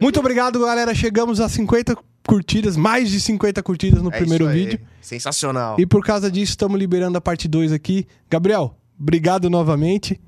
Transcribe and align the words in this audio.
Muito 0.00 0.20
obrigado, 0.20 0.60
galera. 0.60 0.94
Chegamos 0.94 1.40
a 1.40 1.48
50 1.48 1.96
curtidas, 2.26 2.76
mais 2.76 3.10
de 3.10 3.20
50 3.20 3.60
curtidas 3.64 4.00
no 4.00 4.10
É 4.12 4.18
primeiro 4.18 4.44
isso 4.44 4.52
aí. 4.52 4.64
vídeo. 4.64 4.80
Sensacional. 5.00 5.76
E 5.78 5.84
por 5.86 6.04
causa 6.04 6.30
disso, 6.30 6.50
estamos 6.52 6.78
liberando 6.78 7.18
a 7.18 7.20
parte 7.20 7.48
2 7.48 7.72
aqui. 7.72 8.06
Gabriel, 8.30 8.76
obrigado 8.98 9.50
novamente. 9.50 10.20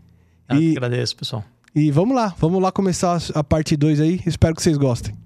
Eu 0.49 0.57
E- 0.57 0.73
que 0.73 0.77
agradeço, 0.79 1.17
pessoal. 1.17 1.45
E 1.73 1.89
vamos 1.93 2.17
lá, 2.17 2.35
vamos 2.37 2.61
lá 2.61 2.73
começar 2.73 3.17
a- 3.17 3.41
a 3.41 3.45
parte 3.45 3.77
2 3.77 4.01
aí. 4.01 4.21
Espero 4.27 4.57
que 4.57 4.63
vocês 4.63 4.77
gostem. 4.77 5.17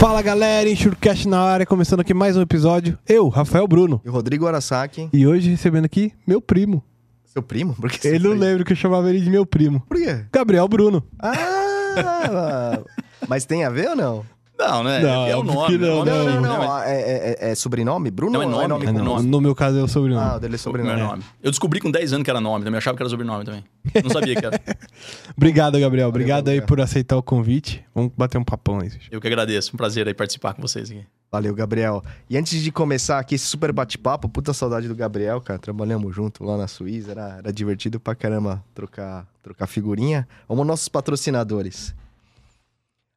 Fala 0.00 0.22
galera, 0.22 0.66
Enxurcast 0.70 1.28
na 1.28 1.38
área, 1.42 1.66
começando 1.66 2.00
aqui 2.00 2.14
mais 2.14 2.34
um 2.34 2.40
episódio. 2.40 2.98
Eu, 3.06 3.28
Rafael 3.28 3.68
Bruno. 3.68 4.00
E 4.02 4.08
o 4.08 4.12
Rodrigo 4.12 4.46
Arasaki, 4.46 5.10
E 5.12 5.26
hoje 5.26 5.50
recebendo 5.50 5.84
aqui 5.84 6.10
meu 6.26 6.40
primo. 6.40 6.82
seu 7.26 7.42
primo? 7.42 7.74
Por 7.74 7.90
que 7.90 8.08
Ele 8.08 8.26
não 8.26 8.32
lembra 8.34 8.64
que 8.64 8.72
eu 8.72 8.76
chamava 8.76 9.10
ele 9.10 9.20
de 9.20 9.28
meu 9.28 9.44
primo. 9.44 9.80
Por 9.86 9.98
quê? 9.98 10.24
Gabriel 10.32 10.66
Bruno. 10.68 11.04
Ah, 11.18 12.78
mas 13.28 13.44
tem 13.44 13.62
a 13.64 13.68
ver 13.68 13.90
ou 13.90 13.96
não? 13.96 14.24
Não, 14.60 14.84
né? 14.84 15.00
Não, 15.00 15.26
é 15.26 15.36
o 15.36 15.42
nome. 15.42 15.78
não, 15.78 15.86
é 15.88 15.90
o 15.90 16.04
nome 16.04 16.10
não, 16.10 16.24
Não, 16.24 16.40
né, 16.42 16.48
não, 16.48 16.58
mas- 16.58 16.86
é, 16.88 17.00
é- 17.00 17.36
é- 17.48 17.50
é 17.50 17.54
sobrenome? 17.54 18.10
Bruno 18.10 18.32
Não, 18.32 18.42
é 18.42 18.46
nome, 18.46 18.68
nome 18.68 18.86
é 18.86 18.92
nome. 18.92 19.26
No 19.26 19.40
meu 19.40 19.54
caso 19.54 19.78
é 19.78 19.82
o 19.82 19.88
sobrenome. 19.88 20.22
Ah, 20.24 20.36
o 20.36 20.38
dele 20.40 20.46
é 20.46 20.50
Meu 20.50 20.58
sobrenome. 20.58 21.00
nome. 21.00 21.22
Eu 21.42 21.50
descobri 21.50 21.80
com 21.80 21.90
10 21.90 22.12
anos 22.12 22.24
que 22.24 22.30
era 22.30 22.40
nome 22.40 22.64
também. 22.64 22.74
Eu 22.74 22.78
achava 22.78 22.96
que 22.96 23.02
era 23.02 23.08
sobrenome 23.08 23.44
também. 23.44 23.64
Não 24.02 24.10
sabia 24.10 24.36
que 24.36 24.44
era. 24.44 24.60
Obrigado, 25.36 25.78
Gabriel. 25.80 26.08
Obrigado 26.08 26.48
aí 26.48 26.56
Gabriel. 26.56 26.66
por 26.66 26.80
aceitar 26.80 27.16
o 27.16 27.22
convite. 27.22 27.84
Vamos 27.94 28.12
bater 28.16 28.38
um 28.38 28.44
papão 28.44 28.80
aí. 28.80 28.90
Eu 29.10 29.20
que 29.20 29.26
agradeço. 29.26 29.70
Um 29.74 29.76
prazer 29.76 30.06
aí 30.06 30.14
participar 30.14 30.54
com 30.54 30.62
vocês 30.62 30.90
aqui. 30.90 31.04
Valeu, 31.32 31.54
Gabriel. 31.54 32.02
E 32.28 32.36
antes 32.36 32.60
de 32.60 32.72
começar 32.72 33.18
aqui 33.20 33.36
esse 33.36 33.46
super 33.46 33.72
bate-papo, 33.72 34.28
puta 34.28 34.52
saudade 34.52 34.88
do 34.88 34.94
Gabriel, 34.96 35.40
cara. 35.40 35.58
Trabalhamos 35.60 36.14
junto 36.14 36.42
lá 36.44 36.56
na 36.56 36.66
Suíça, 36.66 37.12
era, 37.12 37.36
era 37.38 37.52
divertido 37.52 38.00
pra 38.00 38.14
caramba 38.16 38.62
trocar, 38.74 39.26
trocar 39.42 39.66
figurinha. 39.68 40.26
Vamos 40.48 40.62
aos 40.62 40.66
nossos 40.68 40.88
patrocinadores. 40.88 41.94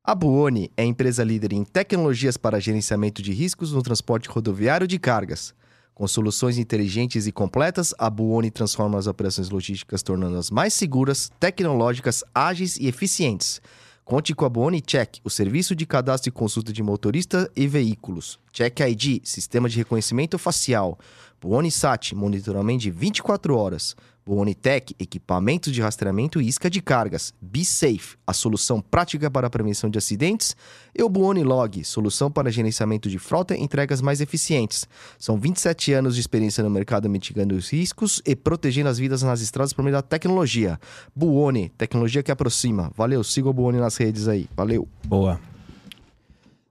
A 0.06 0.14
Buoni 0.14 0.70
é 0.76 0.84
empresa 0.84 1.24
líder 1.24 1.54
em 1.54 1.64
tecnologias 1.64 2.36
para 2.36 2.60
gerenciamento 2.60 3.22
de 3.22 3.32
riscos 3.32 3.72
no 3.72 3.82
transporte 3.82 4.28
rodoviário 4.28 4.86
de 4.86 5.00
cargas. 5.00 5.56
Com 5.96 6.06
soluções 6.10 6.58
inteligentes 6.58 7.26
e 7.26 7.32
completas, 7.32 7.96
a 7.98 8.10
Buoni 8.10 8.52
transforma 8.52 9.00
as 9.00 9.08
operações 9.08 9.50
logísticas, 9.50 10.04
tornando-as 10.04 10.52
mais 10.52 10.74
seguras, 10.74 11.32
tecnológicas, 11.40 12.22
ágeis 12.36 12.76
e 12.76 12.88
eficientes. 12.88 13.62
Conte 14.04 14.36
com 14.36 14.44
a 14.44 14.50
Buoni 14.50 14.82
Check, 14.82 15.20
o 15.24 15.30
serviço 15.30 15.74
de 15.74 15.86
cadastro 15.86 16.28
e 16.28 16.34
consulta 16.34 16.74
de 16.74 16.84
motorista 16.84 17.50
e 17.56 17.66
veículos. 17.66 18.38
Check 18.52 18.82
ID, 18.82 19.22
sistema 19.24 19.70
de 19.70 19.78
reconhecimento 19.78 20.38
facial. 20.38 21.00
Buoni 21.44 21.70
Sat, 21.70 22.16
monitoramento 22.16 22.84
de 22.84 22.90
24 22.90 23.54
horas. 23.58 23.98
Buoni 24.26 24.56
Tech, 24.56 24.96
equipamentos 24.98 25.74
de 25.74 25.82
rastreamento 25.82 26.42
e 26.42 26.48
isca 26.48 26.70
de 26.70 26.82
cargas. 26.82 27.34
Be 27.42 27.66
Safe, 27.66 28.16
a 28.26 28.32
solução 28.32 28.80
prática 28.80 29.30
para 29.30 29.48
a 29.48 29.50
prevenção 29.50 29.90
de 29.90 29.98
acidentes. 29.98 30.56
E 30.98 31.04
o 31.04 31.10
Buoni 31.10 31.44
Log, 31.44 31.84
solução 31.84 32.32
para 32.32 32.50
gerenciamento 32.50 33.10
de 33.10 33.20
frota 33.20 33.58
e 33.58 33.62
entregas 33.62 34.02
mais 34.02 34.22
eficientes. 34.22 34.88
São 35.20 35.38
27 35.38 35.92
anos 35.92 36.16
de 36.16 36.22
experiência 36.22 36.64
no 36.64 36.70
mercado 36.70 37.10
mitigando 37.10 37.56
os 37.56 37.70
riscos 37.70 38.22
e 38.26 38.38
protegendo 38.38 38.88
as 38.88 38.98
vidas 38.98 39.22
nas 39.22 39.42
estradas 39.42 39.74
por 39.74 39.84
meio 39.84 39.98
da 39.98 40.02
tecnologia. 40.02 40.80
Buoni, 41.14 41.68
tecnologia 41.78 42.24
que 42.24 42.32
aproxima. 42.32 42.90
Valeu, 42.96 43.22
siga 43.22 43.50
o 43.50 43.54
Buoni 43.54 43.80
nas 43.80 43.98
redes 43.98 44.30
aí. 44.30 44.48
Valeu. 44.56 44.88
Boa. 45.04 45.42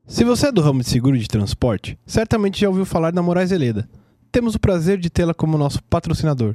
Se 0.06 0.24
você 0.24 0.46
é 0.46 0.52
do 0.52 0.62
ramo 0.62 0.80
de 0.80 0.88
seguro 0.88 1.18
de 1.18 1.28
transporte, 1.28 1.98
certamente 2.06 2.58
já 2.62 2.70
ouviu 2.70 2.86
falar 2.86 3.10
da 3.10 3.20
Moraes 3.20 3.50
Veleda. 3.50 3.86
Temos 4.32 4.54
o 4.54 4.58
prazer 4.58 4.96
de 4.96 5.10
tê-la 5.10 5.34
como 5.34 5.58
nosso 5.58 5.82
patrocinador. 5.82 6.54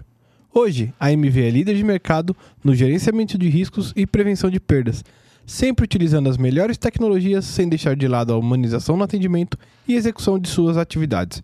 Hoje, 0.51 0.91
a 0.99 1.11
MV 1.11 1.43
é 1.43 1.51
líder 1.51 1.75
de 1.75 1.83
mercado 1.83 2.35
no 2.63 2.73
gerenciamento 2.73 3.37
de 3.37 3.47
riscos 3.49 3.93
e 3.95 4.07
prevenção 4.07 4.49
de 4.49 4.59
perdas, 4.59 5.05
sempre 5.45 5.85
utilizando 5.85 6.27
as 6.27 6.39
melhores 6.39 6.75
tecnologias 6.75 7.45
sem 7.45 7.69
deixar 7.69 7.95
de 7.95 8.07
lado 8.07 8.33
a 8.33 8.37
humanização 8.37 8.97
no 8.97 9.03
atendimento 9.03 9.59
e 9.87 9.93
execução 9.93 10.39
de 10.39 10.49
suas 10.49 10.75
atividades. 10.75 11.43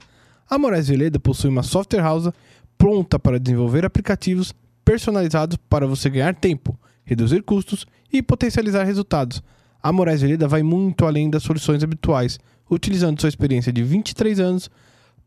A 0.49 0.57
Moraes 0.57 0.87
Veleda 0.87 1.19
possui 1.19 1.51
uma 1.51 1.61
software 1.61 2.01
house 2.01 2.31
pronta 2.79 3.19
para 3.19 3.39
desenvolver 3.39 3.85
aplicativos 3.85 4.55
personalizados 4.83 5.55
para 5.69 5.85
você 5.85 6.09
ganhar 6.09 6.33
tempo, 6.33 6.75
reduzir 7.05 7.43
custos 7.43 7.85
e 8.11 8.23
potencializar 8.23 8.85
resultados. 8.85 9.43
A 9.83 9.91
Moraes 9.91 10.23
Veleda 10.23 10.47
vai 10.47 10.63
muito 10.63 11.05
além 11.05 11.29
das 11.29 11.43
soluções 11.43 11.83
habituais, 11.83 12.39
utilizando 12.67 13.21
sua 13.21 13.29
experiência 13.29 13.71
de 13.71 13.83
23 13.83 14.39
anos 14.39 14.67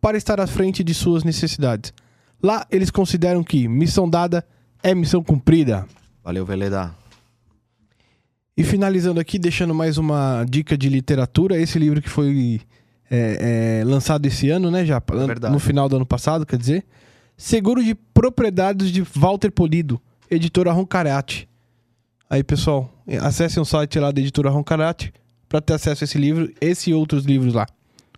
para 0.00 0.16
estar 0.16 0.40
à 0.40 0.46
frente 0.46 0.84
de 0.84 0.94
suas 0.94 1.24
necessidades. 1.24 1.92
Lá, 2.42 2.66
eles 2.70 2.90
consideram 2.90 3.42
que 3.42 3.66
missão 3.66 4.08
dada 4.08 4.44
é 4.82 4.94
missão 4.94 5.22
cumprida. 5.22 5.86
Valeu, 6.22 6.44
Veleda. 6.44 6.94
E 8.56 8.64
finalizando 8.64 9.20
aqui, 9.20 9.38
deixando 9.38 9.74
mais 9.74 9.98
uma 9.98 10.44
dica 10.48 10.78
de 10.78 10.88
literatura, 10.88 11.60
esse 11.60 11.78
livro 11.78 12.00
que 12.00 12.08
foi 12.08 12.60
é, 13.10 13.80
é, 13.80 13.84
lançado 13.84 14.24
esse 14.26 14.48
ano, 14.48 14.70
né, 14.70 14.84
já? 14.84 15.02
verdade. 15.08 15.52
No 15.52 15.60
final 15.60 15.88
do 15.88 15.96
ano 15.96 16.06
passado, 16.06 16.46
quer 16.46 16.58
dizer. 16.58 16.84
Seguro 17.36 17.84
de 17.84 17.94
Propriedades 17.94 18.90
de 18.90 19.02
Walter 19.14 19.50
Polido, 19.50 20.00
editora 20.30 20.72
Roncarate. 20.72 21.46
Aí, 22.30 22.42
pessoal, 22.42 22.90
acessem 23.20 23.62
o 23.62 23.66
site 23.66 23.98
lá 23.98 24.10
da 24.10 24.20
editora 24.20 24.48
Roncarate 24.48 25.12
para 25.48 25.60
ter 25.60 25.74
acesso 25.74 26.02
a 26.02 26.06
esse 26.06 26.18
livro, 26.18 26.50
esse 26.60 26.90
e 26.90 26.94
outros 26.94 27.24
livros 27.24 27.52
lá. 27.52 27.66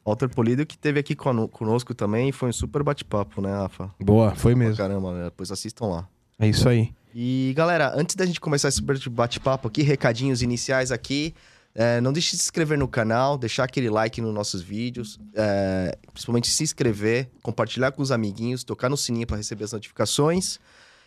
Walter 0.09 0.29
Polido 0.29 0.65
que 0.67 0.77
teve 0.77 0.99
aqui 1.01 1.15
cono- 1.15 1.49
conosco 1.49 1.95
também 1.95 2.33
foi 2.33 2.49
um 2.49 2.53
super 2.53 2.83
bate-papo, 2.83 3.41
né, 3.41 3.51
Rafa? 3.53 3.91
Boa, 4.01 4.35
foi 4.35 4.55
mesmo. 4.55 4.77
Caramba, 4.77 5.13
né? 5.15 5.25
depois 5.25 5.51
assistam 5.53 5.87
lá. 5.87 6.09
É 6.39 6.47
isso 6.49 6.69
aí. 6.69 6.91
E 7.15 7.53
galera, 7.57 7.93
antes 7.97 8.15
da 8.17 8.25
gente 8.27 8.41
começar 8.41 8.69
esse 8.69 8.77
super 8.79 8.99
bate-papo 9.09 9.67
aqui, 9.69 9.83
recadinhos 9.83 10.43
iniciais 10.43 10.91
aqui. 10.93 11.35
é, 11.75 12.01
não 12.01 12.13
deixe 12.13 12.33
de 12.33 12.39
se 12.39 12.47
inscrever 12.47 12.77
no 12.79 12.89
canal, 12.89 13.39
deixar 13.39 13.63
aquele 13.65 13.89
like 13.89 14.21
nos 14.21 14.35
nossos 14.35 14.61
vídeos, 14.63 15.19
é, 15.35 15.97
principalmente 16.13 16.49
se 16.51 16.65
inscrever, 16.65 17.29
compartilhar 17.43 17.93
com 17.93 18.03
os 18.03 18.11
amiguinhos, 18.11 18.65
tocar 18.65 18.89
no 18.89 18.97
sininho 18.97 19.27
para 19.29 19.37
receber 19.37 19.63
as 19.65 19.73
notificações. 19.73 20.59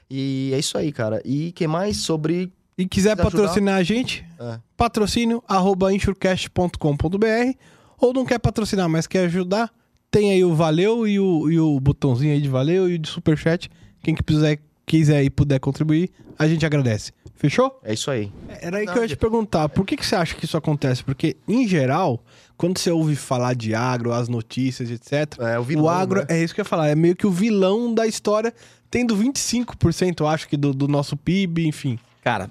E 0.10 0.52
é 0.54 0.60
isso 0.60 0.78
aí, 0.78 0.92
cara. 0.92 1.22
E 1.26 1.52
que 1.52 1.68
mais 1.68 1.98
sobre. 1.98 2.54
E 2.78 2.86
quiser 2.86 3.16
Quiser 3.18 3.22
ajudar? 3.28 3.32
patrocinar 3.32 3.76
a 3.80 3.84
gente, 3.84 4.26
É. 4.40 4.60
patrocínio 4.78 5.44
arroba 5.48 5.92
insurecast.com.br 5.94 7.58
ou 8.02 8.14
não 8.14 8.26
quer 8.26 8.40
patrocinar, 8.40 8.90
mas 8.90 9.08
quer 9.08 9.26
ajudar, 9.26 9.72
tem 10.10 10.32
aí 10.32 10.44
o 10.44 10.54
valeu 10.54 11.08
e 11.08 11.20
o, 11.20 11.50
e 11.50 11.60
o 11.60 11.80
botãozinho 11.80 12.34
aí 12.34 12.42
de 12.42 12.50
valeu 12.50 12.90
e 12.90 12.96
o 12.96 13.00
de 13.00 13.08
superchat. 13.08 13.70
Quem 14.04 14.16
que 14.16 14.24
quiser, 14.24 14.60
quiser 14.86 15.24
e 15.24 15.30
puder 15.30 15.60
contribuir, 15.60 16.10
a 16.38 16.48
gente 16.48 16.66
agradece. 16.66 17.14
Fechou? 17.36 17.80
É 17.84 17.94
isso 17.94 18.12
aí. 18.12 18.32
Era 18.62 18.78
aí 18.78 18.86
que 18.86 18.98
eu 18.98 19.02
ia 19.02 19.08
te 19.08 19.16
perguntar, 19.16 19.70
por 19.70 19.86
que, 19.86 19.96
que 19.96 20.06
você 20.06 20.16
acha 20.16 20.36
que 20.36 20.46
isso 20.46 20.58
acontece? 20.58 21.04
Porque, 21.04 21.38
em 21.48 21.68
geral, 21.68 22.24
quando 22.58 22.78
você 22.78 22.92
ouve 22.92 23.16
falar 23.16 23.56
de 23.56 23.74
agro, 23.74 24.12
as 24.12 24.28
notícias, 24.28 24.92
etc., 24.92 25.40
É, 25.40 25.58
o 25.58 25.64
vilão, 25.64 25.86
o 25.86 25.90
agro, 25.90 26.20
né? 26.20 26.28
é 26.30 26.44
isso 26.44 26.54
que 26.54 26.62
eu 26.62 26.64
ia 26.64 26.70
falar, 26.70 26.90
é 26.90 26.96
meio 26.96 27.16
que 27.16 27.26
o 27.26 27.32
vilão 27.32 27.94
da 27.94 28.06
história, 28.06 28.54
tendo 28.92 29.16
25%, 29.18 30.20
eu 30.20 30.28
acho 30.28 30.48
que, 30.48 30.58
do, 30.58 30.74
do 30.74 30.88
nosso 30.88 31.16
PIB, 31.18 31.66
enfim. 31.66 31.98
Cara, 32.24 32.50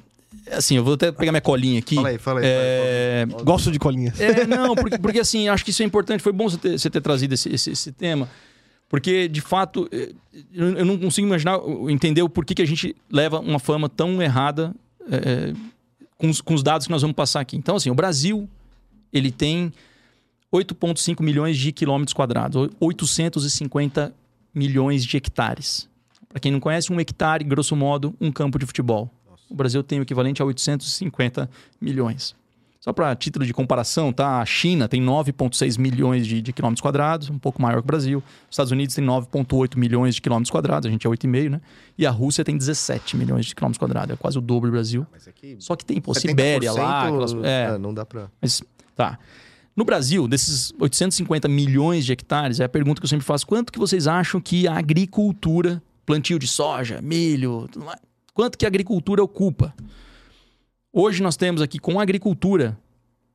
assim, 0.50 0.76
eu 0.76 0.84
vou 0.84 0.94
até 0.94 1.10
pegar 1.12 1.32
minha 1.32 1.40
colinha 1.40 1.78
aqui. 1.78 1.96
Fala 1.96 2.08
aí, 2.08 2.18
fala 2.18 2.40
aí. 2.40 2.46
É, 2.46 3.26
fala 3.28 3.40
aí. 3.40 3.44
Gosto 3.44 3.70
de 3.70 3.78
colinhas. 3.78 4.20
É, 4.20 4.46
não, 4.46 4.74
porque, 4.74 4.98
porque 4.98 5.20
assim, 5.20 5.48
acho 5.48 5.64
que 5.64 5.70
isso 5.70 5.82
é 5.82 5.86
importante. 5.86 6.22
Foi 6.22 6.32
bom 6.32 6.48
você 6.48 6.56
ter, 6.56 6.78
você 6.78 6.90
ter 6.90 7.00
trazido 7.00 7.34
esse, 7.34 7.48
esse, 7.48 7.70
esse 7.70 7.92
tema. 7.92 8.28
Porque, 8.90 9.28
de 9.28 9.40
fato, 9.40 9.88
eh, 9.92 10.12
eu 10.52 10.84
não 10.84 10.98
consigo 10.98 11.24
imaginar, 11.24 11.60
entender 11.88 12.22
o 12.22 12.28
porquê 12.28 12.56
que 12.56 12.62
a 12.62 12.66
gente 12.66 12.96
leva 13.08 13.38
uma 13.38 13.60
fama 13.60 13.88
tão 13.88 14.20
errada 14.20 14.74
eh, 15.08 15.52
com, 16.18 16.28
os, 16.28 16.40
com 16.40 16.54
os 16.54 16.62
dados 16.62 16.88
que 16.88 16.92
nós 16.92 17.00
vamos 17.00 17.14
passar 17.14 17.38
aqui. 17.38 17.56
Então, 17.56 17.76
assim, 17.76 17.88
o 17.88 17.94
Brasil, 17.94 18.48
ele 19.12 19.30
tem 19.30 19.72
8,5 20.52 21.22
milhões 21.22 21.56
de 21.56 21.70
quilômetros 21.70 22.12
quadrados, 22.12 22.68
850 22.80 24.12
milhões 24.52 25.04
de 25.04 25.16
hectares. 25.16 25.88
Para 26.28 26.40
quem 26.40 26.50
não 26.50 26.58
conhece, 26.58 26.92
um 26.92 26.98
hectare, 26.98 27.44
grosso 27.44 27.76
modo, 27.76 28.12
um 28.20 28.32
campo 28.32 28.58
de 28.58 28.66
futebol. 28.66 29.08
O 29.50 29.54
Brasil 29.54 29.82
tem 29.82 29.98
o 29.98 30.02
equivalente 30.02 30.40
a 30.40 30.44
850 30.44 31.50
milhões. 31.80 32.34
Só 32.80 32.94
para 32.94 33.14
título 33.14 33.44
de 33.44 33.52
comparação, 33.52 34.10
tá? 34.10 34.40
A 34.40 34.46
China 34.46 34.88
tem 34.88 35.04
9,6 35.04 35.78
milhões 35.78 36.26
de, 36.26 36.40
de 36.40 36.50
quilômetros 36.50 36.80
quadrados, 36.80 37.28
um 37.28 37.38
pouco 37.38 37.60
maior 37.60 37.76
que 37.82 37.84
o 37.84 37.86
Brasil. 37.86 38.22
Os 38.48 38.54
Estados 38.54 38.72
Unidos 38.72 38.94
tem 38.94 39.04
9,8 39.04 39.76
milhões 39.76 40.14
de 40.14 40.22
quilômetros 40.22 40.50
quadrados, 40.50 40.86
a 40.86 40.90
gente 40.90 41.06
é 41.06 41.10
8,5, 41.10 41.50
né? 41.50 41.60
E 41.98 42.06
a 42.06 42.10
Rússia 42.10 42.42
tem 42.42 42.56
17 42.56 43.18
milhões 43.18 43.44
de 43.44 43.54
quilômetros 43.54 43.76
quadrados, 43.78 44.14
é 44.14 44.16
quase 44.16 44.38
o 44.38 44.40
dobro 44.40 44.70
do 44.70 44.72
Brasil. 44.72 45.06
Mas 45.12 45.28
aqui, 45.28 45.56
Só 45.58 45.76
que 45.76 45.84
tem, 45.84 46.00
pô, 46.00 46.14
Sibéria 46.14 46.72
lá. 46.72 47.04
70%, 47.04 47.06
aquelas- 47.08 47.34
é, 47.44 47.74
é, 47.74 47.78
não 47.78 47.92
dá 47.92 48.06
pra. 48.06 48.30
mas 48.40 48.62
tá. 48.96 49.18
No 49.76 49.84
Brasil, 49.84 50.26
desses 50.26 50.72
850 50.78 51.48
milhões 51.48 52.06
de 52.06 52.12
hectares, 52.12 52.60
é 52.60 52.64
a 52.64 52.68
pergunta 52.68 52.98
que 52.98 53.04
eu 53.04 53.08
sempre 53.10 53.26
faço: 53.26 53.46
quanto 53.46 53.70
que 53.72 53.78
vocês 53.78 54.06
acham 54.06 54.40
que 54.40 54.66
a 54.66 54.78
agricultura, 54.78 55.82
plantio 56.06 56.38
de 56.38 56.46
soja, 56.46 57.00
milho, 57.02 57.68
tudo 57.70 57.84
mais, 57.84 58.00
quanto 58.34 58.58
que 58.58 58.64
a 58.64 58.68
agricultura 58.68 59.22
ocupa? 59.22 59.74
Hoje 60.92 61.22
nós 61.22 61.36
temos 61.36 61.62
aqui 61.62 61.78
com 61.78 62.00
a 62.00 62.02
agricultura 62.02 62.78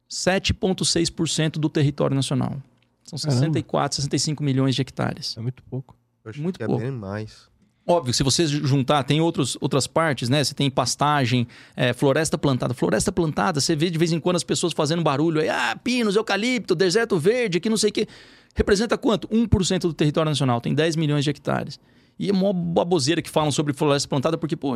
7,6% 0.10 1.52
do 1.52 1.70
território 1.70 2.16
nacional. 2.16 2.62
São 3.04 3.20
Caramba. 3.20 3.40
64, 3.40 3.96
65 3.98 4.44
milhões 4.44 4.76
de 4.76 4.82
hectares. 4.82 5.38
É 5.38 5.42
muito 5.42 5.64
pouco. 5.64 5.96
Muito 6.38 6.58
que 6.58 6.64
é 6.64 6.68
pouco. 6.68 6.82
bem 6.82 6.92
mais. 6.92 7.48
Óbvio, 7.88 8.12
se 8.16 8.24
você 8.24 8.48
juntar, 8.48 9.04
tem 9.04 9.22
outros, 9.22 9.56
outras 9.62 9.86
partes, 9.86 10.28
né? 10.28 10.44
Você 10.44 10.56
tem 10.56 10.72
pastagem, 10.72 11.48
é, 11.76 11.94
floresta 11.94 12.36
plantada. 12.36 12.74
Floresta 12.74 13.12
plantada, 13.12 13.62
você 13.62 13.76
vê 13.76 13.92
de 13.92 13.98
vez 14.00 14.12
em 14.12 14.20
quando 14.20 14.38
as 14.38 14.44
pessoas 14.44 14.74
fazendo 14.74 15.04
barulho 15.04 15.40
aí, 15.40 15.50
ah, 15.50 15.80
pinos, 15.84 16.16
eucalipto, 16.16 16.74
deserto 16.74 17.20
verde, 17.20 17.60
aqui 17.60 17.70
não 17.70 17.78
sei 17.78 17.92
o 17.92 17.94
quê. 17.94 18.08
Representa 18.56 18.98
quanto? 18.98 19.28
1% 19.28 19.82
do 19.82 19.94
território 19.94 20.32
nacional, 20.32 20.60
tem 20.60 20.74
10 20.74 20.96
milhões 20.96 21.24
de 21.24 21.30
hectares. 21.30 21.80
E 22.18 22.30
é 22.30 22.32
uma 22.34 22.54
baboseira 22.54 23.22
que 23.22 23.30
falam 23.30 23.52
sobre 23.52 23.74
floresta 23.74 24.08
plantada, 24.08 24.38
porque, 24.38 24.56
pô, 24.56 24.76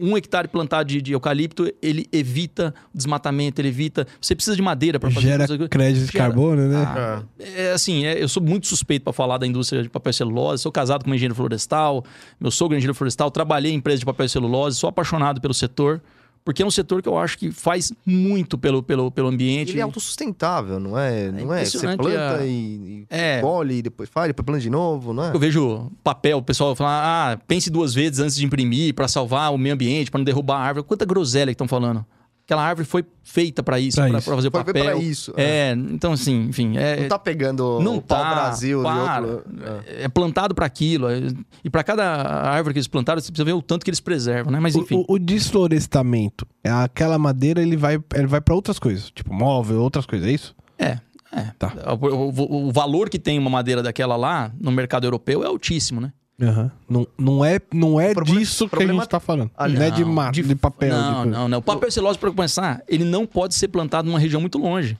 um 0.00 0.16
hectare 0.16 0.46
plantado 0.46 0.88
de, 0.88 1.02
de 1.02 1.12
eucalipto, 1.12 1.72
ele 1.82 2.06
evita 2.12 2.72
desmatamento, 2.94 3.60
ele 3.60 3.68
evita. 3.68 4.06
Você 4.20 4.34
precisa 4.36 4.54
de 4.54 4.62
madeira 4.62 5.00
para 5.00 5.10
fazer 5.10 5.26
Gera 5.26 5.46
coisa- 5.48 5.68
crédito 5.68 6.06
de 6.06 6.12
carbono, 6.12 6.68
né? 6.68 6.76
Ah, 6.86 7.22
é 7.38 7.72
assim, 7.72 8.04
é, 8.04 8.22
eu 8.22 8.28
sou 8.28 8.42
muito 8.42 8.66
suspeito 8.66 9.02
para 9.04 9.12
falar 9.12 9.38
da 9.38 9.46
indústria 9.46 9.82
de 9.82 9.88
papel 9.88 10.10
e 10.10 10.14
celulose. 10.14 10.62
Sou 10.62 10.70
casado 10.70 11.02
com 11.02 11.10
uma 11.10 11.16
engenheiro 11.16 11.34
florestal, 11.34 12.04
meu 12.38 12.50
sogro 12.50 12.76
é 12.76 12.78
engenheiro 12.78 12.94
florestal, 12.94 13.30
trabalhei 13.30 13.72
em 13.72 13.76
empresa 13.76 13.98
de 14.00 14.06
papel 14.06 14.26
e 14.26 14.28
celulose, 14.28 14.76
sou 14.76 14.88
apaixonado 14.88 15.40
pelo 15.40 15.54
setor, 15.54 16.00
porque 16.46 16.62
é 16.62 16.66
um 16.66 16.70
setor 16.70 17.02
que 17.02 17.08
eu 17.08 17.18
acho 17.18 17.36
que 17.36 17.50
faz 17.50 17.92
muito 18.06 18.56
pelo, 18.56 18.80
pelo, 18.80 19.10
pelo 19.10 19.26
ambiente. 19.26 19.72
Ele 19.72 19.80
é 19.80 19.82
autossustentável, 19.82 20.78
não 20.78 20.96
é? 20.96 21.32
Não 21.32 21.52
é? 21.52 21.64
Você 21.64 21.78
planta 21.96 22.36
a- 22.38 22.46
e, 22.46 22.50
e 22.50 23.06
É. 23.10 23.40
colhe, 23.40 23.82
depois 23.82 24.08
faz, 24.08 24.28
depois 24.28 24.46
planta 24.46 24.60
de 24.60 24.70
novo, 24.70 25.12
não 25.12 25.24
é? 25.24 25.34
Eu 25.34 25.40
vejo 25.40 25.90
papel, 26.04 26.38
o 26.38 26.42
pessoal 26.42 26.76
falar, 26.76 27.32
ah, 27.32 27.36
pense 27.48 27.68
duas 27.68 27.92
vezes 27.92 28.20
antes 28.20 28.36
de 28.36 28.46
imprimir 28.46 28.94
para 28.94 29.08
salvar 29.08 29.52
o 29.52 29.58
meio 29.58 29.74
ambiente, 29.74 30.08
para 30.08 30.18
não 30.18 30.24
derrubar 30.24 30.58
a 30.58 30.60
árvore. 30.60 30.86
Quanta 30.86 31.04
groselha 31.04 31.46
que 31.46 31.54
estão 31.54 31.66
falando. 31.66 32.06
Aquela 32.46 32.62
árvore 32.62 32.86
foi 32.86 33.04
feita 33.24 33.60
para 33.60 33.80
isso, 33.80 33.96
para 34.00 34.20
fazer 34.20 34.50
Foi 34.52 34.62
papel. 34.64 34.84
pra 34.84 34.94
isso. 34.94 35.34
É, 35.36 35.72
então 35.90 36.12
assim, 36.12 36.44
enfim, 36.44 36.76
é, 36.78 37.00
Não 37.00 37.08
tá 37.08 37.18
pegando 37.18 37.80
Não 37.80 37.96
o 37.96 38.00
pau 38.00 38.22
tá, 38.22 38.34
Brasil 38.36 38.84
para. 38.84 39.20
outro. 39.20 39.44
É. 39.88 40.04
é 40.04 40.08
plantado 40.08 40.54
para 40.54 40.64
aquilo. 40.64 41.08
é- 41.08 41.22
E 41.64 41.68
para 41.68 41.82
cada 41.82 42.04
árvore 42.48 42.72
que 42.74 42.78
eles 42.78 42.86
plantaram, 42.86 43.20
você 43.20 43.32
precisa 43.32 43.44
ver 43.44 43.52
o 43.54 43.60
tanto 43.60 43.82
que 43.84 43.90
eles 43.90 43.98
preservam, 43.98 44.52
né? 44.52 44.60
Mas 44.60 44.76
O- 44.76 44.80
enfim. 44.82 45.04
O, 45.08 45.14
o 45.14 45.18
desflorestamento, 45.18 46.46
é 46.62 46.70
aquela 46.70 47.18
madeira 47.18 47.60
ele 47.60 47.76
vai, 47.76 47.98
ele 48.14 48.26
vai 48.28 48.40
para 48.40 48.54
outras 48.54 48.78
coisas, 48.78 49.10
tipo 49.10 49.34
móvel, 49.34 49.80
outras 49.82 50.06
coisas, 50.06 50.28
é 50.28 50.30
isso? 50.30 50.54
É, 50.78 50.98
é. 51.32 51.50
Tá. 51.58 51.72
O, 52.00 52.06
o- 52.06 52.68
o 52.68 52.72
valor 52.72 53.08
que 53.10 53.18
tem 53.18 53.38
uma 53.40 53.50
madeira 53.50 53.82
daquela 53.82 54.14
lá 54.14 54.52
no 54.60 54.70
mercado 54.70 55.04
europeu 55.04 55.42
é 55.42 55.46
altíssimo, 55.48 56.00
né? 56.00 56.12
Não, 56.38 57.06
não 57.16 57.44
é, 57.44 57.58
não 57.72 57.98
é 58.00 58.12
problema- 58.12 58.40
disso 58.40 58.68
que 58.68 58.74
a 58.74 58.76
problema- 58.76 59.00
gente 59.02 59.10
tá 59.10 59.18
falando. 59.20 59.50
Ah, 59.56 59.66
não, 59.68 59.80
é 59.82 59.90
de, 59.90 60.04
Não, 60.04 60.12
ma- 60.12 60.30
de, 60.30 60.54
papel. 60.54 60.90
Não, 60.90 61.24
de 61.24 61.30
não, 61.30 61.48
não. 61.48 61.58
O 61.58 61.62
papel 61.62 61.90
celulose, 61.90 62.18
para 62.18 62.30
começar, 62.30 62.82
ele 62.86 63.04
não 63.04 63.26
pode 63.26 63.54
ser 63.54 63.68
plantado 63.68 64.06
numa 64.06 64.18
região 64.18 64.40
muito 64.40 64.58
longe. 64.58 64.98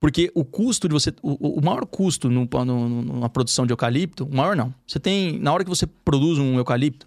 Porque 0.00 0.32
o 0.34 0.44
custo 0.44 0.88
de 0.88 0.94
você. 0.94 1.12
O, 1.22 1.58
o 1.60 1.64
maior 1.64 1.84
custo 1.86 2.28
no, 2.30 2.48
no- 2.64 3.20
na 3.20 3.28
produção 3.28 3.66
de 3.66 3.72
eucalipto, 3.72 4.24
o 4.24 4.34
maior 4.34 4.56
não. 4.56 4.74
Você 4.86 4.98
tem. 4.98 5.38
Na 5.38 5.52
hora 5.52 5.62
que 5.62 5.70
você 5.70 5.86
produz 5.86 6.38
um 6.38 6.56
eucalipto 6.56 7.06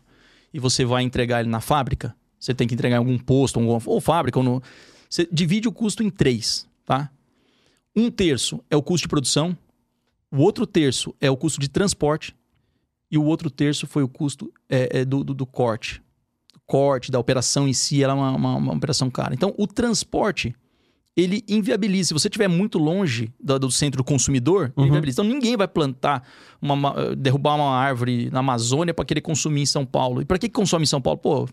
e 0.54 0.60
você 0.60 0.86
vai 0.86 1.04
entregar 1.04 1.42
ele 1.42 1.50
na 1.50 1.60
fábrica, 1.60 2.16
você 2.40 2.54
tem 2.54 2.68
que 2.68 2.74
entregar 2.76 2.96
em 2.96 3.00
algum 3.00 3.18
posto, 3.18 3.60
alguma, 3.60 3.82
ou 3.86 4.00
fábrica, 4.00 4.40
ou 4.40 4.44
no. 4.46 4.64
Você 5.10 5.28
divide 5.32 5.68
o 5.68 5.72
custo 5.72 6.04
em 6.04 6.10
três, 6.10 6.68
tá? 6.86 7.10
Um 7.96 8.10
terço 8.12 8.62
é 8.70 8.78
o 8.78 8.82
custo 8.82 9.06
de 9.06 9.10
produção, 9.10 9.58
o 10.32 10.38
outro 10.42 10.66
terço 10.68 11.14
é 11.20 11.30
o 11.32 11.36
custo 11.36 11.60
de 11.60 11.68
transporte, 11.68 12.34
e 13.12 13.18
o 13.18 13.24
outro 13.24 13.50
terço 13.50 13.86
foi 13.88 14.04
o 14.04 14.08
custo 14.08 14.52
é, 14.70 15.00
é, 15.02 15.06
do, 15.06 15.24
do, 15.24 15.34
do 15.34 15.46
corte. 15.46 16.02
Do 16.54 16.60
corte, 16.66 17.12
da 17.12 17.20
operação 17.20 17.68
em 17.68 17.74
si, 17.74 18.04
ela 18.04 18.14
é 18.14 18.16
uma, 18.16 18.32
uma, 18.32 18.56
uma 18.56 18.74
operação 18.74 19.10
cara. 19.10 19.34
Então, 19.34 19.54
o 19.58 19.68
transporte, 19.68 20.56
ele 21.16 21.44
inviabiliza. 21.48 22.10
Se 22.10 22.14
você 22.14 22.28
estiver 22.28 22.48
muito 22.50 22.78
longe 22.78 23.32
do, 23.40 23.58
do 23.60 23.72
centro 23.72 24.00
do 24.00 24.04
consumidor, 24.04 24.66
ele 24.66 24.74
Uhum. 24.78 24.86
inviabiliza. 24.88 25.22
Então, 25.22 25.34
ninguém 25.34 25.56
vai 25.56 25.68
plantar, 25.68 26.28
uma, 26.62 26.74
uma- 26.74 27.16
derrubar 27.16 27.56
uma 27.56 27.74
árvore 27.78 28.30
na 28.32 28.40
Amazônia 28.40 28.94
para 28.94 29.06
querer 29.06 29.22
consumir 29.22 29.62
em 29.62 29.66
São 29.66 29.86
Paulo. 29.86 30.22
E 30.22 30.26
para 30.26 30.38
que 30.38 30.50
consome 30.50 30.84
em 30.84 30.88
São 30.88 31.00
Paulo? 31.02 31.20
Pô, 31.20 31.48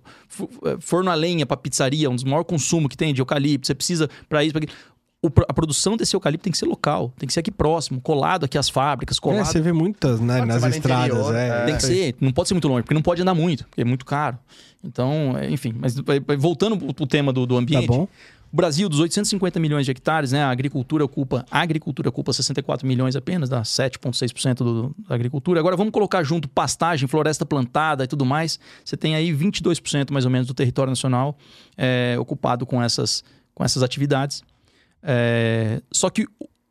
é, 0.65 0.79
forno 0.81 1.11
a 1.11 1.15
lenha 1.15 1.47
para 1.47 1.57
pizzaria, 1.57 2.11
um 2.11 2.15
dos 2.15 2.25
maiores 2.25 2.49
consumos 2.49 2.89
que 2.89 2.97
tem 2.97 3.15
de 3.15 3.21
eucalipto. 3.21 3.67
Você 3.67 3.75
precisa 3.75 4.09
para 4.29 4.43
isso, 4.43 4.53
para 4.53 4.65
aquilo. 4.65 4.79
O 5.25 5.29
a 5.49 5.53
produção 5.55 5.97
desse 5.97 6.17
eucalipto 6.17 6.43
tem 6.43 6.51
que 6.51 6.59
ser 6.59 6.67
local, 6.67 7.13
tem 7.17 7.29
que 7.29 7.33
ser 7.33 7.39
aqui 7.41 7.51
próximo, 7.53 8.01
colado 8.01 8.45
aqui 8.45 8.59
às 8.59 8.69
fábricas, 8.69 9.19
É, 9.19 9.21
colado 9.21 9.45
você 9.47 9.61
vê 9.61 9.73
muitas 9.73 10.19
né, 10.19 10.45
nas 10.45 10.65
estradas. 10.65 11.07
interior, 11.17 11.35
é, 11.37 11.49
é. 11.63 11.65
tem 11.67 11.77
que 11.77 11.83
ser, 11.85 12.17
não 12.21 12.33
pode 12.33 12.49
ser 12.49 12.55
muito 12.55 12.67
longe, 12.67 12.83
porque 12.83 12.95
não 12.95 13.03
pode 13.03 13.23
andar 13.23 13.33
muito, 13.35 13.65
porque 13.69 13.83
é 13.83 13.85
muito 13.85 14.05
caro. 14.05 14.37
Então, 14.83 15.37
é, 15.39 15.49
enfim, 15.49 15.75
mas 15.79 15.95
voltando 16.39 16.77
pro 16.77 16.93
pro 16.93 17.07
tema 17.07 17.33
do, 17.33 17.47
do 17.47 17.55
Tá 17.55 17.61
ambiente, 17.61 17.87
bom? 17.87 18.09
o 18.53 18.57
Brasil, 18.57 18.89
dos 18.89 18.99
850 18.99 19.61
milhões 19.61 19.85
de 19.87 19.93
hectares, 19.93 20.33
né, 20.33 20.43
a 20.43 20.51
agricultura 20.51 21.05
ocupa, 21.05 21.47
a 21.49 21.61
agricultura 21.61 22.09
ocupa 22.09 22.33
64 22.33 22.85
milhões 22.85 23.15
apenas, 23.15 23.49
dá 23.49 23.63
7,6% 23.63 24.57
do- 24.65 24.95
da 25.09 25.15
agricultura. 25.15 25.61
Agora 25.61 25.77
vamos 25.77 25.93
colocar 25.93 26.25
junto 26.25 26.49
pastagem, 26.49 27.07
floresta 27.07 27.47
plantada 27.47 28.03
e 28.03 28.07
tudo 28.09 28.25
mais. 28.27 28.59
Você 28.85 28.97
tem 28.97 29.15
aí 29.15 29.33
22% 29.33 30.11
mais 30.13 30.25
ou 30.25 30.33
menos 30.33 30.49
do 30.49 30.53
território 30.55 30.91
nacional 30.91 31.39
é, 31.79 32.17
ocupado 32.19 32.67
com 32.67 32.83
essas, 32.83 33.23
com 33.55 33.63
essas 33.65 33.85
atividades. 33.85 34.43
É, 35.03 35.83
só 35.91 36.09
que 36.11 36.27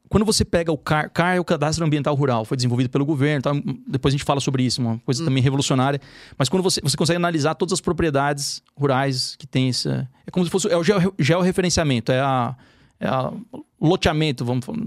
quando 0.10 0.26
você 0.26 0.44
pega 0.44 0.72
o 0.72 0.78
CAR, 0.78 1.10
CAR 1.10 1.36
é 1.36 1.40
o 1.40 1.44
Cadastro 1.46 1.86
Ambiental 1.86 2.14
Rural, 2.16 2.44
foi 2.44 2.58
desenvolvido 2.58 2.90
pelo 2.90 3.06
governo, 3.06 3.42
tá? 3.42 3.52
depois 3.88 4.14
a 4.14 4.18
gente 4.18 4.26
fala 4.26 4.42
sobre 4.42 4.62
isso, 4.64 4.82
uma 4.82 5.00
coisa 5.00 5.24
também 5.24 5.42
revolucionária. 5.42 6.02
Mas 6.38 6.50
quando 6.50 6.62
você, 6.64 6.82
você 6.82 6.98
consegue 6.98 7.16
analisar 7.16 7.56
todas 7.56 7.72
as 7.74 7.80
propriedades 7.82 8.62
rurais 8.78 9.36
que 9.38 9.48
tem 9.48 9.70
essa. 9.70 10.08
É 10.28 10.32
como 10.32 10.46
se 10.46 10.52
fosse. 10.52 10.68
É 10.70 10.76
o 10.78 10.84
geo- 10.84 11.14
georreferenciamento, 11.18 12.12
é 12.12 12.20
a. 12.20 12.56
É 13.00 13.08
a 13.08 13.32
o 13.80 13.88
loteamento, 13.88 14.46
vamos 14.46 14.64
falar. 14.66 14.78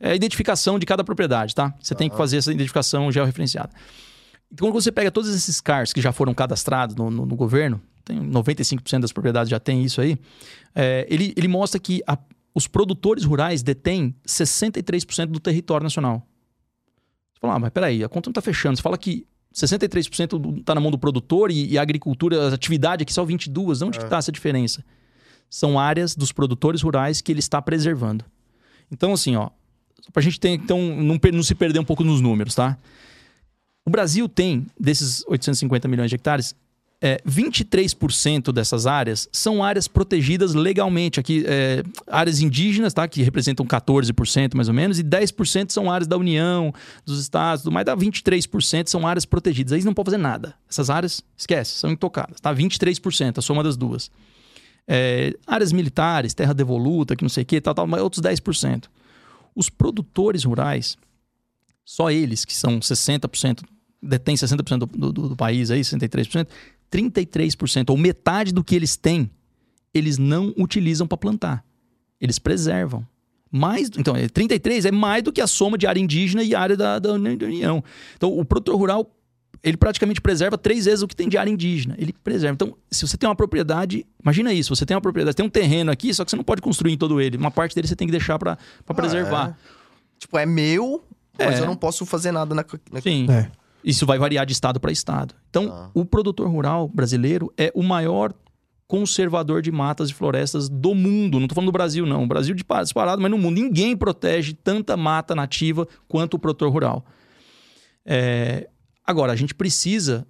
É 0.00 0.12
a 0.12 0.14
identificação 0.14 0.78
de 0.78 0.86
cada 0.86 1.04
propriedade, 1.04 1.54
tá? 1.54 1.74
Você 1.80 1.94
tem 1.94 2.08
que 2.08 2.16
fazer 2.16 2.38
essa 2.38 2.50
identificação 2.52 3.12
georreferenciada. 3.12 3.70
Então, 4.50 4.68
quando 4.68 4.74
você 4.82 4.90
pega 4.90 5.10
todos 5.10 5.34
esses 5.34 5.60
CARs 5.60 5.92
que 5.92 6.00
já 6.00 6.12
foram 6.12 6.32
cadastrados 6.32 6.94
no, 6.96 7.10
no- 7.10 7.26
no 7.26 7.36
governo, 7.36 7.80
tem 8.04 8.18
95% 8.20 9.00
das 9.00 9.12
propriedades 9.12 9.50
já 9.50 9.60
tem 9.60 9.82
isso 9.84 10.00
aí, 10.00 10.16
é, 10.74 11.06
ele, 11.10 11.34
ele 11.36 11.46
mostra 11.48 11.78
que 11.78 12.02
a- 12.06 12.16
os 12.54 12.66
produtores 12.66 13.24
rurais 13.24 13.62
detêm 13.62 14.14
63% 14.26 15.26
do 15.26 15.40
território 15.40 15.84
nacional. 15.84 16.26
Você 17.34 17.40
fala, 17.40 17.54
ah, 17.54 17.58
mas 17.58 17.70
peraí, 17.70 18.04
a 18.04 18.08
conta 18.08 18.28
não 18.28 18.32
está 18.32 18.42
fechando. 18.42 18.76
Você 18.76 18.82
fala 18.82 18.98
que 18.98 19.26
63% 19.54 20.58
está 20.60 20.74
na 20.74 20.80
mão 20.80 20.90
do 20.90 20.98
produtor 20.98 21.50
e, 21.50 21.72
e 21.72 21.78
a 21.78 21.82
agricultura, 21.82 22.50
a 22.50 22.54
atividade 22.54 23.02
aqui 23.02 23.12
só 23.12 23.24
22%. 23.24 23.78
De 23.78 23.84
onde 23.84 23.98
que 23.98 24.04
está 24.04 24.18
essa 24.18 24.32
diferença? 24.32 24.84
São 25.48 25.78
áreas 25.78 26.14
dos 26.14 26.32
produtores 26.32 26.82
rurais 26.82 27.20
que 27.20 27.32
ele 27.32 27.40
está 27.40 27.60
preservando. 27.60 28.24
Então, 28.90 29.12
assim, 29.12 29.36
ó, 29.36 29.50
para 30.12 30.20
a 30.20 30.22
gente 30.22 30.38
ter, 30.38 30.50
então, 30.50 30.78
não, 30.96 31.18
não 31.32 31.42
se 31.42 31.54
perder 31.54 31.78
um 31.78 31.84
pouco 31.84 32.04
nos 32.04 32.20
números, 32.20 32.54
tá? 32.54 32.78
O 33.84 33.90
Brasil 33.90 34.28
tem, 34.28 34.66
desses 34.78 35.24
850 35.26 35.88
milhões 35.88 36.08
de 36.08 36.14
hectares, 36.14 36.54
é, 37.04 37.20
23% 37.28 38.52
dessas 38.52 38.86
áreas 38.86 39.28
são 39.32 39.64
áreas 39.64 39.88
protegidas 39.88 40.54
legalmente. 40.54 41.18
Aqui, 41.18 41.42
é, 41.44 41.82
áreas 42.06 42.40
indígenas, 42.40 42.94
tá? 42.94 43.08
Que 43.08 43.24
representam 43.24 43.66
14% 43.66 44.54
mais 44.54 44.68
ou 44.68 44.74
menos, 44.74 45.00
e 45.00 45.02
10% 45.02 45.72
são 45.72 45.90
áreas 45.90 46.06
da 46.06 46.16
União, 46.16 46.72
dos 47.04 47.20
estados, 47.20 47.64
mais, 47.64 47.84
dá 47.84 47.96
23% 47.96 48.88
são 48.88 49.04
áreas 49.04 49.24
protegidas. 49.24 49.72
Aí 49.72 49.82
não 49.82 49.92
pode 49.92 50.06
fazer 50.06 50.18
nada. 50.18 50.54
Essas 50.70 50.88
áreas, 50.90 51.24
esquece, 51.36 51.72
são 51.72 51.90
intocadas, 51.90 52.40
tá? 52.40 52.54
23%, 52.54 53.38
a 53.38 53.42
soma 53.42 53.64
das 53.64 53.76
duas. 53.76 54.08
É, 54.86 55.34
áreas 55.44 55.72
militares, 55.72 56.34
terra 56.34 56.54
devoluta, 56.54 57.16
que 57.16 57.24
não 57.24 57.28
sei 57.28 57.42
o 57.42 57.46
que, 57.46 57.60
tal, 57.60 57.74
tal, 57.74 57.86
mas 57.86 58.00
outros 58.00 58.22
10%. 58.22 58.84
Os 59.56 59.68
produtores 59.68 60.44
rurais, 60.44 60.96
só 61.84 62.12
eles, 62.12 62.44
que 62.44 62.54
são 62.54 62.78
60%, 62.78 63.64
detêm 64.00 64.36
60% 64.36 64.78
do, 64.78 64.86
do, 64.86 65.28
do 65.30 65.36
país 65.36 65.68
aí, 65.72 65.80
63%, 65.80 66.46
33%, 66.92 67.90
ou 67.90 67.96
metade 67.96 68.52
do 68.52 68.62
que 68.62 68.74
eles 68.76 68.96
têm, 68.96 69.30
eles 69.94 70.18
não 70.18 70.52
utilizam 70.58 71.06
para 71.06 71.16
plantar. 71.18 71.64
Eles 72.20 72.38
preservam. 72.38 73.06
Mais, 73.50 73.90
então, 73.98 74.16
é 74.16 74.28
33 74.28 74.86
é 74.86 74.90
mais 74.90 75.22
do 75.22 75.32
que 75.32 75.40
a 75.40 75.46
soma 75.46 75.76
de 75.76 75.86
área 75.86 76.00
indígena 76.00 76.42
e 76.42 76.54
área 76.54 76.76
da, 76.76 76.98
da 76.98 77.12
União. 77.12 77.84
Então, 78.16 78.38
o 78.38 78.44
produtor 78.44 78.76
rural, 78.76 79.10
ele 79.62 79.76
praticamente 79.76 80.20
preserva 80.22 80.56
três 80.56 80.86
vezes 80.86 81.02
o 81.02 81.08
que 81.08 81.14
tem 81.14 81.28
de 81.28 81.36
área 81.36 81.50
indígena. 81.50 81.94
Ele 81.98 82.14
preserva. 82.24 82.54
Então, 82.54 82.76
se 82.90 83.06
você 83.06 83.16
tem 83.18 83.28
uma 83.28 83.36
propriedade, 83.36 84.06
imagina 84.22 84.52
isso, 84.54 84.74
você 84.74 84.86
tem 84.86 84.94
uma 84.94 85.02
propriedade, 85.02 85.36
tem 85.36 85.44
um 85.44 85.50
terreno 85.50 85.90
aqui, 85.90 86.14
só 86.14 86.24
que 86.24 86.30
você 86.30 86.36
não 86.36 86.44
pode 86.44 86.62
construir 86.62 86.92
em 86.94 86.96
todo 86.96 87.20
ele. 87.20 87.36
Uma 87.36 87.50
parte 87.50 87.74
dele 87.74 87.86
você 87.86 87.96
tem 87.96 88.08
que 88.08 88.12
deixar 88.12 88.38
para 88.38 88.56
preservar. 88.94 89.56
Tipo, 90.18 90.38
é 90.38 90.46
meu, 90.46 91.04
mas 91.38 91.58
É. 91.58 91.62
eu 91.62 91.66
não 91.66 91.76
posso 91.76 92.06
fazer 92.06 92.32
nada 92.32 92.54
na. 92.54 92.64
na... 92.90 93.00
Sim. 93.02 93.26
É. 93.30 93.50
Isso 93.84 94.06
vai 94.06 94.18
variar 94.18 94.46
de 94.46 94.52
estado 94.52 94.78
para 94.80 94.92
estado. 94.92 95.34
Então, 95.50 95.68
Ah. 95.72 95.90
o 95.94 96.04
produtor 96.04 96.48
rural 96.48 96.88
brasileiro 96.88 97.52
é 97.56 97.70
o 97.74 97.82
maior 97.82 98.32
conservador 98.86 99.62
de 99.62 99.72
matas 99.72 100.10
e 100.10 100.14
florestas 100.14 100.68
do 100.68 100.94
mundo. 100.94 101.38
Não 101.38 101.46
estou 101.46 101.54
falando 101.54 101.68
do 101.70 101.72
Brasil, 101.72 102.04
não. 102.04 102.24
O 102.24 102.26
Brasil 102.26 102.54
de 102.54 102.62
disparado, 102.82 103.22
mas 103.22 103.30
no 103.30 103.38
mundo. 103.38 103.54
Ninguém 103.54 103.96
protege 103.96 104.52
tanta 104.52 104.96
mata 104.96 105.34
nativa 105.34 105.88
quanto 106.06 106.34
o 106.34 106.38
produtor 106.38 106.70
rural. 106.70 107.04
É, 108.04 108.68
Agora, 109.04 109.32
a 109.32 109.36
gente 109.36 109.52
precisa 109.52 110.24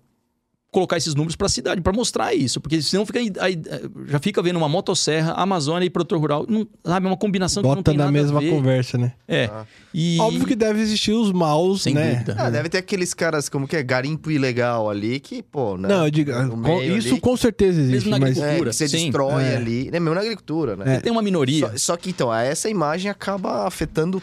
colocar 0.73 0.97
esses 0.97 1.15
números 1.15 1.37
para 1.37 1.47
a 1.47 1.51
cidade, 1.51 1.81
para 1.83 1.93
mostrar 1.93 2.35
isso. 2.35 2.59
Porque 2.59 2.81
senão 2.81 3.05
fica 3.05 3.19
aí, 3.19 3.31
aí, 3.41 3.61
já 4.07 4.19
fica 4.19 4.43
vendo 4.43 4.57
uma 4.57 4.71
motosserra, 4.71 5.33
Amazônia 5.35 5.85
e 5.87 5.91
produtor 5.91 6.19
rural. 6.19 6.47
Não, 6.49 6.67
sabe, 6.83 7.07
é 7.07 7.11
uma 7.11 7.17
combinação 7.17 7.63
Bota 7.63 7.75
que 7.75 7.77
não 7.77 7.83
tem 7.83 7.97
na 7.99 8.05
nada 8.07 8.13
mesma 8.13 8.39
a 8.39 8.43
ver. 8.43 8.51
conversa, 8.51 8.97
né? 8.97 9.13
É. 9.29 9.51
Ah. 9.53 9.67
E... 9.93 10.19
Óbvio 10.19 10.47
que 10.47 10.57
deve 10.57 10.81
existir 10.81 11.13
os 11.13 11.31
maus, 11.31 11.83
Sem 11.83 11.93
né? 11.95 12.13
dúvida. 12.15 12.37
Ah, 12.39 12.49
deve 12.49 12.71
ter 12.71 12.79
aqueles 12.79 13.13
caras, 13.13 13.51
como 13.51 13.69
que 13.69 13.77
é, 13.77 13.83
garimpo 13.83 14.31
ilegal 14.31 14.89
ali, 14.89 15.21
que, 15.21 15.43
pô, 15.43 15.77
né? 15.77 15.89
Não, 15.89 16.07
eu 16.07 16.11
digo, 16.11 16.33
com- 16.33 16.83
isso 16.83 17.11
ali, 17.13 17.21
com 17.21 17.37
certeza 17.37 17.79
existe, 17.79 17.93
Mesmo 18.09 18.11
na 18.11 18.19
mas 18.19 18.39
agricultura. 18.39 18.71
é, 18.71 18.73
você 18.73 18.89
sim. 18.89 18.97
destrói 19.05 19.45
É. 19.45 19.57
ali, 19.57 19.85
né? 19.91 20.01
Mesmo 20.01 20.15
na 20.15 20.23
agricultura, 20.23 20.75
né? 20.75 21.01
Tem 21.01 21.13
uma 21.13 21.21
minoria. 21.23 21.69
Só, 21.73 21.93
só 21.93 21.97
que, 21.99 22.09
então, 22.09 22.33
essa 22.33 22.71
imagem 22.71 23.11
acaba 23.11 23.67
afetando 23.67 24.23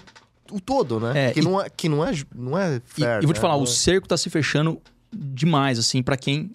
o 0.52 0.60
todo, 0.60 1.00
né? 1.00 1.28
É, 1.28 1.32
que, 1.32 1.42
e- 1.42 1.44
não 1.44 1.62
é, 1.62 1.70
que 1.70 1.88
não 1.88 2.04
é, 2.04 2.12
não 2.36 2.58
é 2.58 2.78
E, 2.78 2.82
fair, 2.84 3.22
e 3.22 3.26
vou 3.28 3.34
te 3.34 3.38
né? 3.38 3.42
falar, 3.42 3.56
o 3.56 3.64
é- 3.64 3.68
cerco 3.68 4.08
tá 4.08 4.18
se 4.18 4.32
fechando 4.32 4.82
demais, 5.14 5.80
assim, 5.80 6.02
para 6.04 6.18
quem 6.18 6.52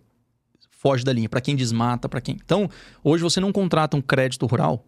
foge 0.70 1.04
da 1.04 1.12
linha, 1.12 1.28
para 1.28 1.40
quem 1.40 1.56
desmata, 1.56 2.08
para 2.08 2.20
quem. 2.20 2.37
Então, 2.44 2.68
hoje 3.02 3.23
você 3.23 3.40
não 3.40 3.52
contrata 3.52 3.96
um 3.96 4.02
crédito 4.02 4.44
rural 4.46 4.84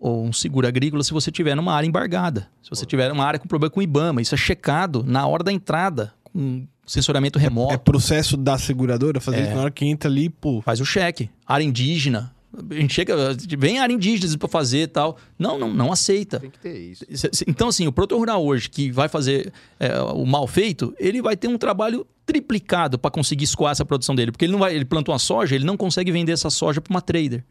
ou 0.00 0.24
um 0.24 0.32
seguro 0.32 0.66
agrícola 0.66 1.02
se 1.04 1.12
você 1.12 1.30
tiver 1.30 1.54
numa 1.54 1.72
área 1.74 1.86
embargada. 1.86 2.48
Se 2.62 2.70
você 2.70 2.86
tiver 2.86 3.10
uma 3.12 3.24
área 3.24 3.38
com 3.38 3.46
problema 3.48 3.70
com 3.70 3.80
o 3.80 3.82
IBAMA, 3.82 4.22
isso 4.22 4.34
é 4.34 4.38
checado 4.38 5.04
na 5.04 5.26
hora 5.26 5.42
da 5.44 5.52
entrada, 5.52 6.12
com 6.24 6.66
sensoramento 6.86 7.38
remoto. 7.38 7.74
é 7.74 7.76
processo 7.76 8.36
da 8.36 8.56
seguradora 8.56 9.20
fazer 9.20 9.38
É. 9.38 9.42
isso 9.42 9.54
na 9.54 9.60
hora 9.62 9.70
que 9.70 9.84
entra 9.84 10.08
ali, 10.08 10.30
pô. 10.30 10.62
Faz 10.62 10.80
o 10.80 10.84
cheque. 10.86 11.28
Área 11.46 11.64
indígena. 11.64 12.32
A 12.70 12.74
gente 12.74 12.94
chega, 12.94 13.14
vem 13.58 13.78
área 13.78 13.92
indígena 13.92 14.36
para 14.38 14.48
fazer 14.48 14.82
e 14.82 14.86
tal. 14.86 15.18
Não, 15.38 15.58
não, 15.58 15.72
não 15.72 15.92
aceita. 15.92 16.40
Tem 16.40 16.50
que 16.50 16.58
ter 16.58 16.78
isso. 16.78 17.04
Então, 17.46 17.68
assim, 17.68 17.86
o 17.86 17.92
produtor 17.92 18.18
rural 18.18 18.44
hoje 18.44 18.70
que 18.70 18.90
vai 18.90 19.08
fazer 19.08 19.52
é, 19.78 20.00
o 20.00 20.24
mal 20.24 20.46
feito, 20.46 20.94
ele 20.98 21.20
vai 21.20 21.36
ter 21.36 21.48
um 21.48 21.58
trabalho 21.58 22.06
triplicado 22.24 22.98
para 22.98 23.10
conseguir 23.10 23.44
escoar 23.44 23.72
essa 23.72 23.84
produção 23.84 24.14
dele. 24.14 24.32
Porque 24.32 24.44
ele 24.44 24.52
não 24.52 24.58
vai, 24.58 24.74
ele 24.74 24.84
plantou 24.84 25.12
uma 25.12 25.18
soja, 25.18 25.54
ele 25.54 25.64
não 25.64 25.76
consegue 25.76 26.10
vender 26.10 26.32
essa 26.32 26.50
soja 26.50 26.80
para 26.80 26.90
uma 26.90 27.02
trader. 27.02 27.44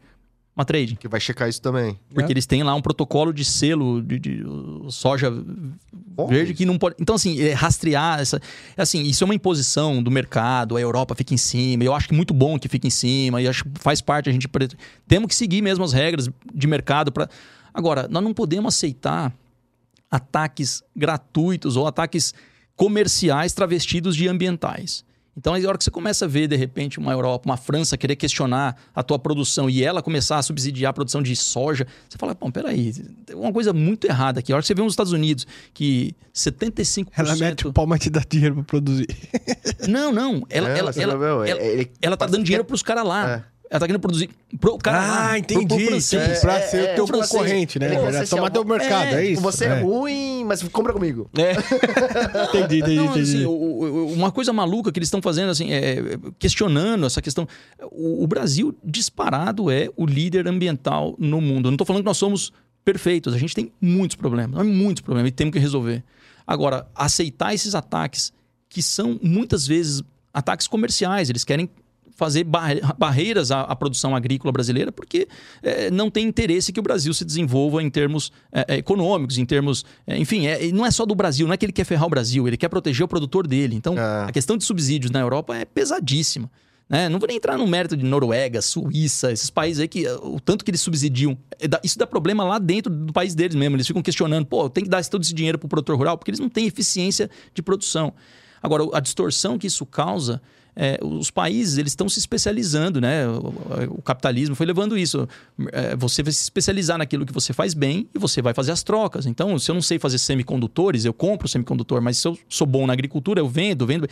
Uma 0.56 0.64
trading. 0.64 0.96
Que 0.96 1.06
vai 1.06 1.20
checar 1.20 1.48
isso 1.48 1.62
também. 1.62 1.96
Porque 2.12 2.32
É. 2.32 2.32
eles 2.32 2.44
têm 2.44 2.64
lá 2.64 2.74
um 2.74 2.82
protocolo 2.82 3.32
de 3.32 3.44
selo 3.44 4.02
de, 4.02 4.18
de, 4.18 4.42
soja 4.88 5.32
Bom, 6.18 6.26
verde 6.26 6.52
que 6.52 6.66
não 6.66 6.76
pode. 6.76 6.96
Então, 6.98 7.14
assim, 7.14 7.40
é 7.40 7.52
rastrear 7.52 8.18
essa. 8.18 8.40
Assim, 8.76 9.02
isso 9.02 9.22
é 9.22 9.24
uma 9.24 9.36
imposição 9.36 10.02
do 10.02 10.10
mercado, 10.10 10.76
a 10.76 10.80
Europa 10.80 11.14
fica 11.14 11.32
em 11.32 11.36
cima. 11.36 11.84
Eu 11.84 11.94
acho 11.94 12.08
que 12.08 12.14
muito 12.14 12.34
bom 12.34 12.58
que 12.58 12.68
fique 12.68 12.88
em 12.88 12.90
cima, 12.90 13.40
e 13.40 13.46
acho 13.46 13.64
faz 13.74 14.00
parte 14.00 14.28
a 14.28 14.32
gente. 14.32 14.48
Temos 15.06 15.28
que 15.28 15.34
seguir 15.36 15.62
mesmo 15.62 15.84
as 15.84 15.92
regras 15.92 16.28
de 16.52 16.66
mercado 16.66 17.12
para. 17.12 17.30
Agora, 17.72 18.08
nós 18.10 18.24
não 18.24 18.34
podemos 18.34 18.74
aceitar 18.74 19.32
ataques 20.10 20.82
gratuitos 20.96 21.76
ou 21.76 21.86
ataques 21.86 22.34
comerciais 22.74 23.52
travestidos 23.52 24.16
de 24.16 24.26
ambientais. 24.26 25.04
Então, 25.38 25.54
a 25.54 25.56
hora 25.68 25.78
que 25.78 25.84
você 25.84 25.90
começa 25.90 26.24
a 26.24 26.28
ver, 26.28 26.48
de 26.48 26.56
repente, 26.56 26.98
uma 26.98 27.12
Europa, 27.12 27.48
uma 27.48 27.56
França 27.56 27.96
querer 27.96 28.16
questionar 28.16 28.76
a 28.92 29.04
tua 29.04 29.20
produção 29.20 29.70
e 29.70 29.84
ela 29.84 30.02
começar 30.02 30.36
a 30.38 30.42
subsidiar 30.42 30.90
a 30.90 30.92
produção 30.92 31.22
de 31.22 31.36
soja, 31.36 31.86
você 32.08 32.18
fala, 32.18 32.34
bom, 32.34 32.50
peraí, 32.50 32.92
tem 33.24 33.36
uma 33.36 33.52
coisa 33.52 33.72
muito 33.72 34.04
errada 34.08 34.40
aqui. 34.40 34.52
A 34.52 34.56
hora 34.56 34.62
que 34.62 34.66
você 34.66 34.74
vê 34.74 34.82
nos 34.82 34.94
Estados 34.94 35.12
Unidos 35.12 35.46
que 35.72 36.12
75%... 36.34 37.06
Ela 37.16 37.36
mete 37.36 37.68
o 37.68 37.72
pau, 37.72 37.86
mas 37.86 38.00
te 38.00 38.10
dá 38.10 38.20
dinheiro 38.28 38.56
pra 38.56 38.64
produzir. 38.64 39.06
Não, 39.88 40.10
não. 40.12 40.44
Ela, 40.50 40.70
É, 40.70 40.78
ela, 40.80 40.90
ela, 40.96 41.12
não 41.14 41.20
viu? 41.20 41.44
ela, 41.44 41.60
Ele- 41.62 41.90
ela 42.02 42.16
tá 42.16 42.26
dando 42.26 42.42
dinheiro 42.42 42.64
pros 42.64 42.82
caras 42.82 43.04
lá. 43.06 43.30
É. 43.30 43.44
Ela 43.70 43.80
tá 43.80 43.86
querendo 43.86 44.00
produzir 44.00 44.30
pro 44.58 44.78
cara 44.78 44.98
lá. 44.98 45.06
ah, 45.06 45.28
pro- 45.42 45.54
pro 45.54 45.62
entendi. 45.62 45.86
francês. 45.86 46.22
Tipo, 46.28 46.40
pra 46.40 46.58
É, 46.58 46.66
ser 46.68 46.76
é, 46.78 46.92
o 46.92 46.94
teu 46.96 47.04
tipo 47.04 47.20
assim, 47.20 47.32
concorrente, 47.36 47.78
né? 47.78 47.88
verdade, 47.88 48.26
você 48.26 48.34
tomar 48.36 48.50
teu 48.50 48.64
mercado, 48.64 49.14
é, 49.14 49.26
é, 49.26 49.30
isso? 49.30 49.42
Você 49.42 49.66
é. 49.66 49.80
ruim, 49.80 50.44
mas 50.44 50.62
compra 50.64 50.92
comigo. 50.92 51.28
É. 51.36 51.52
entendi, 52.48 52.78
entendi, 52.78 52.96
Não, 52.96 53.04
entendi. 53.06 53.20
assim, 53.20 53.44
o- 53.44 53.50
o- 53.50 54.12
uma 54.14 54.32
coisa 54.32 54.52
maluca 54.52 54.90
que 54.90 54.98
eles 54.98 55.08
estão 55.08 55.20
fazendo, 55.20 55.50
assim, 55.50 55.70
é, 55.70 56.02
questionando 56.38 57.04
essa 57.06 57.20
questão. 57.20 57.46
O, 57.92 58.24
o 58.24 58.26
Brasil, 58.26 58.74
disparado, 58.82 59.70
é 59.70 59.90
o 59.96 60.06
líder 60.06 60.48
ambiental 60.48 61.14
no 61.18 61.40
mundo. 61.40 61.66
Eu 61.66 61.70
não 61.70 61.74
estou 61.74 61.86
falando 61.86 62.02
que 62.02 62.06
nós 62.08 62.16
somos 62.16 62.52
perfeitos, 62.84 63.34
a 63.34 63.38
gente 63.38 63.54
tem 63.54 63.70
muitos 63.78 64.16
problemas, 64.16 64.64
muitos 64.66 65.02
problemas 65.02 65.28
e 65.28 65.32
temos 65.32 65.52
que 65.52 65.58
resolver. 65.58 66.02
Agora, 66.46 66.86
aceitar 66.94 67.52
esses 67.52 67.74
ataques, 67.74 68.32
que 68.70 68.82
são 68.82 69.20
muitas 69.22 69.66
vezes 69.66 70.02
ataques 70.32 70.66
comerciais, 70.66 71.28
eles 71.28 71.44
querem 71.44 71.68
fazer 72.18 72.42
barre- 72.42 72.80
barreiras 72.98 73.52
à, 73.52 73.60
à 73.60 73.76
produção 73.76 74.14
agrícola 74.16 74.50
brasileira, 74.50 74.90
porque 74.90 75.28
eh, 75.62 75.88
não 75.88 76.10
tem 76.10 76.26
interesse 76.26 76.72
que 76.72 76.80
o 76.80 76.82
Brasil 76.82 77.14
se 77.14 77.24
desenvolva 77.24 77.80
em 77.80 77.88
termos 77.88 78.32
eh, 78.52 78.64
eh, 78.68 78.76
econômicos, 78.78 79.38
em 79.38 79.46
termos. 79.46 79.84
eh, 80.04 80.18
enfim, 80.18 80.46
é- 80.48 80.72
não 80.72 80.84
é 80.84 80.90
só 80.90 81.06
do 81.06 81.14
Brasil, 81.14 81.46
não 81.46 81.54
é 81.54 81.56
que 81.56 81.64
ele 81.64 81.72
quer 81.72 81.84
ferrar 81.84 82.06
o 82.06 82.10
Brasil, 82.10 82.48
ele 82.48 82.56
quer 82.56 82.68
proteger 82.68 83.04
o 83.04 83.08
produtor 83.08 83.46
dele. 83.46 83.76
Então, 83.76 83.94
É. 83.96 84.24
a 84.24 84.32
questão 84.32 84.56
de 84.56 84.64
subsídios 84.64 85.12
na 85.12 85.20
Europa 85.20 85.56
é 85.56 85.64
pesadíssima. 85.64 86.50
Né? 86.90 87.08
Não 87.08 87.20
vou 87.20 87.28
nem 87.28 87.36
entrar 87.36 87.56
no 87.56 87.66
mérito 87.68 87.96
de 87.96 88.02
Noruega, 88.04 88.60
Suíça, 88.62 89.30
esses 89.30 89.48
países 89.50 89.78
aí 89.80 89.86
que 89.86 90.08
o 90.08 90.40
tanto 90.40 90.64
que 90.64 90.70
eles 90.72 90.80
subsidiam. 90.80 91.38
é 91.60 91.68
Isso 91.84 91.96
dá 91.98 92.06
problema 92.06 92.42
lá 92.42 92.58
dentro 92.58 92.92
do 92.92 93.12
país 93.12 93.32
deles 93.34 93.54
mesmo. 93.54 93.76
Eles 93.76 93.86
ficam 93.86 94.02
questionando, 94.02 94.44
pô, 94.46 94.68
tem 94.68 94.82
que 94.82 94.90
dar 94.90 95.04
todo 95.04 95.22
esse 95.22 95.32
dinheiro 95.34 95.56
para 95.58 95.66
o 95.66 95.68
produtor 95.68 95.96
rural, 95.96 96.18
porque 96.18 96.30
eles 96.30 96.40
não 96.40 96.48
têm 96.48 96.66
eficiência 96.66 97.30
de 97.54 97.62
produção. 97.62 98.12
Agora, 98.60 98.84
a 98.92 98.98
distorção 99.00 99.56
que 99.58 99.66
isso 99.68 99.86
causa, 99.86 100.40
é, 100.80 100.96
os 101.02 101.28
países 101.28 101.76
eles 101.76 101.90
estão 101.90 102.08
se 102.08 102.20
especializando, 102.20 103.00
né? 103.00 103.26
O, 103.26 103.96
o 103.98 104.02
capitalismo 104.02 104.54
foi 104.54 104.64
levando 104.64 104.96
isso. 104.96 105.28
É, 105.72 105.96
você 105.96 106.22
vai 106.22 106.32
se 106.32 106.44
especializar 106.44 106.96
naquilo 106.96 107.26
que 107.26 107.32
você 107.32 107.52
faz 107.52 107.74
bem 107.74 108.08
e 108.14 108.18
você 108.18 108.40
vai 108.40 108.54
fazer 108.54 108.70
as 108.70 108.84
trocas. 108.84 109.26
Então, 109.26 109.58
se 109.58 109.68
eu 109.72 109.74
não 109.74 109.82
sei 109.82 109.98
fazer 109.98 110.18
semicondutores, 110.18 111.04
eu 111.04 111.12
compro 111.12 111.48
semicondutor, 111.48 112.00
mas 112.00 112.18
se 112.18 112.28
eu 112.28 112.38
sou 112.48 112.64
bom 112.64 112.86
na 112.86 112.92
agricultura, 112.92 113.40
eu 113.40 113.48
vendo, 113.48 113.84
vendo. 113.84 114.06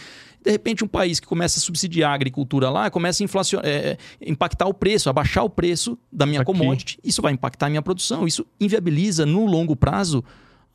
De 0.44 0.50
repente, 0.50 0.82
um 0.82 0.88
país 0.88 1.20
que 1.20 1.26
começa 1.28 1.60
a 1.60 1.62
subsidiar 1.62 2.10
a 2.10 2.14
agricultura 2.14 2.68
lá, 2.68 2.90
começa 2.90 3.22
a 3.22 3.24
inflacion... 3.24 3.60
é, 3.62 3.96
impactar 4.20 4.66
o 4.66 4.74
preço, 4.74 5.08
abaixar 5.08 5.44
o 5.44 5.50
preço 5.50 5.96
da 6.12 6.26
minha 6.26 6.40
Aqui. 6.40 6.50
commodity. 6.50 6.98
Isso 7.04 7.22
vai 7.22 7.32
impactar 7.32 7.66
a 7.66 7.70
minha 7.70 7.82
produção. 7.82 8.26
Isso 8.26 8.44
inviabiliza, 8.60 9.24
no 9.24 9.46
longo 9.46 9.76
prazo, 9.76 10.24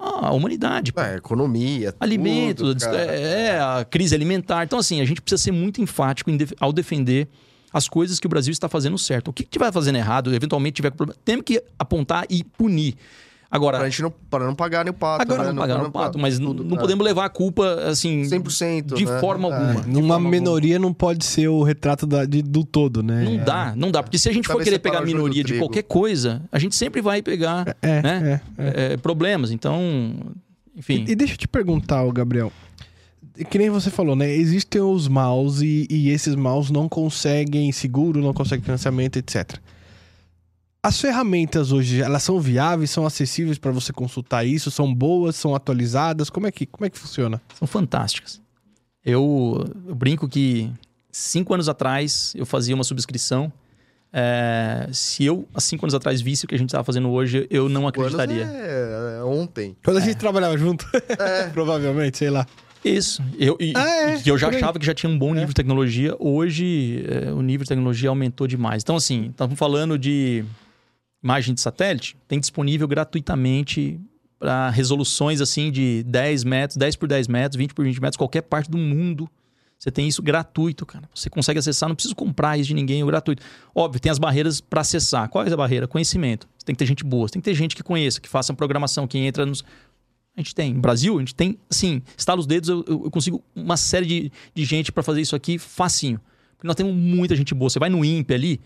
a 0.01 0.31
humanidade. 0.31 0.91
pô 0.91 1.01
É, 1.01 1.15
economia, 1.15 1.93
alimento, 1.99 2.73
tudo, 2.73 2.85
é, 2.95 3.47
é, 3.47 3.59
a 3.59 3.85
crise 3.89 4.13
alimentar. 4.15 4.63
Então, 4.63 4.79
assim, 4.79 5.01
a 5.01 5.05
gente 5.05 5.21
precisa 5.21 5.41
ser 5.41 5.51
muito 5.51 5.81
enfático 5.81 6.31
def- 6.35 6.53
ao 6.59 6.73
defender 6.73 7.27
as 7.73 7.87
coisas 7.87 8.19
que 8.19 8.25
o 8.27 8.29
Brasil 8.29 8.51
está 8.51 8.67
fazendo 8.67 8.97
certo. 8.97 9.29
O 9.29 9.33
que 9.33 9.43
estiver 9.43 9.71
fazendo 9.71 9.97
errado, 9.97 10.33
eventualmente 10.33 10.75
tiver 10.75 10.91
problema, 10.91 11.17
temos 11.23 11.45
que 11.45 11.63
apontar 11.79 12.25
e 12.29 12.43
punir. 12.43 12.95
Agora, 13.53 13.79
Pra 13.79 13.89
gente 13.89 14.01
não, 14.01 14.13
para 14.29 14.45
não 14.45 14.55
pagar 14.55 14.85
nem 14.85 14.91
o 14.91 14.93
pato, 14.93 15.23
agora 15.23 15.43
né? 15.43 15.49
não 15.49 15.55
pagar 15.57 15.77
no 15.83 15.91
pato, 15.91 16.17
mas 16.17 16.39
tudo, 16.39 16.63
não 16.63 16.77
é. 16.77 16.79
podemos 16.79 17.03
levar 17.05 17.25
a 17.25 17.29
culpa, 17.29 17.65
assim, 17.85 18.21
100%, 18.21 18.95
de 18.95 19.05
né? 19.05 19.19
forma 19.19 19.49
É. 19.49 19.53
alguma. 19.53 19.81
De 19.83 19.89
Numa 19.89 20.13
forma 20.13 20.29
minoria 20.29 20.79
não 20.79 20.93
pode 20.93 21.25
ser 21.25 21.49
o 21.49 21.61
retrato 21.61 22.07
da- 22.07 22.23
de- 22.23 22.41
do 22.41 22.63
todo, 22.63 23.03
né? 23.03 23.23
Não 23.25 23.43
dá, 23.43 23.73
não 23.75 23.91
dá. 23.91 24.01
Porque 24.01 24.17
se 24.17 24.29
a 24.29 24.33
gente 24.33 24.45
for 24.47 24.53
Saber 24.53 24.63
querer 24.63 24.79
pegar 24.79 24.99
a 24.99 25.01
o 25.01 25.05
minoria 25.05 25.43
de 25.43 25.57
qualquer 25.57 25.83
coisa, 25.83 26.41
a 26.49 26.57
gente 26.57 26.75
sempre 26.77 27.01
vai 27.01 27.21
pegar 27.21 27.75
É, 27.81 28.01
né? 28.01 28.41
é, 28.57 28.63
é. 28.63 28.93
é, 28.93 28.97
problemas. 28.97 29.51
Então, 29.51 30.13
enfim. 30.73 31.03
E, 31.05 31.11
e 31.11 31.15
deixa 31.15 31.33
eu 31.33 31.37
te 31.37 31.47
perguntar, 31.47 32.09
Gabriel. 32.13 32.53
Que 33.49 33.57
nem 33.57 33.69
você 33.69 33.89
falou, 33.89 34.15
né? 34.15 34.29
Existem 34.33 34.81
os 34.81 35.07
maus 35.09 35.61
e, 35.61 35.87
e 35.89 36.09
esses 36.09 36.35
maus 36.35 36.69
não 36.71 36.87
conseguem 36.87 37.69
seguro, 37.73 38.21
não 38.21 38.33
conseguem 38.33 38.63
financiamento, 38.63 39.17
etc. 39.17 39.57
As 40.83 40.99
ferramentas 40.99 41.71
hoje, 41.71 42.01
elas 42.01 42.23
são 42.23 42.39
viáveis, 42.39 42.89
são 42.89 43.05
acessíveis 43.05 43.59
para 43.59 43.71
você 43.71 43.93
consultar 43.93 44.43
isso, 44.43 44.71
são 44.71 44.91
boas, 44.91 45.35
são 45.35 45.53
atualizadas? 45.53 46.27
Como 46.27 46.47
é 46.47 46.51
que, 46.51 46.65
como 46.65 46.87
é 46.87 46.89
que 46.89 46.97
funciona? 46.97 47.39
São 47.53 47.67
fantásticas. 47.67 48.41
Eu, 49.05 49.63
eu 49.87 49.93
brinco 49.93 50.27
que 50.27 50.71
cinco 51.11 51.53
anos 51.53 51.69
atrás 51.69 52.33
eu 52.35 52.47
fazia 52.47 52.73
uma 52.73 52.83
subscrição. 52.83 53.53
É, 54.11 54.89
se 54.91 55.23
eu, 55.23 55.47
há 55.53 55.61
cinco 55.61 55.85
anos 55.85 55.93
atrás, 55.93 56.19
visse 56.19 56.45
o 56.45 56.47
que 56.47 56.55
a 56.55 56.57
gente 56.57 56.69
estava 56.69 56.83
fazendo 56.83 57.11
hoje, 57.11 57.45
eu 57.51 57.69
não 57.69 57.87
acreditaria. 57.87 58.49
É, 58.51 59.19
é 59.19 59.23
ontem. 59.23 59.77
Quando 59.83 59.97
a 59.97 60.01
gente 60.01 60.15
trabalhava 60.17 60.57
junto, 60.57 60.85
provavelmente, 61.53 62.17
sei 62.17 62.31
lá. 62.31 62.47
Isso. 62.83 63.23
Eu, 63.37 63.55
e, 63.59 63.73
Ah, 63.75 63.87
é, 63.87 64.21
eu 64.25 64.35
já 64.35 64.49
achava 64.49 64.79
que 64.79 64.85
já 64.85 64.95
tinha 64.95 65.11
um 65.11 65.17
bom 65.17 65.31
nível 65.33 65.49
de 65.49 65.53
tecnologia. 65.53 66.15
Hoje, 66.17 67.05
é, 67.07 67.31
o 67.31 67.43
nível 67.43 67.63
de 67.63 67.69
tecnologia 67.69 68.09
aumentou 68.09 68.47
demais. 68.47 68.81
Então, 68.81 68.95
assim, 68.95 69.27
estamos 69.27 69.57
falando 69.57 69.99
de 69.99 70.43
imagem 71.23 71.53
de 71.53 71.61
satélite. 71.61 72.15
Tem 72.27 72.39
disponível 72.39 72.87
gratuitamente 72.87 73.99
para 74.39 74.69
resoluções 74.69 75.39
assim 75.39 75.71
de 75.71 76.03
10 76.03 76.43
metros, 76.43 76.77
10 76.77 76.95
por 76.95 77.07
10 77.07 77.27
metros, 77.27 77.57
20 77.57 77.73
por 77.73 77.85
20 77.85 78.01
metros, 78.01 78.17
qualquer 78.17 78.41
parte 78.41 78.69
do 78.69 78.77
mundo. 78.77 79.29
Você 79.77 79.89
tem 79.89 80.07
isso 80.07 80.21
gratuito, 80.21 80.85
cara. 80.85 81.09
Você 81.13 81.29
consegue 81.29 81.57
acessar, 81.57 81.89
não 81.89 81.95
precisa 81.95 82.13
comprar 82.13 82.57
isso 82.57 82.67
de 82.67 82.73
ninguém, 82.75 83.01
é 83.01 83.05
gratuito. 83.05 83.41
Óbvio, 83.73 83.99
tem 83.99 84.11
as 84.11 84.19
barreiras 84.19 84.61
para 84.61 84.81
acessar. 84.81 85.27
Qual 85.29 85.43
é 85.43 85.51
a 85.51 85.57
barreira? 85.57 85.87
Conhecimento. 85.87 86.47
Você 86.57 86.65
tem 86.65 86.75
que 86.75 86.79
ter 86.79 86.85
gente 86.85 87.03
boa, 87.03 87.27
você 87.27 87.33
tem 87.33 87.41
que 87.41 87.49
ter 87.49 87.55
gente 87.55 87.75
que 87.75 87.81
conheça, 87.81 88.21
que 88.21 88.29
faça 88.29 88.53
programação, 88.53 89.07
que 89.07 89.17
entra 89.17 89.43
nos. 89.45 89.63
A 90.37 90.39
gente 90.39 90.53
tem. 90.53 90.73
No 90.73 90.81
Brasil, 90.81 91.15
a 91.17 91.19
gente 91.19 91.33
tem, 91.35 91.57
assim, 91.69 92.01
estala 92.15 92.39
os 92.39 92.45
dedos, 92.47 92.69
eu- 92.69 92.85
eu 92.87 93.11
consigo 93.11 93.43
uma 93.55 93.75
série 93.75 94.05
de, 94.05 94.31
de 94.53 94.65
gente 94.65 94.91
para 94.91 95.01
fazer 95.03 95.21
isso 95.21 95.35
aqui 95.35 95.57
facinho. 95.57 96.21
Porque 96.55 96.67
nós 96.67 96.75
temos 96.75 96.93
muita 96.95 97.35
gente 97.35 97.53
boa. 97.55 97.69
Você 97.69 97.79
vai 97.79 97.89
no 97.89 98.05
INPE 98.05 98.33
ali, 98.35 98.61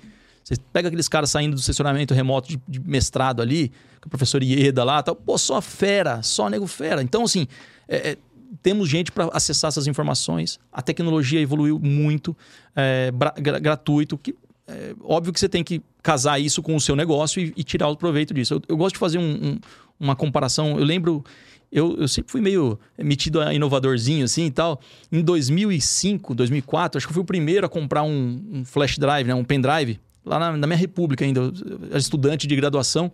você 0.46 0.56
pega 0.72 0.90
aqueles 0.90 1.08
caras 1.08 1.32
saindo 1.32 1.56
do 1.56 1.60
estacionamento 1.60 2.14
remoto 2.14 2.48
de, 2.48 2.62
de 2.68 2.80
mestrado 2.80 3.42
ali, 3.42 3.70
com 4.00 4.06
o 4.06 4.10
professor 4.10 4.44
Ieda 4.44 4.84
lá, 4.84 5.02
tal. 5.02 5.16
pô, 5.16 5.40
só 5.40 5.60
fera, 5.60 6.22
só 6.22 6.48
nego 6.52 6.68
fera. 6.68 7.02
Então, 7.02 7.24
assim, 7.24 7.48
é, 7.88 8.12
é, 8.12 8.18
temos 8.62 8.88
gente 8.88 9.12
para 9.12 9.28
acessar 9.34 9.70
essas 9.70 9.88
informações. 9.88 10.60
A 10.72 10.84
tecnologia 10.84 11.42
evoluiu 11.42 11.80
muito, 11.80 12.38
é, 12.76 13.12
gra 13.42 13.58
gratuito. 13.58 14.20
Que, 14.20 14.36
é, 14.68 14.94
óbvio 15.02 15.34
que 15.34 15.40
você 15.40 15.50
tem 15.50 15.64
que 15.64 15.82
casar 16.04 16.40
isso 16.40 16.62
com 16.62 16.76
o 16.76 16.80
seu 16.80 16.96
negócio 16.96 17.42
e, 17.42 17.52
e 17.58 17.64
tirar 17.64 17.88
o 17.88 17.98
proveito 17.98 18.32
disso. 18.32 18.54
Eu, 18.54 18.62
eu 18.70 18.78
gosto 18.78 18.94
de 18.94 19.00
fazer 19.00 19.18
um, 19.18 19.24
um, 19.24 19.60
uma 20.00 20.16
comparação. 20.16 20.78
Eu 20.78 20.86
lembro 20.86 21.26
eu, 21.72 21.98
eu 21.98 22.08
sempre 22.08 22.32
fui 22.32 22.40
meio 22.40 22.80
metido 23.00 23.42
a 23.42 23.52
inovadorzinho 23.52 24.24
assim 24.24 24.46
e 24.46 24.52
tal. 24.52 24.80
Em 25.12 25.24
2005, 25.24 26.36
2004, 26.36 27.00
acho 27.00 27.08
que 27.08 27.12
eu 27.12 27.16
fui 27.16 27.24
o 27.24 27.26
primeiro 27.26 27.66
a 27.66 27.70
comprar 27.70 28.04
um, 28.04 28.44
um 28.52 28.64
flash 28.64 29.00
drive, 29.00 29.28
né, 29.28 29.34
um 29.34 29.44
pendrive, 29.44 30.00
lá 30.26 30.40
na, 30.40 30.58
na 30.58 30.68
minha 30.68 30.78
república 30.78 31.24
ainda. 31.24 31.42
Eu 31.42 31.54
era 31.90 32.00
estudante 32.00 32.48
de 32.48 32.56
graduação. 32.56 33.12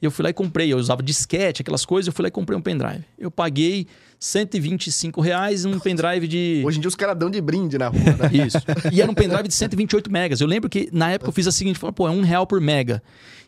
E 0.00 0.04
eu 0.04 0.10
fui 0.10 0.22
lá 0.22 0.30
e 0.30 0.32
comprei. 0.32 0.72
Eu 0.72 0.78
usava 0.78 1.02
disquete, 1.02 1.62
aquelas 1.62 1.84
coisas. 1.84 2.08
Eu 2.08 2.12
fui 2.12 2.22
lá 2.22 2.28
e 2.28 2.30
comprei 2.30 2.58
um 2.58 2.62
pendrive. 2.62 3.04
Eu 3.18 3.30
paguei 3.30 3.86
125 4.18 5.20
reais 5.20 5.64
num 5.64 5.78
pendrive 5.78 6.26
de. 6.26 6.62
Hoje 6.64 6.78
em 6.78 6.80
dia 6.80 6.88
os 6.88 6.94
caras 6.94 7.16
dão 7.16 7.30
de 7.30 7.40
brinde 7.40 7.78
na 7.78 7.88
rua, 7.88 8.00
né? 8.00 8.30
Isso. 8.46 8.58
E 8.92 9.00
era 9.00 9.10
um 9.10 9.14
pendrive 9.14 9.48
de 9.48 9.54
128 9.54 10.10
megas. 10.10 10.40
Eu 10.40 10.46
lembro 10.46 10.68
que 10.68 10.88
na 10.92 11.10
época 11.10 11.28
eu 11.28 11.32
fiz 11.32 11.46
a 11.46 11.52
seguinte: 11.52 11.78
falei, 11.78 11.92
pô, 11.92 12.08
é 12.08 12.10
um 12.10 12.22
real 12.22 12.46
por 12.46 12.60
mega. 12.60 13.02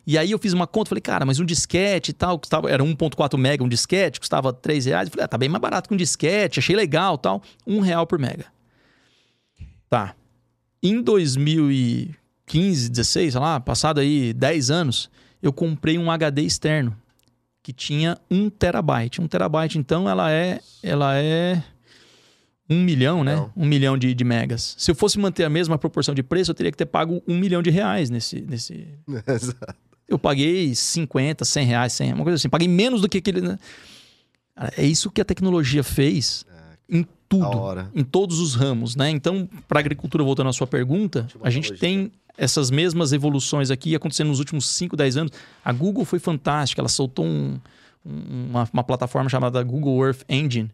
E 0.07 0.17
aí 0.17 0.31
eu 0.31 0.37
fiz 0.37 0.53
uma 0.53 0.67
conta, 0.67 0.89
falei, 0.89 1.01
cara, 1.01 1.25
mas 1.25 1.39
um 1.39 1.45
disquete 1.45 2.09
e 2.11 2.13
tal, 2.13 2.37
custava, 2.37 2.69
era 2.69 2.83
1.4 2.83 3.37
mega 3.39 3.63
um 3.63 3.67
disquete, 3.67 4.19
custava 4.19 4.53
3 4.53 4.85
reais. 4.85 5.07
Eu 5.07 5.11
falei, 5.11 5.25
ah, 5.25 5.27
tá 5.27 5.37
bem 5.37 5.49
mais 5.49 5.61
barato 5.61 5.89
que 5.89 5.95
um 5.95 5.97
disquete, 5.97 6.59
achei 6.59 6.75
legal 6.75 7.17
tal. 7.17 7.41
Um 7.65 7.79
real 7.79 8.05
por 8.05 8.19
mega. 8.19 8.45
Tá. 9.89 10.15
Em 10.83 11.01
2015, 12.45 12.89
16, 12.89 13.33
sei 13.33 13.41
lá, 13.41 13.59
passado 13.59 13.99
aí 13.99 14.33
10 14.33 14.71
anos, 14.71 15.09
eu 15.41 15.51
comprei 15.51 15.97
um 15.97 16.09
HD 16.09 16.43
externo 16.43 16.95
que 17.61 17.73
tinha 17.73 18.17
1 18.29 18.49
terabyte. 18.51 19.19
1 19.19 19.27
terabyte, 19.27 19.77
então, 19.77 20.07
ela 20.07 20.31
é. 20.31 20.59
Ela 20.83 21.17
é. 21.17 21.63
Um 22.69 22.81
milhão, 22.81 23.23
né? 23.23 23.35
Não. 23.35 23.51
Um 23.55 23.65
milhão 23.65 23.97
de, 23.97 24.13
de, 24.13 24.23
megas. 24.23 24.75
Se 24.77 24.89
eu 24.89 24.95
fosse 24.95 25.19
manter 25.19 25.43
a 25.43 25.49
mesma 25.49 25.77
proporção 25.77 26.15
de 26.15 26.23
preço, 26.23 26.49
eu 26.49 26.55
teria 26.55 26.71
que 26.71 26.77
ter 26.77 26.85
pago 26.85 27.21
um 27.27 27.37
milhão 27.37 27.61
de 27.61 27.69
reais 27.69 28.09
nesse. 28.09 28.41
nesse... 28.41 28.87
Exato. 29.27 29.75
Eu 30.07 30.19
paguei 30.19 30.73
50, 30.73 31.43
100 31.45 31.65
reais, 31.65 31.93
100, 31.93 32.13
uma 32.13 32.23
coisa 32.23 32.35
assim. 32.35 32.49
Paguei 32.49 32.67
menos 32.67 33.01
do 33.01 33.09
que 33.09 33.17
aquele. 33.17 33.41
Né? 33.41 33.57
É 34.77 34.85
isso 34.85 35.11
que 35.11 35.19
a 35.19 35.25
tecnologia 35.25 35.83
fez 35.83 36.45
é, 36.47 36.97
em 36.97 37.07
tudo, 37.27 37.89
em 37.93 38.03
todos 38.03 38.39
os 38.39 38.55
ramos, 38.55 38.95
né? 38.95 39.09
Então, 39.09 39.49
para 39.67 39.79
a 39.79 39.81
agricultura, 39.81 40.23
voltando 40.23 40.49
à 40.49 40.53
sua 40.53 40.67
pergunta, 40.67 41.27
a 41.41 41.49
gente 41.49 41.73
tem 41.73 42.11
essas 42.37 42.69
mesmas 42.69 43.13
evoluções 43.13 43.71
aqui 43.71 43.95
acontecendo 43.95 44.27
nos 44.27 44.39
últimos 44.39 44.67
5, 44.67 44.95
10 44.95 45.17
anos. 45.17 45.31
A 45.63 45.71
Google 45.71 46.05
foi 46.05 46.19
fantástica, 46.19 46.81
ela 46.81 46.89
soltou 46.89 47.25
um, 47.25 47.59
uma, 48.03 48.69
uma 48.71 48.83
plataforma 48.83 49.29
chamada 49.29 49.61
Google 49.63 50.05
Earth 50.05 50.23
Engine, 50.29 50.69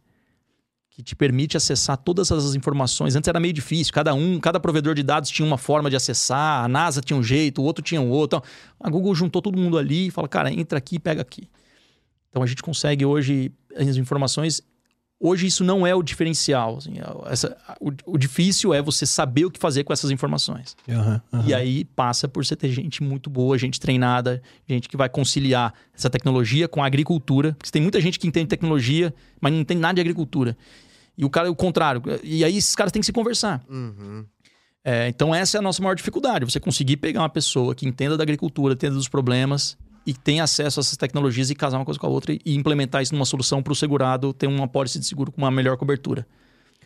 que 0.90 1.02
te 1.02 1.16
permite 1.16 1.56
acessar 1.56 1.98
todas 1.98 2.32
essas 2.32 2.56
informações. 2.56 3.16
Antes 3.16 3.28
era 3.28 3.40
meio 3.40 3.54
difícil, 3.54 3.94
cada 3.94 4.14
um, 4.14 4.40
cada 4.40 4.60
provedor 4.60 4.94
de 4.94 5.04
dados 5.04 5.30
tinha 5.30 5.46
uma 5.46 5.58
forma 5.58 5.90
de 5.90 5.96
acessar, 5.96 6.66
a 6.66 6.68
NASA 6.68 7.02
tinha 7.02 7.18
um 7.18 7.24
jeito, 7.24 7.62
o 7.62 7.66
outro 7.66 7.84
tinha 7.84 8.02
um 8.02 8.10
outro. 8.10 8.40
Então, 8.40 8.50
a 8.80 8.90
Google 8.90 9.14
juntou 9.16 9.42
todo 9.42 9.58
mundo 9.58 9.78
ali 9.78 10.08
e 10.08 10.12
fala, 10.12 10.28
cara, 10.28 10.52
entra 10.52 10.78
aqui, 10.78 11.00
pega 11.00 11.22
aqui. 11.22 11.48
Então 12.30 12.42
a 12.42 12.46
gente 12.46 12.64
consegue 12.64 13.06
hoje 13.06 13.52
as 13.76 13.98
informações. 13.98 14.62
Hoje 15.24 15.46
isso 15.46 15.64
não 15.64 15.86
é 15.86 15.94
o 15.94 16.02
diferencial. 16.02 16.78
Assim, 16.78 16.96
é 16.98 17.32
essa, 17.32 17.56
o, 17.80 17.92
o, 18.08 18.18
difícil 18.18 18.74
é 18.74 18.82
você 18.82 19.06
saber 19.06 19.46
o 19.46 19.52
que 19.52 19.60
fazer 19.60 19.84
com 19.84 19.94
essas 19.94 20.10
informações. 20.10 20.76
Uhum, 20.88 21.22
uhum. 21.32 21.46
E 21.46 21.54
aí 21.54 21.86
passa 21.86 22.28
por 22.28 22.44
você 22.44 22.56
ter 22.56 22.70
gente 22.70 23.04
muito 23.04 23.30
boa, 23.30 23.56
gente 23.56 23.80
treinada, 23.80 24.42
gente 24.68 24.90
que 24.90 24.98
vai 24.98 25.08
conciliar 25.08 25.76
essa 25.96 26.10
tecnologia 26.10 26.68
com 26.68 26.82
a 26.82 26.88
agricultura. 26.88 27.54
Porque 27.54 27.70
tem 27.70 27.84
muita 27.84 28.02
gente 28.02 28.18
que 28.18 28.28
entende 28.28 28.48
tecnologia, 28.48 29.14
mas 29.40 29.54
não 29.54 29.60
entende 29.60 29.80
nada 29.80 29.94
de 29.94 30.02
agricultura. 30.02 30.58
E 31.16 31.24
o 31.24 31.30
cara, 31.30 31.52
o 31.52 31.56
contrário. 31.56 32.02
E 32.24 32.44
aí 32.44 32.58
esses 32.58 32.76
caras 32.76 32.92
têm 32.92 33.00
que 33.00 33.06
se 33.06 33.14
conversar. 33.14 33.62
Uhum. 33.70 34.26
É, 34.84 35.08
então 35.08 35.36
essa 35.36 35.56
é 35.56 35.60
a 35.60 35.62
nossa 35.62 35.84
maior 35.84 35.94
dificuldade. 35.94 36.46
Você 36.46 36.60
conseguir 36.60 36.98
pegar 36.98 37.20
uma 37.20 37.30
pessoa 37.30 37.76
que 37.76 37.88
entenda 37.88 38.18
da 38.18 38.24
agricultura, 38.24 38.74
entenda 38.74 38.96
dos 38.96 39.08
problemas 39.08 39.78
e 40.06 40.14
tenha 40.14 40.44
acesso 40.44 40.80
a 40.80 40.82
essas 40.82 40.98
tecnologias 40.98 41.50
e 41.50 41.56
casar 41.56 41.78
uma 41.78 41.86
coisa 41.86 42.00
com 42.00 42.08
a 42.08 42.10
outra 42.10 42.34
e 42.34 42.56
implementar 42.56 43.02
isso 43.02 43.14
numa 43.14 43.26
solução 43.26 43.62
para 43.62 43.74
o 43.74 43.76
segurado 43.76 44.34
ter 44.34 44.48
uma 44.48 44.68
pólice 44.68 45.00
de 45.00 45.06
seguro 45.06 45.32
com 45.32 45.42
uma 45.42 45.52
melhor 45.52 45.78
cobertura. 45.78 46.26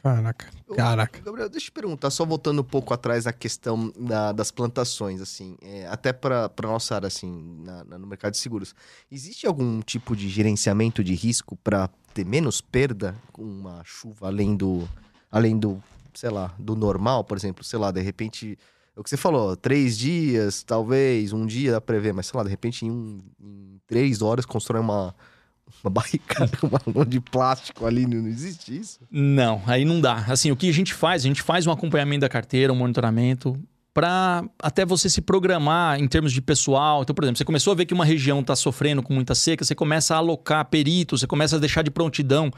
Caraca, 0.05 0.51
caraca. 0.75 1.19
Gabriel, 1.19 1.49
deixa 1.49 1.65
eu 1.65 1.71
te 1.71 1.71
perguntar, 1.71 2.11
só 2.11 2.23
voltando 2.23 2.61
um 2.61 2.63
pouco 2.63 2.93
atrás 2.93 3.23
da 3.23 3.33
questão 3.33 3.91
da, 3.97 4.31
das 4.31 4.51
plantações, 4.51 5.19
assim, 5.19 5.57
é, 5.63 5.87
até 5.87 6.13
para 6.13 6.51
nossa 6.61 6.93
área, 6.93 7.07
assim, 7.07 7.59
na, 7.63 7.83
na, 7.83 7.97
no 7.97 8.05
mercado 8.05 8.33
de 8.33 8.37
seguros. 8.37 8.75
Existe 9.11 9.47
algum 9.47 9.81
tipo 9.81 10.15
de 10.15 10.29
gerenciamento 10.29 11.03
de 11.03 11.15
risco 11.15 11.55
para 11.55 11.89
ter 12.13 12.23
menos 12.23 12.61
perda 12.61 13.15
com 13.33 13.41
uma 13.41 13.81
chuva 13.83 14.27
além 14.27 14.55
do, 14.55 14.87
além 15.31 15.57
do, 15.57 15.81
sei 16.13 16.29
lá, 16.29 16.53
do 16.59 16.75
normal, 16.75 17.23
por 17.23 17.35
exemplo, 17.35 17.63
sei 17.63 17.79
lá, 17.79 17.89
de 17.89 18.01
repente, 18.01 18.59
o 18.95 19.03
que 19.03 19.09
você 19.09 19.17
falou, 19.17 19.55
três 19.55 19.97
dias, 19.97 20.63
talvez, 20.63 21.33
um 21.33 21.45
dia 21.45 21.73
dá 21.73 21.81
pra 21.81 21.99
ver, 21.99 22.13
mas 22.13 22.27
sei 22.27 22.37
lá, 22.37 22.43
de 22.43 22.49
repente 22.49 22.85
em, 22.85 22.91
um, 22.91 23.21
em 23.39 23.79
três 23.85 24.21
horas 24.21 24.45
constrói 24.45 24.81
uma 24.81 25.13
uma 25.83 25.89
barricada, 25.91 26.51
de 27.07 27.19
plástico 27.19 27.85
ali, 27.85 28.05
não 28.05 28.27
existe 28.27 28.77
isso? 28.77 28.99
Não, 29.11 29.61
aí 29.65 29.83
não 29.83 29.99
dá. 29.99 30.25
Assim, 30.27 30.51
o 30.51 30.55
que 30.55 30.69
a 30.69 30.73
gente 30.73 30.93
faz? 30.93 31.23
A 31.23 31.27
gente 31.27 31.41
faz 31.41 31.67
um 31.67 31.71
acompanhamento 31.71 32.21
da 32.21 32.29
carteira, 32.29 32.71
um 32.71 32.75
monitoramento, 32.75 33.59
para 33.93 34.43
até 34.59 34.85
você 34.85 35.09
se 35.09 35.21
programar 35.21 35.99
em 35.99 36.07
termos 36.07 36.33
de 36.33 36.41
pessoal. 36.41 37.01
Então, 37.01 37.15
por 37.15 37.23
exemplo, 37.23 37.37
você 37.37 37.45
começou 37.45 37.71
a 37.71 37.75
ver 37.75 37.85
que 37.85 37.93
uma 37.93 38.05
região 38.05 38.41
está 38.41 38.55
sofrendo 38.55 39.01
com 39.01 39.13
muita 39.13 39.33
seca, 39.33 39.63
você 39.63 39.73
começa 39.73 40.13
a 40.13 40.17
alocar 40.17 40.65
peritos, 40.65 41.21
você 41.21 41.27
começa 41.27 41.55
a 41.55 41.59
deixar 41.59 41.81
de 41.81 41.89
prontidão 41.89 42.51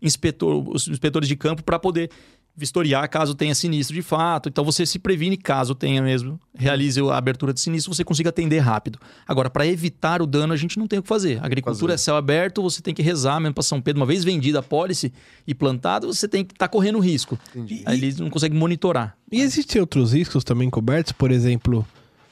inspetor, 0.00 0.68
os 0.68 0.86
inspetores 0.86 1.28
de 1.28 1.34
campo 1.34 1.64
para 1.64 1.78
poder 1.78 2.10
vistoriar 2.56 3.08
caso 3.08 3.34
tenha 3.34 3.54
sinistro 3.54 3.94
de 3.94 4.02
fato. 4.02 4.48
Então 4.48 4.64
você 4.64 4.86
se 4.86 4.98
previne 4.98 5.36
caso 5.36 5.74
tenha 5.74 6.00
mesmo, 6.02 6.38
realize 6.56 7.00
a 7.00 7.16
abertura 7.16 7.52
de 7.52 7.60
sinistro, 7.60 7.92
você 7.92 8.04
consiga 8.04 8.30
atender 8.30 8.60
rápido. 8.60 8.98
Agora, 9.26 9.50
para 9.50 9.66
evitar 9.66 10.22
o 10.22 10.26
dano, 10.26 10.52
a 10.52 10.56
gente 10.56 10.78
não 10.78 10.86
tem 10.86 10.98
o 10.98 11.02
que 11.02 11.08
fazer. 11.08 11.40
A 11.42 11.46
agricultura 11.46 11.92
fazer. 11.92 12.02
é 12.02 12.04
céu 12.04 12.16
aberto, 12.16 12.62
você 12.62 12.80
tem 12.80 12.94
que 12.94 13.02
rezar 13.02 13.40
mesmo 13.40 13.54
para 13.54 13.62
São 13.62 13.80
Pedro. 13.80 14.00
Uma 14.00 14.06
vez 14.06 14.24
vendida 14.24 14.60
a 14.60 14.62
pólice 14.62 15.12
e 15.46 15.54
plantada, 15.54 16.06
você 16.06 16.28
tem 16.28 16.44
que 16.44 16.52
estar 16.52 16.68
tá 16.68 16.72
correndo 16.72 16.98
risco. 16.98 17.38
Entendi. 17.54 17.82
Aí 17.84 17.98
eles 17.98 18.18
não 18.18 18.30
conseguem 18.30 18.58
monitorar. 18.58 19.16
E 19.30 19.40
existem 19.40 19.80
outros 19.80 20.12
riscos 20.12 20.44
também 20.44 20.70
cobertos? 20.70 21.12
Por 21.12 21.30
exemplo, 21.30 21.84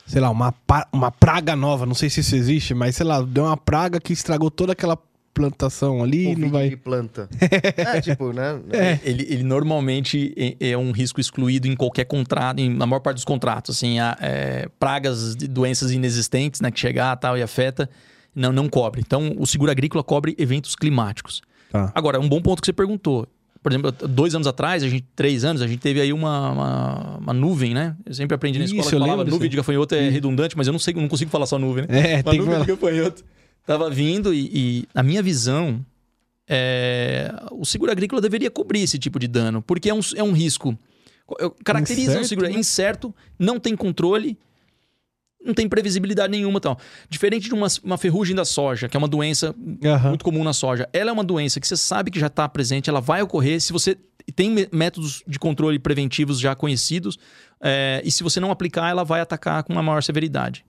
sei 0.06 0.20
lá, 0.20 0.30
uma, 0.30 0.54
uma 0.92 1.10
praga 1.10 1.56
nova, 1.56 1.84
não 1.84 1.94
sei 1.94 2.08
se 2.08 2.20
isso 2.20 2.36
existe, 2.36 2.74
mas 2.74 2.96
sei 2.96 3.06
lá, 3.06 3.20
deu 3.22 3.44
uma 3.44 3.56
praga 3.56 4.00
que 4.00 4.12
estragou 4.12 4.50
toda 4.50 4.72
aquela 4.72 4.96
plantação 5.32 6.02
ali, 6.02 6.24
Covid 6.24 6.40
não 6.40 6.50
vai. 6.50 6.68
de 6.68 6.76
planta. 6.76 7.28
é, 7.76 8.00
tipo, 8.00 8.32
né? 8.32 8.60
É. 8.70 8.98
Ele, 9.02 9.26
ele 9.28 9.42
normalmente 9.42 10.34
é, 10.36 10.70
é, 10.70 10.78
um 10.78 10.92
risco 10.92 11.20
excluído 11.20 11.66
em 11.66 11.74
qualquer 11.74 12.04
contrato, 12.04 12.58
em, 12.58 12.68
na 12.68 12.86
maior 12.86 13.00
parte 13.00 13.16
dos 13.16 13.24
contratos. 13.24 13.76
Assim, 13.76 13.98
há, 13.98 14.16
é, 14.20 14.68
pragas 14.78 15.34
de 15.34 15.48
doenças 15.48 15.90
inexistentes, 15.90 16.60
né, 16.60 16.70
que 16.70 16.78
chegar 16.78 17.16
tal 17.16 17.36
e 17.36 17.42
afeta, 17.42 17.88
não, 18.34 18.52
não 18.52 18.68
cobre. 18.68 19.00
Então, 19.00 19.34
o 19.38 19.46
seguro 19.46 19.70
agrícola 19.70 20.04
cobre 20.04 20.34
eventos 20.38 20.76
climáticos. 20.76 21.42
Tá. 21.70 21.90
Agora, 21.94 22.20
um 22.20 22.28
bom 22.28 22.40
ponto 22.40 22.60
que 22.60 22.66
você 22.66 22.72
perguntou. 22.72 23.26
Por 23.62 23.70
exemplo, 23.70 23.92
dois 23.92 24.34
anos 24.34 24.48
atrás, 24.48 24.82
a 24.82 24.88
gente, 24.88 25.06
três 25.14 25.44
anos, 25.44 25.62
a 25.62 25.68
gente 25.68 25.78
teve 25.78 26.00
aí 26.00 26.12
uma, 26.12 26.50
uma, 26.50 27.18
uma 27.18 27.32
nuvem, 27.32 27.72
né? 27.72 27.94
Eu 28.04 28.12
sempre 28.12 28.34
aprendi 28.34 28.58
na 28.58 28.64
escola 28.64 28.80
Isso, 28.82 28.90
que 28.90 28.98
falava 28.98 29.24
nuvem 29.24 29.48
de 29.48 29.56
gafanhoto 29.56 29.94
é 29.94 30.08
redundante, 30.08 30.56
mas 30.56 30.66
eu 30.66 30.72
não 30.72 30.80
sei, 30.80 30.92
não 30.94 31.06
consigo 31.06 31.30
falar 31.30 31.46
só 31.46 31.60
nuvem, 31.60 31.86
né? 31.88 32.14
É, 32.14 32.16
uma 32.16 32.22
tem 32.24 32.40
nuvem 32.40 32.58
que... 32.58 32.64
de 32.64 32.72
gafanhoto 32.72 33.24
estava 33.62 33.88
vindo 33.88 34.34
e, 34.34 34.50
e, 34.52 34.88
a 34.94 35.02
minha 35.02 35.22
visão 35.22 35.84
é, 36.48 37.32
o 37.50 37.64
seguro 37.64 37.90
agrícola 37.90 38.20
deveria 38.20 38.50
cobrir 38.50 38.80
esse 38.80 38.98
tipo 38.98 39.18
de 39.18 39.26
dano, 39.26 39.62
porque 39.62 39.88
é 39.88 39.94
um, 39.94 40.00
é 40.16 40.22
um 40.22 40.32
risco. 40.32 40.78
Caracteriza 41.64 42.12
incerto, 42.12 42.24
o 42.24 42.28
seguro 42.28 42.48
né? 42.48 42.58
incerto, 42.58 43.14
não 43.38 43.58
tem 43.58 43.74
controle, 43.74 44.36
não 45.42 45.54
tem 45.54 45.68
previsibilidade 45.68 46.30
nenhuma. 46.30 46.60
Tal. 46.60 46.78
Diferente 47.08 47.48
de 47.48 47.54
uma, 47.54 47.68
uma 47.82 47.96
ferrugem 47.96 48.36
da 48.36 48.44
soja, 48.44 48.88
que 48.88 48.96
é 48.96 48.98
uma 48.98 49.08
doença 49.08 49.54
uhum. 49.56 50.08
muito 50.08 50.24
comum 50.24 50.44
na 50.44 50.52
soja. 50.52 50.88
Ela 50.92 51.10
é 51.10 51.12
uma 51.12 51.24
doença 51.24 51.58
que 51.58 51.66
você 51.66 51.76
sabe 51.76 52.10
que 52.10 52.20
já 52.20 52.26
está 52.26 52.48
presente, 52.48 52.90
ela 52.90 53.00
vai 53.00 53.22
ocorrer 53.22 53.60
se 53.60 53.72
você 53.72 53.96
tem 54.36 54.54
métodos 54.70 55.22
de 55.26 55.38
controle 55.38 55.78
preventivos 55.78 56.38
já 56.38 56.54
conhecidos, 56.54 57.18
é, 57.60 58.02
e 58.04 58.10
se 58.10 58.22
você 58.22 58.38
não 58.38 58.50
aplicar, 58.50 58.90
ela 58.90 59.04
vai 59.04 59.20
atacar 59.20 59.62
com 59.64 59.72
uma 59.72 59.82
maior 59.82 60.02
severidade. 60.02 60.64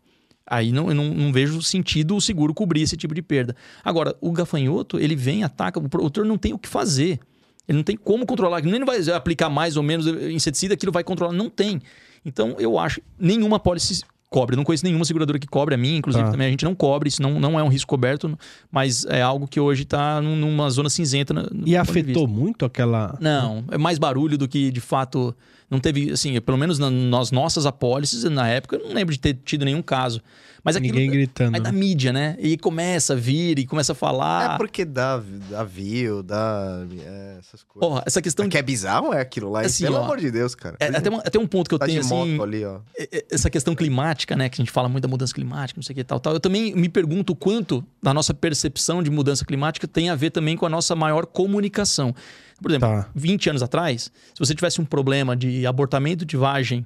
Aí 0.46 0.72
não, 0.72 0.90
eu 0.90 0.96
não, 0.96 1.14
não, 1.14 1.32
vejo 1.32 1.62
sentido 1.62 2.16
o 2.16 2.22
seguro 2.22 2.54
cobrir 2.54 2.82
esse 2.82 2.98
tipo 2.98 3.16
de 3.16 3.22
perda. 3.22 3.56
Agora, 3.84 4.16
o 4.20 4.32
gafanhoto, 4.32 5.00
ele 5.00 5.16
vem, 5.16 5.44
ataca, 5.44 5.80
o 5.80 5.88
produtor 5.88 6.26
não 6.26 6.38
tem 6.38 6.54
o 6.54 6.60
que 6.60 6.68
fazer. 6.68 7.20
Ele 7.68 7.78
não 7.78 7.84
tem 7.84 7.96
como 7.96 8.26
controlar. 8.26 8.60
Ele 8.60 8.78
não 8.78 8.86
vai 8.86 9.00
aplicar 9.12 9.50
mais 9.50 9.78
ou 9.78 9.84
menos 9.84 10.06
inseticida, 10.06 10.74
aquilo 10.74 10.92
vai 10.92 11.04
controlar. 11.04 11.34
Não 11.34 11.50
tem. 11.50 11.82
Então, 12.26 12.56
eu 12.60 12.78
acho 12.78 13.02
nenhuma 13.18 13.58
pólice 13.58 14.04
cobre. 14.34 14.56
Eu 14.56 14.58
não 14.58 14.64
conheço 14.64 14.84
nenhuma 14.84 15.06
seguradora 15.06 15.38
que 15.38 15.46
cobre, 15.46 15.76
a 15.76 15.78
minha, 15.78 15.96
inclusive, 15.96 16.26
Tá. 16.26 16.32
também 16.32 16.48
a 16.48 16.50
gente 16.50 16.66
não 16.66 16.74
cobre, 16.74 17.08
isso 17.08 17.22
não, 17.22 17.40
não 17.40 17.60
é 17.60 17.64
um 17.64 17.68
risco 17.68 17.88
coberto, 17.88 18.38
mas 18.72 19.06
é 19.06 19.22
algo 19.22 19.48
que 19.48 19.60
hoje 19.60 19.84
está 19.84 20.20
numa 20.20 20.70
zona 20.72 20.90
cinzenta. 20.90 21.34
no 21.34 21.68
E 21.68 21.78
afetou 21.78 22.28
muito 22.28 22.66
aquela. 22.66 23.16
Não, 23.22 23.64
é 23.70 23.78
mais 23.78 24.00
barulho 24.00 24.38
do 24.38 24.48
que 24.48 24.72
de 24.72 24.82
fato. 24.82 25.36
Não 25.74 25.80
teve, 25.80 26.12
assim, 26.12 26.40
pelo 26.40 26.58
menos 26.58 26.78
na- 26.78 26.92
nas 26.92 27.32
nossas 27.32 27.66
apólices, 27.66 28.24
na 28.26 28.48
época, 28.48 28.76
eu 28.76 28.88
não 28.88 28.94
lembro 28.94 29.12
de 29.12 29.20
ter 29.20 29.34
tido 29.44 29.66
nenhum 29.66 29.82
caso. 29.82 30.22
Mas 30.64 30.78
aquilo. 30.78 30.94
Ninguém 30.96 31.12
gritando. 31.12 31.56
Aí 31.56 31.62
da 31.62 31.72
né? 31.72 31.78
mídia, 31.78 32.14
né? 32.14 32.38
E 32.40 32.58
começa 32.58 33.14
a 33.14 33.16
vir 33.18 33.60
e 33.60 33.66
começa 33.68 33.92
a 33.92 33.96
falar. 33.96 34.54
É 34.56 34.58
porque 34.58 34.86
dá, 34.86 35.22
dá 35.50 35.64
view, 35.64 36.24
dá 36.24 36.86
é, 37.06 37.36
essas 37.40 37.64
coisas. 37.64 37.90
Porra, 37.90 38.04
essa 38.06 38.22
questão 38.22 38.46
O 38.46 38.48
de. 38.48 38.52
que 38.54 38.58
é 38.58 38.62
bizarro 38.62 39.14
é 39.14 39.20
aquilo 39.20 39.52
lá. 39.52 39.60
Assim, 39.62 39.84
pelo 39.84 39.98
ó, 39.98 40.04
amor 40.06 40.20
de 40.20 40.32
Deus, 40.32 40.56
cara. 40.56 40.78
É, 40.80 40.88
até, 40.88 41.10
uma- 41.10 41.20
até 41.20 41.38
um 41.38 41.46
ponto 41.46 41.68
que 41.68 41.76
eu 41.76 41.80
tá 41.80 41.86
tenho, 41.86 42.00
de 42.00 42.06
assim. 42.06 42.32
moto 42.38 42.44
ali, 42.44 42.64
ó. 42.64 42.80
é- 42.98 43.10
é- 43.12 43.26
essa 43.30 43.50
questão 43.50 43.76
climática, 43.76 44.36
né? 44.38 44.48
Que 44.48 44.62
a 44.62 44.64
gente 44.64 44.72
fala 44.72 44.88
muito 44.88 45.02
da 45.02 45.08
mudança 45.10 45.34
climática, 45.34 45.78
não 45.78 45.84
sei 45.84 45.94
o 45.94 45.96
que 45.96 46.02
e 46.02 46.04
tal, 46.06 46.20
tal. 46.20 46.32
Eu 46.34 46.40
também 46.40 46.74
me 46.74 46.88
pergunto 46.88 47.34
o 47.34 47.36
quanto 47.36 47.84
da 48.02 48.14
nossa 48.14 48.34
percepção 48.34 49.04
de 49.04 49.10
mudança 49.12 49.44
climática 49.44 49.86
tem 49.86 50.10
a 50.10 50.16
ver 50.16 50.30
também 50.30 50.56
com 50.56 50.66
a 50.66 50.70
nossa 50.70 50.96
maior 50.96 51.26
comunicação. 51.26 52.16
Por 52.62 52.72
exemplo, 52.72 52.88
Tá. 52.88 53.10
20 53.14 53.50
anos 53.50 53.62
atrás, 53.62 54.04
se 54.34 54.40
você 54.40 54.56
tivesse 54.56 54.80
um 54.80 54.86
problema 54.86 55.36
de 55.36 55.66
abortamento 55.68 56.24
de 56.26 56.38
vagem 56.38 56.86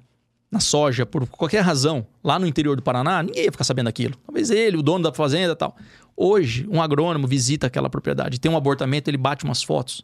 na 0.51 0.59
soja, 0.59 1.05
por 1.05 1.27
qualquer 1.27 1.61
razão, 1.61 2.07
lá 2.23 2.39
no 2.39 2.47
interior 2.47 2.75
do 2.75 2.81
Paraná, 2.81 3.21
ninguém 3.21 3.45
ia 3.45 3.51
ficar 3.51 3.63
sabendo 3.63 3.85
daquilo. 3.85 4.15
Talvez 4.25 4.49
ele, 4.49 4.77
o 4.77 4.81
dono 4.81 5.03
da 5.03 5.13
fazenda 5.13 5.55
tal. 5.55 5.75
Hoje, 6.15 6.65
um 6.71 6.81
agrônomo 6.81 7.27
visita 7.27 7.67
aquela 7.67 7.89
propriedade, 7.89 8.39
tem 8.39 8.51
um 8.51 8.57
abortamento, 8.57 9.09
ele 9.09 9.17
bate 9.17 9.43
umas 9.43 9.61
fotos. 9.61 10.03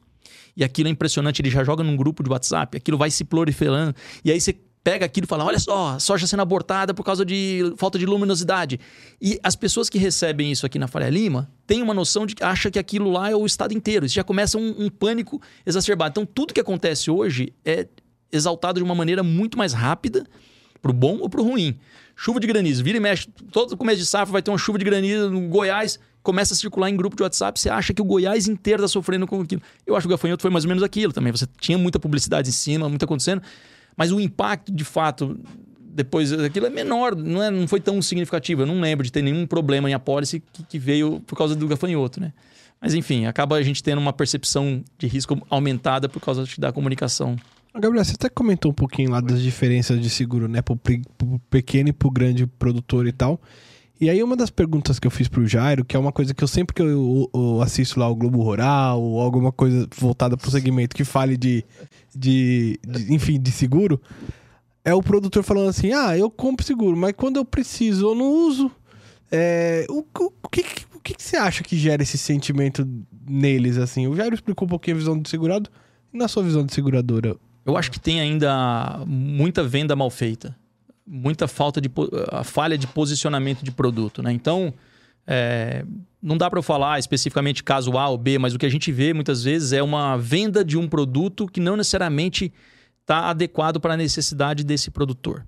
E 0.56 0.64
aquilo 0.64 0.88
é 0.88 0.92
impressionante, 0.92 1.42
ele 1.42 1.50
já 1.50 1.64
joga 1.64 1.84
num 1.84 1.96
grupo 1.96 2.24
de 2.24 2.30
WhatsApp, 2.30 2.78
aquilo 2.78 2.98
vai 2.98 3.10
se 3.10 3.24
proliferando. 3.24 3.96
E 4.24 4.32
aí 4.32 4.40
você 4.40 4.56
pega 4.84 5.06
aquilo 5.06 5.26
e 5.26 5.28
fala: 5.28 5.46
olha 5.46 5.58
só, 5.58 5.98
soja 5.98 6.28
sendo 6.28 6.42
abortada 6.42 6.94
por 6.94 7.04
causa 7.04 7.26
de 7.26 7.74
falta 7.78 7.98
de 7.98 8.06
luminosidade. 8.06 8.80
E 9.22 9.40
as 9.42 9.56
pessoas 9.56 9.90
que 9.90 9.98
recebem 9.98 10.52
isso 10.52 10.66
aqui 10.66 10.78
na 10.78 10.88
Faria 10.88 11.10
Lima 11.10 11.50
têm 11.66 11.82
uma 11.82 11.94
noção 11.94 12.26
de 12.26 12.36
que 12.36 12.44
acha 12.44 12.70
que 12.70 12.78
aquilo 12.78 13.10
lá 13.10 13.32
é 13.32 13.36
o 13.36 13.46
estado 13.46 13.74
inteiro. 13.74 14.06
Isso 14.06 14.16
já 14.16 14.24
começa 14.24 14.58
um, 14.58 14.86
um 14.86 14.90
pânico 14.90 15.42
exacerbado. 15.66 16.12
Então, 16.12 16.26
tudo 16.26 16.54
que 16.54 16.60
acontece 16.60 17.10
hoje 17.10 17.54
é 17.66 17.88
exaltado 18.34 18.80
de 18.80 18.84
uma 18.84 18.96
maneira 18.96 19.24
muito 19.24 19.58
mais 19.58 19.72
rápida, 19.72 20.26
pro 20.82 20.92
bom 20.92 21.20
ou 21.20 21.30
pro 21.30 21.44
ruim. 21.44 21.80
Chuva 22.16 22.40
de 22.40 22.48
granizo, 22.48 22.84
vira 22.84 22.98
e 22.98 23.00
mexe, 23.00 23.28
todo 23.52 23.78
começo 23.78 24.00
de 24.00 24.06
safra 24.06 24.32
vai 24.34 24.42
ter 24.42 24.52
uma 24.52 24.58
chuva 24.58 24.78
de 24.78 24.86
granizo 24.86 25.30
no 25.30 25.48
Goiás, 25.48 26.00
começa 26.22 26.54
a 26.54 26.58
circular 26.58 26.90
em 26.90 26.96
grupo 26.96 27.16
de 27.16 27.24
WhatsApp, 27.24 27.60
você 27.60 27.70
acha 27.70 27.94
que 27.94 28.02
o 28.02 28.06
Goiás 28.06 28.48
inteiro 28.48 28.82
tá 28.82 28.88
sofrendo 28.88 29.26
com 29.26 29.42
aquilo. 29.42 29.62
Eu 29.86 29.96
acho 29.96 30.08
que 30.08 30.14
o 30.14 30.16
gafanhoto 30.16 30.42
foi 30.42 30.52
mais 30.52 30.66
ou 30.66 30.70
menos 30.70 30.84
aquilo 30.84 31.14
também. 31.14 31.32
Você 31.32 31.48
tinha 31.60 31.78
muita 31.78 32.00
publicidade 32.00 32.50
em 32.50 32.52
cima, 32.52 32.88
muito 32.90 33.04
acontecendo, 33.04 33.42
mas 33.96 34.12
o 34.12 34.20
impacto, 34.20 34.72
de 34.72 34.84
fato, 34.84 35.40
depois 35.80 36.32
daquilo 36.32 36.66
é 36.66 36.70
menor, 36.70 37.16
não, 37.16 37.42
é, 37.42 37.52
não 37.52 37.68
foi 37.68 37.80
tão 37.80 38.02
significativo. 38.02 38.64
Eu 38.64 38.66
não 38.66 38.80
lembro 38.80 39.06
de 39.06 39.12
ter 39.12 39.22
nenhum 39.22 39.46
problema 39.46 39.90
em 39.90 39.94
apólice 39.94 40.42
que, 40.52 40.64
que 40.64 40.80
veio 40.80 41.22
por 41.22 41.38
causa 41.38 41.56
do 41.56 41.68
gafanhoto, 41.68 42.20
né? 42.20 42.34
Mas 42.82 42.94
enfim, 42.94 43.26
acaba 43.26 43.56
a 43.56 43.62
gente 43.62 43.82
tendo 43.82 44.00
uma 44.00 44.12
percepção 44.12 44.84
de 44.98 45.08
risco 45.08 45.42
aumentada 45.50 46.10
por 46.10 46.20
causa 46.20 46.46
da 46.58 46.72
comunicação. 46.72 47.38
Gabriel, 47.80 48.06
você 48.06 48.14
até 48.14 48.30
comentou 48.30 48.72
um 48.72 48.74
pouquinho 48.76 49.10
lá 49.12 49.20
das 49.20 49.42
diferenças 49.42 50.00
de 50.00 50.10
seguro, 50.10 50.48
né? 50.48 50.62
Pro, 50.62 50.76
pro 50.78 51.40
pequeno 51.50 51.90
e 51.90 51.94
pro 51.94 52.12
grande 52.12 52.46
produtor 52.46 53.08
e 53.08 53.12
tal. 53.12 53.42
E 54.00 54.10
aí, 54.10 54.22
uma 54.22 54.36
das 54.36 54.50
perguntas 54.50 55.00
que 55.00 55.08
eu 55.08 55.12
fiz 55.12 55.28
pro 55.28 55.48
Jairo, 55.48 55.86
que 55.86 55.96
é 55.96 56.00
uma 56.00 56.12
coisa 56.12 56.34
que 56.34 56.44
eu 56.44 56.48
sempre 56.48 56.76
que 56.76 56.82
eu, 56.82 57.30
eu 57.34 57.62
assisto 57.62 58.00
lá 58.00 58.08
o 58.10 58.16
Globo 58.16 58.42
Rural 58.44 59.02
ou 59.02 59.20
alguma 59.22 59.52
coisa 59.52 59.88
voltada 59.98 60.36
pro 60.38 60.52
segmento 60.52 60.96
que 60.96 61.04
fale 61.04 61.38
de, 61.38 61.64
de, 62.14 62.80
de- 62.86 63.14
enfim, 63.14 63.40
de 63.40 63.52
seguro, 63.52 64.00
é 64.84 64.94
o 64.94 65.02
produtor 65.02 65.44
falando 65.44 65.70
assim: 65.70 65.94
ah, 65.94 66.18
eu 66.18 66.30
compro 66.30 66.66
seguro, 66.66 66.96
mas 66.98 67.14
quando 67.14 67.38
eu 67.38 67.46
preciso 67.46 68.08
eu 68.10 68.16
não 68.16 68.30
uso. 68.48 68.70
É, 69.32 69.86
o, 69.90 70.00
o- 70.20 70.34
o 70.44 70.50
que, 70.50 70.64
o 70.94 71.00
que 71.00 71.14
que 71.16 71.24
você 71.24 71.38
acha 71.38 71.64
que 71.64 71.76
gera 71.78 72.04
esse 72.04 72.18
sentimento 72.18 72.88
neles, 73.28 73.78
assim? 73.78 74.06
O 74.08 74.16
Jairo 74.16 74.36
explicou 74.36 74.66
um 74.68 74.70
pouquinho 74.70 74.96
a 74.98 75.00
visão 75.00 75.18
do 75.18 75.28
segurado. 75.28 75.70
E 76.14 76.18
na 76.18 76.28
sua 76.28 76.44
visão 76.44 76.64
de 76.66 76.74
seguradora, 76.74 77.36
Eu 77.66 77.78
acho 77.78 77.92
que 77.92 78.00
tem 78.00 78.20
ainda 78.20 79.02
muita 79.06 79.64
venda 79.64 79.96
mal 79.96 80.10
feita, 80.10 80.56
muita 81.06 81.48
falta 81.48 81.80
de 81.80 81.90
a 82.32 82.44
falha 82.44 82.78
de 82.78 82.88
posicionamento 82.88 83.64
de 83.64 83.72
produto, 83.72 84.22
né? 84.22 84.32
Então, 84.32 84.74
é, 85.26 85.86
não 86.22 86.38
dá 86.38 86.50
para 86.50 86.60
eu 86.60 86.64
falar 86.64 87.00
especificamente 87.00 87.64
caso 87.64 87.98
A 87.98 88.10
ou 88.10 88.18
B, 88.18 88.38
mas 88.38 88.54
o 88.54 88.60
que 88.60 88.66
a 88.66 88.70
gente 88.70 88.92
vê 88.92 89.14
muitas 89.14 89.44
vezes 89.44 89.72
é 89.72 89.82
uma 89.82 90.18
venda 90.18 90.64
de 90.64 90.78
um 90.78 90.88
produto 90.88 91.48
que 91.48 91.60
não 91.60 91.78
necessariamente 91.78 92.52
está 93.02 93.30
adequado 93.30 93.80
para 93.80 93.94
a 93.94 93.98
necessidade 93.98 94.64
desse 94.64 94.92
produtor. 94.92 95.46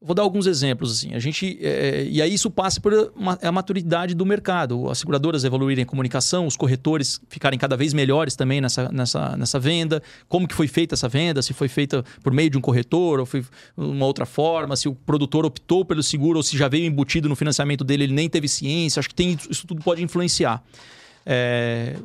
Vou 0.00 0.14
dar 0.14 0.22
alguns 0.22 0.46
exemplos 0.46 0.92
assim. 0.92 1.12
A 1.12 1.18
gente 1.18 1.58
é, 1.60 2.06
e 2.08 2.22
aí 2.22 2.32
isso 2.32 2.48
passa 2.48 2.80
por 2.80 3.12
a 3.42 3.50
maturidade 3.50 4.14
do 4.14 4.24
mercado, 4.24 4.88
as 4.88 4.98
seguradoras 4.98 5.42
evoluírem 5.42 5.82
a 5.82 5.86
comunicação, 5.86 6.46
os 6.46 6.56
corretores 6.56 7.20
ficarem 7.28 7.58
cada 7.58 7.76
vez 7.76 7.92
melhores 7.92 8.36
também 8.36 8.60
nessa, 8.60 8.88
nessa, 8.92 9.36
nessa 9.36 9.58
venda, 9.58 10.00
como 10.28 10.46
que 10.46 10.54
foi 10.54 10.68
feita 10.68 10.94
essa 10.94 11.08
venda, 11.08 11.42
se 11.42 11.52
foi 11.52 11.66
feita 11.66 12.04
por 12.22 12.32
meio 12.32 12.48
de 12.48 12.56
um 12.56 12.60
corretor 12.60 13.18
ou 13.18 13.26
foi 13.26 13.44
uma 13.76 14.06
outra 14.06 14.24
forma, 14.24 14.76
se 14.76 14.88
o 14.88 14.94
produtor 14.94 15.44
optou 15.44 15.84
pelo 15.84 16.02
seguro 16.02 16.36
ou 16.36 16.44
se 16.44 16.56
já 16.56 16.68
veio 16.68 16.86
embutido 16.86 17.28
no 17.28 17.34
financiamento 17.34 17.82
dele, 17.82 18.04
ele 18.04 18.14
nem 18.14 18.30
teve 18.30 18.46
ciência. 18.46 19.00
Acho 19.00 19.08
que 19.08 19.16
tem 19.16 19.36
isso 19.50 19.66
tudo 19.66 19.82
pode 19.82 20.00
influenciar. 20.00 20.62
É, 21.26 21.96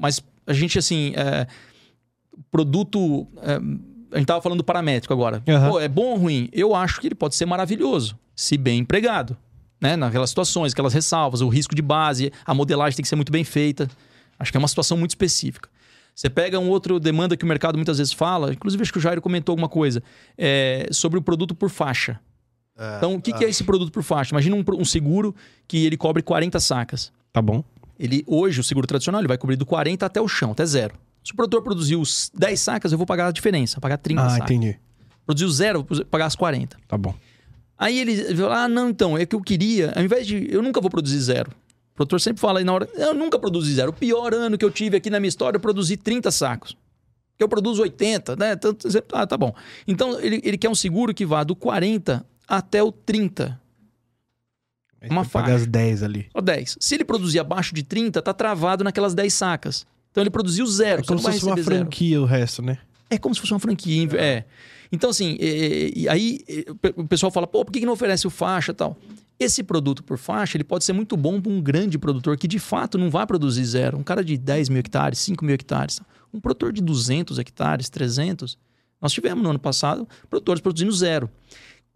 mas 0.00 0.22
a 0.46 0.54
gente 0.54 0.78
assim, 0.78 1.12
é, 1.16 1.46
produto 2.50 3.26
é, 3.42 3.60
a 4.12 4.18
gente 4.18 4.26
tava 4.26 4.40
falando 4.40 4.58
do 4.58 4.64
paramétrico 4.64 5.12
agora. 5.12 5.42
Aham. 5.48 5.70
Pô, 5.70 5.80
é 5.80 5.88
bom 5.88 6.04
ou 6.10 6.16
ruim? 6.16 6.48
Eu 6.52 6.74
acho 6.74 7.00
que 7.00 7.08
ele 7.08 7.14
pode 7.14 7.34
ser 7.34 7.46
maravilhoso, 7.46 8.18
se 8.34 8.56
bem 8.56 8.80
empregado. 8.80 9.36
Né? 9.80 9.96
Naquelas 9.96 10.30
situações, 10.30 10.72
aquelas 10.72 10.94
ressalvas, 10.94 11.40
o 11.40 11.48
risco 11.48 11.74
de 11.74 11.82
base, 11.82 12.32
a 12.46 12.54
modelagem 12.54 12.96
tem 12.96 13.02
que 13.02 13.08
ser 13.08 13.16
muito 13.16 13.32
bem 13.32 13.42
feita. 13.44 13.88
Acho 14.38 14.50
que 14.52 14.56
é 14.56 14.60
uma 14.60 14.68
situação 14.68 14.96
muito 14.96 15.10
específica. 15.10 15.68
Você 16.14 16.28
pega 16.28 16.58
um 16.58 16.68
outro 16.68 17.00
demanda 17.00 17.36
que 17.36 17.44
o 17.44 17.48
mercado 17.48 17.76
muitas 17.76 17.98
vezes 17.98 18.12
fala, 18.12 18.52
inclusive 18.52 18.82
acho 18.82 18.92
que 18.92 18.98
o 18.98 19.00
Jairo 19.00 19.20
comentou 19.22 19.52
alguma 19.52 19.68
coisa, 19.68 20.02
é, 20.36 20.86
sobre 20.90 21.18
o 21.18 21.22
produto 21.22 21.54
por 21.54 21.70
faixa. 21.70 22.20
É, 22.78 22.96
Então, 22.98 23.14
o 23.14 23.20
que, 23.20 23.32
que 23.32 23.44
é 23.44 23.48
esse 23.48 23.64
produto 23.64 23.90
por 23.90 24.02
faixa? 24.02 24.32
Imagina 24.32 24.54
um, 24.56 24.64
um 24.78 24.84
seguro 24.84 25.34
que 25.66 25.84
ele 25.84 25.96
cobre 25.96 26.22
40 26.22 26.60
sacas. 26.60 27.12
tá 27.32 27.40
bom? 27.40 27.64
Ele, 27.98 28.24
hoje, 28.26 28.60
o 28.60 28.64
seguro 28.64 28.86
tradicional, 28.86 29.20
ele 29.20 29.28
vai 29.28 29.38
cobrir 29.38 29.56
do 29.56 29.64
40 29.64 30.04
até 30.04 30.20
o 30.20 30.26
chão, 30.28 30.52
até 30.52 30.66
zero. 30.66 30.94
Se 31.24 31.32
o 31.32 31.36
produtor 31.36 31.62
produziu 31.62 32.00
os 32.00 32.30
10 32.34 32.60
sacas, 32.60 32.92
eu 32.92 32.98
vou 32.98 33.06
pagar 33.06 33.28
a 33.28 33.30
diferença, 33.32 33.80
pagar 33.80 33.96
30 33.98 34.22
Ah, 34.22 34.30
sacas. 34.30 34.50
entendi. 34.50 34.78
Produziu 35.24 35.48
zero, 35.50 35.80
eu 35.88 35.96
vou 35.96 36.04
pagar 36.06 36.26
as 36.26 36.34
40. 36.36 36.76
Tá 36.88 36.98
bom. 36.98 37.14
Aí 37.78 37.98
ele 37.98 38.34
fala: 38.36 38.64
ah, 38.64 38.68
não, 38.68 38.88
então, 38.90 39.16
é 39.16 39.24
que 39.24 39.34
eu 39.36 39.40
queria, 39.40 39.92
ao 39.96 40.02
invés 40.02 40.26
de. 40.26 40.48
Eu 40.52 40.62
nunca 40.62 40.80
vou 40.80 40.90
produzir 40.90 41.18
zero. 41.20 41.50
O 41.92 41.94
produtor 41.94 42.20
sempre 42.20 42.40
fala 42.40 42.58
aí 42.58 42.64
na 42.64 42.72
hora: 42.72 42.88
eu 42.94 43.14
nunca 43.14 43.38
produzi 43.38 43.74
zero. 43.74 43.90
O 43.90 43.94
pior 43.94 44.34
ano 44.34 44.58
que 44.58 44.64
eu 44.64 44.70
tive 44.70 44.96
aqui 44.96 45.10
na 45.10 45.20
minha 45.20 45.28
história, 45.28 45.56
eu 45.56 45.60
produzi 45.60 45.96
30 45.96 46.30
sacos. 46.30 46.76
Eu 47.38 47.48
produzo 47.48 47.82
80, 47.82 48.36
né? 48.36 48.54
Tanto, 48.56 48.86
ah, 49.12 49.26
tá 49.26 49.36
bom. 49.36 49.54
Então, 49.86 50.18
ele, 50.20 50.40
ele 50.44 50.58
quer 50.58 50.68
um 50.68 50.74
seguro 50.74 51.12
que 51.14 51.24
vá 51.26 51.42
do 51.42 51.56
40 51.56 52.24
até 52.46 52.82
o 52.82 52.92
30. 52.92 53.60
Aí 55.00 55.10
Uma 55.10 55.24
você 55.24 55.30
paga 55.30 55.46
faixa. 55.46 55.56
as 55.62 55.66
10 55.66 56.02
ali. 56.04 56.28
Ou 56.34 56.40
10. 56.42 56.76
Se 56.80 56.94
ele 56.94 57.04
produzir 57.04 57.40
abaixo 57.40 57.74
de 57.74 57.82
30, 57.82 58.22
tá 58.22 58.32
travado 58.32 58.84
naquelas 58.84 59.14
10 59.14 59.32
sacas. 59.34 59.86
Então 60.12 60.22
ele 60.22 60.30
produziu 60.30 60.64
zero. 60.66 61.02
É 61.02 61.04
como 61.04 61.18
se 61.18 61.24
fosse 61.26 61.44
uma 61.44 61.54
receber 61.56 61.62
zero. 61.74 61.84
franquia 61.86 62.20
o 62.20 62.24
resto, 62.24 62.62
né? 62.62 62.78
É 63.10 63.18
como 63.18 63.34
se 63.34 63.40
fosse 63.40 63.52
uma 63.52 63.58
franquia. 63.58 64.08
É. 64.14 64.44
Então, 64.92 65.10
assim, 65.10 65.36
é, 65.40 65.46
é, 65.46 65.92
e 65.96 66.08
aí 66.08 66.40
é, 66.48 66.70
o 66.70 66.74
pe- 66.76 66.94
o 66.96 67.06
pessoal 67.08 67.32
fala, 67.32 67.46
pô, 67.46 67.64
por 67.64 67.72
que 67.72 67.80
que 67.80 67.86
não 67.86 67.94
oferece 67.94 68.26
o 68.26 68.30
faixa 68.30 68.72
e 68.72 68.74
tal? 68.74 68.96
Esse 69.40 69.62
produto 69.62 70.04
por 70.04 70.18
faixa, 70.18 70.56
ele 70.56 70.64
pode 70.64 70.84
ser 70.84 70.92
muito 70.92 71.16
bom 71.16 71.40
para 71.40 71.50
um 71.50 71.60
grande 71.60 71.98
produtor 71.98 72.36
que 72.36 72.46
de 72.46 72.58
fato 72.58 72.96
não 72.98 73.10
vai 73.10 73.26
produzir 73.26 73.64
zero. 73.64 73.98
Um 73.98 74.02
cara 74.02 74.22
de 74.22 74.36
10 74.36 74.68
mil 74.68 74.78
hectares, 74.78 75.18
5 75.20 75.44
mil 75.44 75.54
hectares. 75.54 75.98
Um 76.32 76.38
produtor 76.38 76.72
de 76.72 76.80
200 76.82 77.38
hectares, 77.38 77.88
300. 77.88 78.56
Nós 79.00 79.12
tivemos 79.12 79.42
no 79.42 79.50
ano 79.50 79.58
passado 79.58 80.06
produtores 80.30 80.60
produzindo 80.60 80.92
zero. 80.92 81.28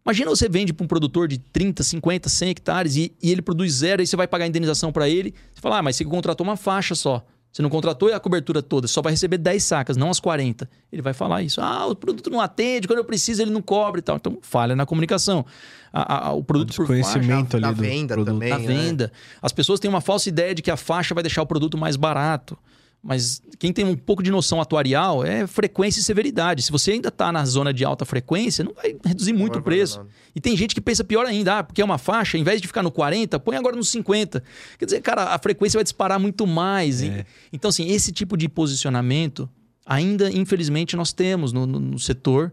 Imagina 0.04 0.30
você 0.30 0.48
vende 0.48 0.72
para 0.72 0.84
um 0.84 0.88
produtor 0.88 1.28
de 1.28 1.38
30, 1.38 1.82
50, 1.82 2.28
100 2.28 2.48
hectares 2.50 2.96
e, 2.96 3.12
e 3.22 3.30
ele 3.30 3.42
produz 3.42 3.72
zero, 3.74 4.00
aí 4.00 4.06
você 4.06 4.16
vai 4.16 4.26
pagar 4.26 4.44
a 4.44 4.48
indenização 4.48 4.90
para 4.92 5.08
ele. 5.08 5.34
Você 5.54 5.60
fala, 5.60 5.78
ah, 5.78 5.82
mas 5.82 5.96
você 5.96 6.04
contratou 6.04 6.46
uma 6.46 6.56
faixa 6.56 6.94
só. 6.94 7.24
Você 7.52 7.62
não 7.62 7.70
contratou 7.70 8.12
a 8.12 8.20
cobertura 8.20 8.60
toda, 8.62 8.86
só 8.86 9.00
vai 9.00 9.12
receber 9.12 9.38
10 9.38 9.62
sacas, 9.64 9.96
não 9.96 10.10
as 10.10 10.20
40. 10.20 10.68
Ele 10.92 11.00
vai 11.00 11.14
falar 11.14 11.42
isso. 11.42 11.58
Ah, 11.60 11.86
o 11.86 11.94
produto 11.96 12.28
não 12.28 12.38
atende, 12.40 12.86
quando 12.86 12.98
eu 12.98 13.04
preciso 13.04 13.40
ele 13.40 13.50
não 13.50 13.62
cobre 13.62 14.00
e 14.00 14.02
tal. 14.02 14.16
Então, 14.16 14.36
falha 14.42 14.76
na 14.76 14.84
comunicação. 14.84 15.44
A- 15.90 16.26
a- 16.28 16.32
o 16.32 16.40
O 16.40 16.44
produto 16.44 16.74
por 16.76 16.86
faixa, 16.86 17.18
da 17.58 17.68
ali 17.68 17.76
do 17.76 17.82
venda 17.82 18.14
produto. 18.14 18.34
também. 18.34 18.50
na 18.50 18.58
né? 18.58 18.66
venda. 18.66 19.12
As 19.40 19.52
pessoas 19.52 19.80
têm 19.80 19.88
uma 19.88 20.02
falsa 20.02 20.28
ideia 20.28 20.54
de 20.54 20.60
que 20.60 20.70
a 20.70 20.76
faixa 20.76 21.14
vai 21.14 21.22
deixar 21.22 21.40
o 21.40 21.46
produto 21.46 21.78
mais 21.78 21.96
barato. 21.96 22.58
Mas 23.08 23.40
quem 23.58 23.72
tem 23.72 23.84
um 23.84 23.94
pouco 23.96 24.20
de 24.22 24.32
noção 24.32 24.60
atuarial 24.60 25.24
é 25.24 25.46
frequência 25.46 26.00
e 26.00 26.02
severidade. 26.02 26.60
Se 26.62 26.72
você 26.72 26.90
ainda 26.90 27.08
está 27.08 27.30
na 27.30 27.44
zona 27.44 27.72
de 27.72 27.84
alta 27.84 28.04
frequência, 28.04 28.64
não 28.64 28.74
vai 28.74 28.96
reduzir 29.04 29.32
muito 29.32 29.52
vai 29.52 29.60
o 29.60 29.64
preço. 29.64 30.00
E 30.34 30.40
tem 30.40 30.56
gente 30.56 30.74
que 30.74 30.80
pensa 30.80 31.04
pior 31.04 31.24
ainda, 31.24 31.58
ah, 31.58 31.62
porque 31.62 31.80
é 31.80 31.84
uma 31.84 31.98
faixa, 31.98 32.36
em 32.36 32.42
vez 32.42 32.60
de 32.60 32.66
ficar 32.66 32.82
no 32.82 32.90
40, 32.90 33.38
põe 33.38 33.56
agora 33.56 33.76
no 33.76 33.84
50. 33.84 34.42
Quer 34.76 34.84
dizer, 34.84 35.00
cara, 35.02 35.32
a 35.34 35.38
frequência 35.38 35.78
vai 35.78 35.84
disparar 35.84 36.18
muito 36.18 36.46
mais. 36.48 37.00
E- 37.00 37.06
É. 37.08 37.26
Então, 37.52 37.68
assim, 37.68 37.86
esse 37.88 38.10
tipo 38.10 38.36
de 38.36 38.48
posicionamento, 38.48 39.48
ainda, 39.86 40.28
infelizmente, 40.30 40.96
nós 40.96 41.12
temos 41.12 41.52
no, 41.52 41.64
no- 41.64 41.78
no 41.80 41.98
setor 42.00 42.52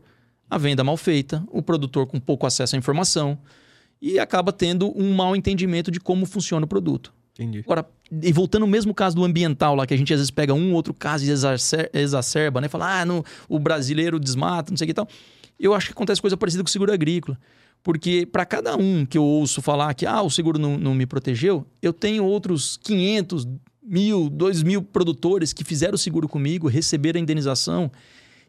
a 0.49 0.57
venda 0.59 0.83
mal 0.83 0.95
feita, 0.97 1.43
o 1.51 1.63
produtor 1.63 2.05
com 2.05 2.19
pouco 2.19 2.45
acesso 2.45 2.75
à 2.75 2.79
informação. 2.79 3.37
e 4.05 4.19
acaba 4.19 4.51
tendo 4.51 4.91
um 5.01 5.13
mau 5.15 5.33
entendimento 5.33 5.89
de 5.89 5.97
como 5.97 6.25
funciona 6.25 6.65
o 6.65 6.67
produto. 6.67 7.13
Entendi. 7.33 7.59
Agora, 7.65 7.87
e 8.11 8.31
voltando 8.31 8.61
no 8.61 8.67
mesmo 8.67 8.93
caso 8.93 9.15
do 9.15 9.23
ambiental 9.23 9.75
lá, 9.75 9.87
que 9.87 9.93
a 9.93 9.97
gente 9.97 10.13
às 10.13 10.19
vezes 10.19 10.31
pega 10.31 10.53
um 10.53 10.73
outro 10.73 10.93
caso 10.93 11.25
e 11.25 11.29
exacer- 11.29 11.89
exacerba, 11.93 12.61
né? 12.61 12.67
Fala, 12.67 13.01
ah, 13.01 13.05
no, 13.05 13.25
o 13.49 13.57
brasileiro 13.57 14.19
desmata, 14.19 14.71
não 14.71 14.77
sei 14.77 14.85
o 14.85 14.87
que 14.87 14.91
e 14.91 14.93
tal. 14.93 15.07
Eu 15.59 15.73
acho 15.73 15.87
que 15.87 15.93
acontece 15.93 16.21
coisa 16.21 16.37
parecida 16.37 16.63
com 16.63 16.67
o 16.67 16.71
seguro 16.71 16.93
agrícola. 16.93 17.37
Porque 17.81 18.25
para 18.25 18.45
cada 18.45 18.77
um 18.77 19.05
que 19.05 19.17
eu 19.17 19.23
ouço 19.23 19.61
falar 19.61 19.93
que 19.93 20.05
ah, 20.05 20.21
o 20.21 20.29
seguro 20.29 20.57
não, 20.57 20.77
não 20.77 20.93
me 20.93 21.05
protegeu, 21.05 21.65
eu 21.81 21.91
tenho 21.91 22.23
outros 22.23 22.77
500, 22.77 23.45
mil, 23.83 24.29
2 24.29 24.63
mil 24.63 24.81
produtores 24.81 25.51
que 25.51 25.63
fizeram 25.63 25.95
o 25.95 25.97
seguro 25.97 26.29
comigo, 26.29 26.67
receberam 26.67 27.19
a 27.19 27.21
indenização, 27.21 27.91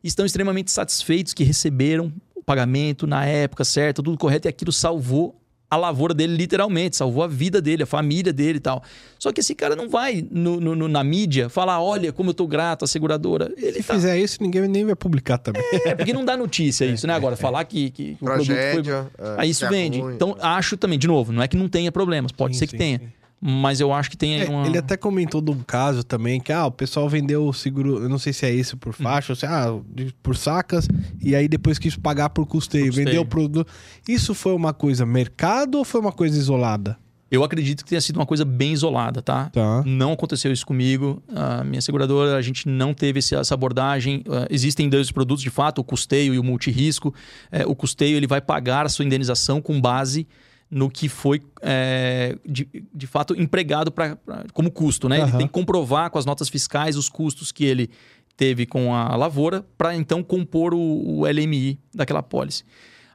estão 0.03 0.25
extremamente 0.25 0.71
satisfeitos 0.71 1.35
que 1.35 1.43
receberam 1.43 2.13
o 2.35 2.43
pagamento 2.43 3.07
na 3.07 3.25
época 3.25 3.65
certa, 3.65 4.03
tudo 4.03 4.17
correto, 4.17 4.47
e 4.47 4.51
aquilo 4.51 4.73
salvou 4.73 5.41
a 5.75 5.79
lavoura 5.79 6.15
dele 6.15 6.37
literalmente, 6.37 6.97
salvou 6.97 7.23
a 7.23 7.27
vida 7.27 7.61
dele, 7.61 7.83
a 7.83 7.87
família 7.87 8.33
dele 8.33 8.59
e 8.59 8.61
tal. 8.61 8.83
Só 9.19 9.33
que 9.33 9.41
esse 9.41 9.55
cara 9.55 9.75
não 9.77 9.89
vai 9.89 10.27
no- 10.31 10.61
no- 10.61 10.75
no- 10.77 10.89
na 10.89 11.03
mídia 11.05 11.49
falar, 11.49 11.81
olha 11.81 12.13
como 12.13 12.31
eu 12.31 12.35
tô 12.35 12.47
grato 12.47 12.85
à 12.85 12.89
seguradora. 12.89 13.53
Ele 13.57 13.75
Se 13.81 13.83
tá... 13.89 13.95
fizer 13.95 14.19
isso, 14.19 14.39
ninguém 14.43 14.67
nem 14.69 14.85
vai 14.85 14.95
publicar 14.95 15.39
também. 15.39 15.63
É 15.85 15.95
porque 15.95 16.13
não 16.13 16.25
dá 16.25 16.37
notícia 16.37 16.85
isso, 16.85 17.07
né? 17.07 17.15
Agora, 17.15 17.37
falar 17.37 17.65
que, 17.65 17.91
que, 17.91 18.17
o 18.21 18.25
produto 18.25 18.47
foi... 18.47 18.55
Tragédia. 18.57 19.07
é, 19.19 19.35
Aí 19.39 19.51
isso 19.51 19.65
é 19.65 19.69
vende. 19.69 20.01
ruim, 20.01 20.15
Então, 20.15 20.37
é. 20.41 20.47
acho 20.47 20.77
também, 20.77 20.99
de 20.99 21.07
novo, 21.07 21.33
não 21.33 21.43
é 21.43 21.49
que 21.49 21.57
não 21.57 21.69
tenha 21.69 21.91
problemas, 21.93 22.33
pode 22.33 22.55
Sim, 22.55 22.59
ser 22.61 22.67
que 22.67 22.73
sim, 22.73 22.79
tenha. 22.79 22.99
sim. 22.99 23.07
Mas 23.47 23.79
eu 23.79 23.93
acho 23.93 24.09
que 24.11 24.17
tem 24.17 24.37
aí 24.41 24.47
É, 24.47 24.49
uma... 24.49 24.67
Ele 24.67 24.79
até 24.79 24.97
comentou 24.97 25.43
de 25.43 25.51
um 25.51 25.59
caso 25.59 26.03
também 26.03 26.41
que 26.41 26.51
ah, 26.51 26.65
o 26.65 26.71
pessoal 26.71 27.07
vendeu 27.11 27.47
o 27.47 27.53
seguro, 27.53 28.03
eu 28.03 28.09
não 28.09 28.19
sei 28.19 28.33
se 28.33 28.47
é 28.47 28.55
esse 28.55 28.75
Hum. 28.75 28.79
por 28.79 28.95
faixa, 28.95 29.33
ou 29.33 29.37
se 29.37 29.45
ah, 29.45 29.67
de- 29.95 30.15
por 30.23 30.35
sacas, 30.35 30.89
e 31.21 31.37
aí 31.37 31.47
depois 31.47 31.79
quis 31.79 31.95
pagar 31.95 32.31
por 32.31 32.47
custeio, 32.47 32.87
custeio. 32.87 33.07
vendeu 33.07 33.21
o 33.21 33.27
produto. 33.27 33.71
Isso 34.09 34.35
foi 34.35 34.55
uma 34.55 34.73
coisa 34.73 35.05
mercado 35.05 35.77
ou 35.77 35.85
foi 35.85 36.01
uma 36.01 36.11
coisa 36.13 36.39
isolada? 36.39 36.97
Eu 37.31 37.43
acredito 37.45 37.83
que 37.85 37.91
tenha 37.91 38.01
sido 38.01 38.17
uma 38.17 38.25
coisa 38.27 38.45
bem 38.45 38.73
isolada, 38.73 39.21
tá? 39.21 39.51
Tá. 39.51 39.83
Não 39.85 40.13
aconteceu 40.13 40.53
isso 40.53 40.65
comigo. 40.65 41.21
A 41.35 41.65
minha 41.65 41.83
seguradora, 41.83 42.37
a 42.37 42.41
gente 42.43 42.69
não 42.69 42.95
teve 42.95 43.19
essa 43.19 43.53
abordagem. 43.55 44.23
Ah, 44.31 44.47
existem 44.49 44.89
dois 44.89 45.11
produtos, 45.11 45.43
de 45.43 45.51
fato, 45.51 45.81
o 45.81 45.85
custeio 45.85 46.33
e 46.33 46.39
o 46.39 46.45
multirisco. 46.45 47.13
É, 47.51 47.67
o 47.67 47.75
custeio 47.75 48.17
ele 48.17 48.27
vai 48.27 48.41
pagar 48.41 48.87
a 48.87 48.89
sua 48.89 49.05
indenização 49.05 49.61
com 49.61 49.81
base 49.81 50.27
no 50.75 50.91
que 50.91 51.09
foi, 51.09 51.41
é, 51.63 52.37
de, 52.45 52.69
de 52.93 53.07
fato, 53.07 53.41
empregado 53.41 53.93
pra, 53.93 54.17
pra- 54.17 54.45
como 54.53 54.71
custo. 54.73 55.09
Né? 55.09 55.17
Ele 55.19 55.25
Aham. 55.31 55.39
tem 55.39 55.47
que 55.47 55.53
comprovar 55.53 56.11
com 56.11 56.19
as 56.19 56.27
notas 56.27 56.49
fiscais 56.49 56.97
os 56.97 57.09
custos 57.09 57.53
que 57.53 57.65
ele 57.65 57.89
teve 58.37 58.67
com 58.67 58.93
a 58.93 59.15
lavoura 59.15 59.65
para 59.79 59.95
então 59.95 60.21
compor 60.23 60.75
o, 60.75 61.21
o 61.21 61.25
LMI 61.27 61.79
daquela 61.95 62.23
pólice. 62.23 62.65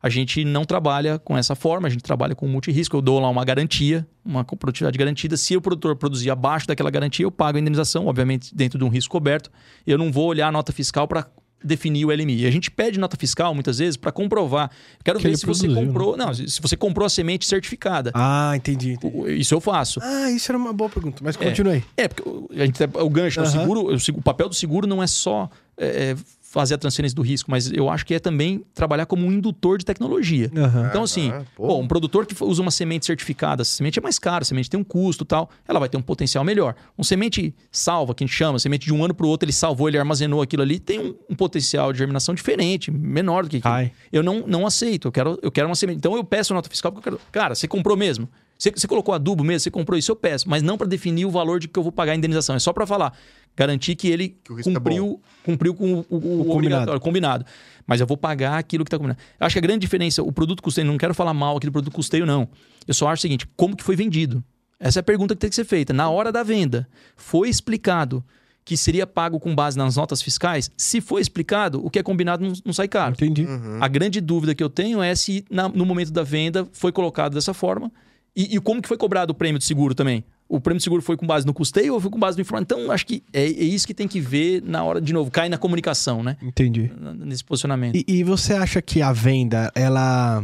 A 0.02 0.08
gente 0.08 0.46
não 0.46 0.64
trabalha 0.64 1.20
com 1.20 1.38
essa 1.38 1.54
forma, 1.56 1.86
a 1.90 1.92
gente 1.92 2.02
trabalha 2.02 2.34
com 2.34 2.48
multirisco. 2.48 2.96
Eu 2.96 3.02
dou 3.02 3.20
lá 3.20 3.28
uma 3.28 3.44
garantia, 3.44 4.08
uma 4.24 4.46
produtividade 4.46 4.98
garantida. 4.98 5.36
Se 5.36 5.58
o 5.58 5.62
produtor 5.62 5.94
produzir 5.98 6.30
abaixo 6.30 6.66
daquela 6.66 6.90
garantia, 6.90 7.26
eu 7.26 7.32
pago 7.32 7.58
a 7.58 7.62
indenização, 7.62 8.08
obviamente 8.08 8.56
dentro 8.56 8.80
de 8.80 8.86
um 8.86 8.88
risco 8.88 9.12
coberto. 9.12 9.52
Eu 9.86 9.98
não 9.98 10.10
vou 10.10 10.28
olhar 10.28 10.48
a 10.48 10.52
nota 10.54 10.72
fiscal 10.72 11.06
para 11.06 11.28
definir 11.64 12.06
o 12.06 12.10
LMI. 12.12 12.46
A 12.46 12.52
gente 12.52 12.70
pede 12.72 13.00
nota 13.00 13.18
fiscal 13.18 13.54
muitas 13.54 13.80
vezes 13.80 13.98
para 13.98 14.12
comprovar. 14.12 14.72
Quero 15.04 15.20
Que 15.20 15.28
ver 15.28 15.38
se 15.38 15.46
você 15.46 15.64
produziu, 15.68 15.82
né? 15.82 15.88
comprou. 15.88 16.18
Não, 16.18 16.34
se 16.34 16.62
você 16.62 16.78
comprou 16.78 17.06
a 17.06 17.10
semente 17.10 17.46
certificada. 17.46 18.12
Ah, 18.14 18.54
entendi. 18.56 18.94
entendi. 18.94 19.34
Isso 19.40 19.54
eu 19.54 19.60
faço. 19.62 20.00
Ah, 20.02 20.32
isso 20.32 20.52
era 20.52 20.58
uma 20.58 20.72
boa 20.74 20.90
pergunta, 20.90 21.22
mas 21.24 21.36
continue 21.36 21.74
aí. 21.74 21.84
É, 21.98 22.08
porque 22.08 22.28
o- 22.28 22.48
a 22.52 22.66
gente, 22.66 22.82
o 22.84 23.10
gancho, 23.10 23.42
o 23.42 23.46
seguro, 23.46 23.86
o, 23.94 24.00
seg- 24.00 24.18
o 24.18 24.22
papel 24.22 24.48
do 24.50 24.56
seguro 24.56 24.88
não 24.88 25.02
é 25.04 25.08
só 25.08 25.50
é, 25.78 26.12
é, 26.12 26.16
fazer 26.50 26.74
a 26.74 26.78
transferência 26.80 27.16
do 27.16 27.22
risco, 27.22 27.52
mas 27.52 27.72
eu 27.72 27.90
acho 27.90 28.04
que 28.04 28.16
é 28.16 28.20
também 28.20 28.66
trabalhar 28.74 29.06
como 29.06 29.26
um 29.26 29.32
indutor 29.32 29.78
de 29.78 29.86
tecnologia. 29.86 30.50
Aham. 30.58 30.88
Então, 30.88 31.04
assim, 31.04 31.32
pô. 31.56 31.68
pô, 31.68 31.78
um 31.78 31.88
produtor 31.88 32.26
que 32.26 32.36
usa 32.44 32.60
uma 32.60 32.72
semente 32.72 33.06
certificada, 33.06 33.62
essa 33.62 33.72
semente 33.72 34.00
é 34.00 34.02
mais 34.02 34.18
cara, 34.18 34.42
a 34.42 34.46
semente 34.46 34.68
tem 34.68 34.80
um 34.80 34.84
custo 34.84 35.24
e 35.24 35.28
tal, 35.28 35.48
ela 35.68 35.80
vai 35.80 35.88
ter 35.88 35.98
um 35.98 36.02
potencial 36.02 36.44
melhor. 36.44 36.74
Um 36.98 37.04
semente 37.04 37.54
salva, 37.72 38.16
que 38.16 38.24
a 38.24 38.28
gente 38.28 38.36
chama, 38.36 38.58
semente 38.58 38.88
de 38.88 38.94
um 38.94 39.06
ano 39.06 39.14
para 39.14 39.28
o 39.28 39.30
outro, 39.30 39.46
ele 39.46 39.54
salvou, 39.54 39.88
ele 39.88 40.00
armazenou 40.00 40.42
aquilo 40.42 40.64
ali, 40.64 40.80
tem 40.80 41.00
um, 41.00 41.16
um 41.30 41.36
potencial 41.36 41.94
de 41.94 42.00
germinação 42.00 42.34
diferente, 42.34 42.90
menor 42.90 43.44
do 43.44 43.50
que 43.50 43.58
aquilo. 43.58 43.74
Ai. 43.74 43.92
Eu 44.12 44.24
não, 44.24 44.44
não 44.48 44.66
aceito, 44.66 45.08
eu 45.08 45.12
quero, 45.12 45.38
eu 45.44 45.52
quero 45.52 45.68
uma 45.68 45.76
semente. 45.76 45.98
Então 45.98 46.16
eu 46.16 46.24
peço 46.24 46.52
nota 46.56 46.68
fiscal 46.68 46.92
porque 46.92 47.10
eu 47.10 47.14
quero. 47.14 47.24
Cara, 47.32 47.54
você 47.54 47.68
comprou 47.68 47.96
mesmo? 47.96 48.28
Você, 48.60 48.72
você 48.72 48.88
colocou 48.88 49.16
adubo 49.16 49.42
mesmo? 49.42 49.62
Você 49.62 49.72
comprou 49.72 49.98
isso? 49.98 50.12
Eu 50.12 50.18
peço, 50.18 50.50
mas 50.50 50.62
não 50.62 50.78
para 50.78 50.86
definir 50.86 51.26
o 51.26 51.32
valor 51.32 51.62
de 51.62 51.70
que 51.70 51.80
eu 51.80 51.84
vou 51.84 51.94
pagar 51.94 52.12
a 52.12 52.16
indenização. 52.16 52.56
É 52.56 52.60
só 52.60 52.74
para 52.74 52.86
falar, 52.86 53.14
garantir 53.56 53.96
que 53.96 54.10
ele 54.10 54.38
Que 54.44 54.52
o 54.52 54.56
risco 54.56 54.70
é 54.70 54.74
cumpriu, 54.74 55.22
cumpriu 55.46 55.74
com 55.74 55.94
o, 55.94 55.98
o, 55.98 56.02
o 56.02 56.20
combinado. 56.20 56.52
obrigatório, 56.54 57.00
combinado. 57.02 57.46
Mas 57.88 58.02
eu 58.02 58.06
vou 58.06 58.18
pagar 58.18 58.58
aquilo 58.58 58.84
que 58.84 58.90
está 58.90 58.98
combinado. 58.98 59.20
Eu 59.40 59.48
acho 59.48 59.54
que 59.54 59.60
a 59.60 59.62
grande 59.62 59.80
diferença, 59.80 60.22
o 60.22 60.32
produto 60.32 60.62
custeio, 60.62 60.86
não 60.86 60.98
quero 60.98 61.14
falar 61.14 61.34
mal 61.34 61.56
aqui 61.56 61.68
do 61.68 61.72
produto 61.72 61.94
custeio, 61.94 62.26
não. 62.26 62.50
Eu 62.86 62.94
só 62.94 63.08
acho 63.08 63.22
o 63.22 63.24
seguinte: 63.24 63.48
como 63.56 63.78
que 63.78 63.84
foi 63.84 63.96
vendido? 63.96 64.44
Essa 64.78 65.00
é 65.00 65.02
a 65.02 65.04
pergunta 65.04 65.34
que 65.36 65.40
tem 65.40 65.50
que 65.50 65.56
ser 65.56 65.66
feita. 65.66 65.94
Na 65.94 66.10
hora 66.10 66.30
da 66.32 66.44
venda, 66.44 66.88
foi 67.16 67.48
explicado 67.50 68.24
que 68.66 68.76
seria 68.78 69.08
pago 69.08 69.40
com 69.40 69.56
base 69.56 69.78
nas 69.78 69.96
notas 69.96 70.22
fiscais? 70.22 70.70
Se 70.78 71.00
foi 71.02 71.22
explicado, 71.22 71.84
o 71.84 71.90
que 71.90 71.98
é 71.98 72.04
combinado 72.04 72.46
não, 72.46 72.54
não 72.66 72.74
sai 72.74 72.88
caro. 72.90 73.14
Entendi. 73.14 73.46
Uhum. 73.46 73.80
A 73.82 73.88
grande 73.88 74.20
dúvida 74.22 74.54
que 74.54 74.64
eu 74.64 74.70
tenho 74.70 75.02
é 75.02 75.16
se 75.16 75.44
na- 75.50 75.70
no 75.70 75.86
momento 75.86 76.12
da 76.12 76.24
venda 76.24 76.68
foi 76.74 76.92
colocado 76.92 77.34
dessa 77.34 77.54
forma 77.54 77.90
e, 78.36 78.56
e 78.56 78.60
como 78.60 78.82
que 78.82 78.88
foi 78.88 78.98
cobrado 78.98 79.32
o 79.32 79.36
prêmio 79.36 79.60
de 79.60 79.66
seguro 79.66 79.94
também. 79.94 80.24
O 80.48 80.60
prêmio 80.60 80.80
de 80.80 80.84
seguro 80.84 81.02
foi 81.02 81.16
com 81.16 81.28
base 81.28 81.46
no 81.46 81.54
custeio 81.54 81.94
ou 81.94 82.00
foi 82.00 82.10
com 82.10 82.20
base 82.20 82.36
no 82.36 82.42
informação? 82.42 82.80
Então, 82.80 82.92
acho 82.92 83.06
que 83.06 83.24
é, 83.32 83.44
é 83.44 83.48
isso 83.48 83.86
que 83.86 83.94
tem 83.94 84.08
que 84.08 84.20
ver 84.20 84.64
na 84.64 84.84
hora, 84.84 85.00
de 85.00 85.14
novo, 85.14 85.30
cai 85.30 85.48
na 85.48 85.58
comunicação, 85.58 86.24
né? 86.24 86.38
Entendi. 86.42 86.92
Nesse 87.18 87.44
posicionamento. 87.44 87.96
E, 87.96 88.06
e 88.08 88.24
você 88.24 88.54
acha 88.54 88.82
que 88.82 89.02
a 89.02 89.12
venda, 89.12 89.72
ela. 89.76 90.44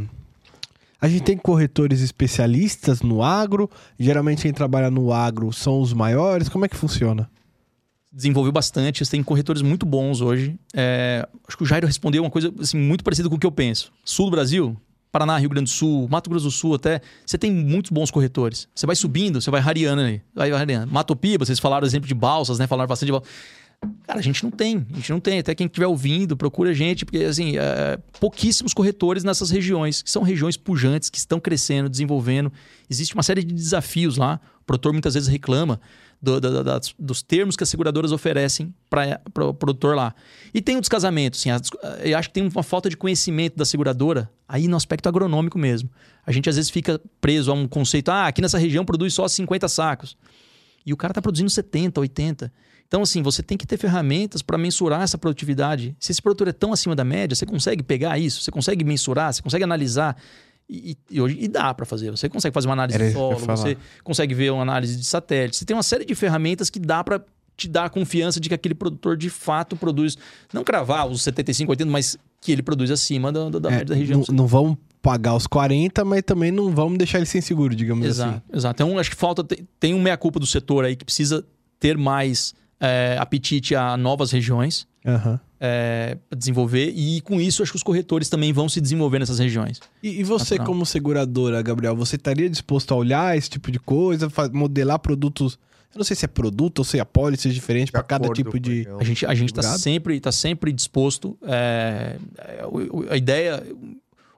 A 1.01 1.07
gente 1.07 1.23
tem 1.23 1.37
corretores 1.37 2.01
especialistas 2.01 3.01
no 3.01 3.23
agro. 3.23 3.69
Geralmente 3.99 4.43
quem 4.43 4.53
trabalha 4.53 4.89
no 4.89 5.11
agro 5.11 5.51
são 5.51 5.81
os 5.81 5.93
maiores. 5.93 6.49
Como 6.49 6.65
é 6.65 6.69
que 6.69 6.75
funciona? 6.75 7.29
desenvolveu 8.15 8.51
bastante. 8.51 9.07
Tem 9.09 9.21
corretores 9.21 9.61
muito 9.61 9.85
bons 9.85 10.21
hoje. 10.21 10.55
É, 10.73 11.27
acho 11.45 11.57
que 11.57 11.63
o 11.63 11.65
Jairo 11.65 11.85
respondeu 11.85 12.23
uma 12.23 12.31
coisa 12.31 12.51
assim, 12.59 12.77
muito 12.77 13.03
parecida 13.03 13.27
com 13.27 13.35
o 13.35 13.39
que 13.39 13.45
eu 13.45 13.51
penso. 13.51 13.91
Sul 14.05 14.27
do 14.27 14.31
Brasil, 14.31 14.77
Paraná, 15.15 15.37
Rio 15.37 15.49
Grande 15.49 15.71
do 15.71 15.73
Sul, 15.73 16.09
Mato 16.11 16.29
Grosso 16.29 16.43
do 16.43 16.51
Sul 16.51 16.75
até, 16.75 16.99
você 17.25 17.37
tem 17.37 17.49
muitos 17.49 17.89
bons 17.89 18.11
corretores. 18.11 18.67
Você 18.75 18.85
vai 18.85 18.97
subindo, 18.97 19.39
você 19.39 19.49
vai 19.49 19.61
rareando 19.61 20.01
ali. 20.01 20.21
Vai 20.33 20.51
rareando. 20.51 20.91
Mato 20.91 21.15
Piba, 21.15 21.45
vocês 21.45 21.57
falaram 21.57 21.87
exemplo 21.87 22.05
de 22.05 22.13
balsas, 22.13 22.59
né? 22.59 22.67
Falaram 22.67 22.89
bastante 22.89 23.07
de 23.07 23.11
balsas. 23.13 23.29
Cara, 24.05 24.19
a 24.19 24.21
gente 24.21 24.43
não 24.43 24.51
tem, 24.51 24.85
a 24.91 24.95
gente 24.95 25.11
não 25.13 25.21
tem. 25.21 25.39
Até 25.39 25.55
quem 25.55 25.67
estiver 25.67 25.87
ouvindo, 25.87 26.35
procura 26.35 26.71
a 26.71 26.73
gente, 26.73 27.05
porque 27.05 27.19
assim, 27.19 27.57
é, 27.57 27.97
pouquíssimos 28.19 28.73
corretores 28.73 29.23
nessas 29.23 29.49
regiões, 29.51 30.01
que 30.01 30.11
são 30.11 30.21
regiões 30.21 30.57
pujantes, 30.57 31.09
que 31.09 31.17
estão 31.17 31.39
crescendo, 31.39 31.87
desenvolvendo. 31.87 32.51
Existe 32.89 33.13
uma 33.13 33.23
série 33.23 33.41
de 33.41 33.53
desafios 33.53 34.17
lá. 34.17 34.41
O 34.61 34.65
produtor 34.65 34.91
muitas 34.91 35.13
vezes 35.13 35.29
reclama 35.29 35.79
do- 36.25 36.41
da- 36.41 36.63
das- 36.63 36.93
dos 36.97 37.21
termos 37.21 37.55
que 37.55 37.63
as 37.63 37.69
seguradoras 37.69 38.11
oferecem 38.11 38.73
para 38.89 39.19
o 39.45 39.53
produtor 39.53 39.95
lá. 39.95 40.13
E 40.53 40.61
tem 40.61 40.75
o 40.77 40.81
descasamento, 40.81 41.37
assim, 41.37 41.49
as- 41.51 41.69
eu 42.03 42.17
acho 42.17 42.29
que 42.29 42.33
tem 42.33 42.43
uma 42.47 42.63
falta 42.63 42.89
de 42.89 42.97
conhecimento 42.97 43.55
da 43.55 43.63
seguradora 43.65 44.29
aí 44.47 44.67
no 44.67 44.75
aspecto 44.75 45.07
agronômico 45.07 45.57
mesmo. 45.57 45.89
A 46.25 46.31
gente 46.31 46.49
às 46.49 46.55
vezes 46.55 46.71
fica 46.71 46.99
preso 47.21 47.51
a 47.51 47.53
um 47.53 47.67
conceito, 47.67 48.09
ah, 48.09 48.27
aqui 48.27 48.41
nessa 48.41 48.57
região 48.57 48.83
produz 48.83 49.13
só 49.13 49.27
50 49.27 49.67
sacos. 49.67 50.17
E 50.85 50.91
o 50.93 50.97
cara 50.97 51.11
está 51.11 51.21
produzindo 51.21 51.49
70, 51.49 51.99
80. 51.99 52.51
Então, 52.87 53.01
assim, 53.01 53.23
você 53.23 53.41
tem 53.41 53.57
que 53.57 53.65
ter 53.65 53.77
ferramentas 53.77 54.43
para 54.43 54.57
mensurar 54.59 55.01
essa 55.01 55.17
produtividade. 55.17 55.95
Se 55.99 56.11
esse 56.11 56.21
produtor 56.21 56.47
é 56.47 56.51
tão 56.51 56.71
acima 56.71 56.95
da 56.95 57.03
média, 57.03 57.35
você 57.35 57.45
consegue 57.45 57.81
pegar 57.81 58.19
isso, 58.19 58.41
você 58.41 58.51
consegue 58.51 58.83
mensurar, 58.83 59.33
você 59.33 59.41
consegue 59.41 59.63
analisar. 59.63 60.15
E, 60.69 60.97
e- 61.11 61.21
hoje 61.21 61.37
e 61.39 61.47
dá 61.47 61.73
para 61.73 61.85
fazer. 61.85 62.09
Você 62.11 62.27
consegue 62.27 62.53
fazer 62.53 62.67
uma 62.67 62.73
análise 62.73 62.95
Era 62.97 63.07
de 63.07 63.13
solo, 63.13 63.39
você 63.45 63.77
consegue 64.03 64.33
ver 64.33 64.51
uma 64.51 64.63
análise 64.63 64.95
de 64.97 65.03
satélite. 65.05 65.57
Você 65.57 65.65
tem 65.65 65.75
uma 65.75 65.83
série 65.83 66.05
de 66.05 66.15
ferramentas 66.15 66.69
que 66.69 66.79
dá 66.79 67.03
para 67.03 67.23
te 67.57 67.67
dar 67.69 67.85
a 67.85 67.89
confiança 67.89 68.39
de 68.39 68.49
que 68.49 68.55
aquele 68.55 68.73
produtor 68.75 69.15
de 69.15 69.29
fato 69.29 69.75
produz. 69.75 70.17
Não 70.51 70.63
cravar 70.63 71.07
os 71.07 71.21
75, 71.21 71.71
80, 71.71 71.89
mas 71.91 72.17
que 72.41 72.51
ele 72.51 72.61
produz 72.63 72.89
acima 72.91 73.31
da, 73.31 73.49
da, 73.49 73.59
da 73.59 73.69
É, 73.69 73.71
média 73.73 73.85
da 73.85 73.95
região. 73.95 74.23
não, 74.27 74.35
não 74.35 74.47
vamos 74.47 74.77
pagar 75.01 75.35
os 75.35 75.45
40, 75.47 76.03
mas 76.03 76.23
também 76.23 76.51
não 76.51 76.71
vamos 76.71 76.97
deixar 76.97 77.19
ele 77.19 77.27
sem 77.27 77.39
seguro, 77.41 77.75
digamos 77.75 78.05
Exato, 78.05 78.29
assim. 78.31 78.57
exato. 78.57 78.83
Então, 78.83 78.97
acho 78.99 79.09
que 79.11 79.15
falta. 79.15 79.43
Tem, 79.43 79.67
tem 79.79 79.93
um 79.93 80.01
meia-culpa 80.01 80.39
do 80.39 80.45
setor 80.47 80.83
aí 80.83 80.95
que 80.95 81.05
precisa 81.05 81.45
ter 81.79 81.95
mais 81.97 82.53
é, 82.79 83.15
apetite 83.19 83.75
a 83.75 83.95
novas 83.95 84.31
regiões 84.31 84.87
Aham. 85.05 85.39
É, 85.59 86.17
para 86.29 86.37
desenvolver. 86.37 86.91
E 86.95 87.21
com 87.21 87.39
isso, 87.39 87.63
acho 87.63 87.71
que 87.71 87.77
os 87.77 87.83
corretores 87.83 88.29
também 88.29 88.51
vão 88.51 88.67
se 88.67 88.81
desenvolver 88.81 89.19
nessas 89.19 89.39
regiões. 89.39 89.79
E, 90.01 90.19
e 90.19 90.23
você, 90.23 90.57
como 90.57 90.85
seguradora, 90.85 91.61
Gabriel, 91.61 91.95
você 91.95 92.15
estaria 92.15 92.49
disposto 92.49 92.93
a 92.93 92.97
olhar 92.97 93.37
esse 93.37 93.49
tipo 93.49 93.71
de 93.71 93.79
coisa, 93.79 94.31
modelar 94.53 94.99
produtos? 94.99 95.57
Eu 95.93 95.99
não 95.99 96.03
sei 96.03 96.15
se 96.15 96.25
é 96.25 96.27
produto 96.27 96.79
ou 96.79 96.85
se 96.85 96.99
é 96.99 97.05
pólice 97.05 97.49
diferente 97.49 97.89
para 97.91 98.03
cada 98.03 98.27
tipo 98.29 98.59
de. 98.59 98.85
A 98.99 99.03
gente 99.03 99.25
a 99.25 99.33
gente 99.33 99.49
está 99.49 99.77
sempre 99.77 100.19
tá 100.19 100.31
sempre 100.31 100.73
disposto. 100.73 101.37
é, 101.41 102.17
é, 102.37 102.65
a 103.09 103.15
ideia, 103.15 103.63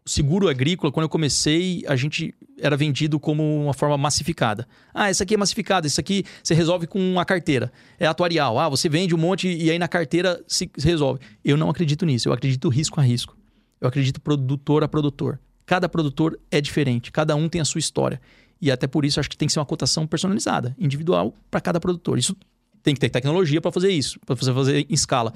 seguro 0.08 0.48
agrícola, 0.48 0.92
quando 0.92 1.04
eu 1.04 1.10
comecei, 1.10 1.84
a 1.88 1.96
gente 1.96 2.34
era 2.60 2.76
vendido 2.76 3.20
como 3.20 3.64
uma 3.64 3.74
forma 3.74 3.98
massificada. 3.98 4.68
Ah, 4.94 5.12
isso 5.12 5.22
aqui 5.22 5.36
é 5.36 5.38
massificado, 5.38 5.86
isso 5.86 6.00
aqui 6.00 6.24
você 6.42 6.54
resolve 6.54 6.88
com 6.88 7.00
uma 7.00 7.26
carteira. 7.26 7.72
É 8.00 8.08
atuarial. 8.08 8.58
Ah, 8.58 8.70
você 8.70 8.90
vende 8.90 9.14
um 9.14 9.18
monte 9.18 9.48
e 9.48 9.70
aí 9.70 9.78
na 9.78 9.88
carteira 9.88 10.44
se, 10.48 10.70
se 10.76 10.88
resolve. 10.88 11.20
Eu 11.44 11.58
não 11.58 11.70
acredito 11.70 12.06
nisso. 12.06 12.30
Eu 12.30 12.34
acredito 12.34 12.68
risco 12.70 13.00
a 13.00 13.04
risco. 13.04 13.38
Eu 13.80 13.88
acredito 13.88 14.20
produtor 14.20 14.84
a 14.84 14.88
produtor. 14.88 15.40
Cada 15.66 15.90
produtor 15.90 16.40
é 16.50 16.62
diferente, 16.62 17.12
cada 17.12 17.36
um 17.36 17.50
tem 17.50 17.60
a 17.60 17.66
sua 17.66 17.80
história. 17.80 18.22
E 18.60 18.72
até 18.72 18.88
por 18.88 19.06
isso 19.06 19.20
acho 19.20 19.30
que 19.30 19.38
tem 19.38 19.48
que 19.48 19.54
ser 19.54 19.60
uma 19.60 19.66
cotação 19.66 20.08
personalizada, 20.08 20.76
individual 20.80 21.36
para 21.52 21.60
cada 21.60 21.80
produtor. 21.80 22.18
Isso 22.18 22.36
tem 22.82 22.94
que 22.94 23.02
ter 23.02 23.10
tecnologia 23.10 23.60
para 23.60 23.72
fazer 23.72 23.92
isso, 23.92 24.18
para 24.26 24.34
você 24.34 24.54
fazer 24.54 24.86
em 24.90 24.94
escala. 24.94 25.34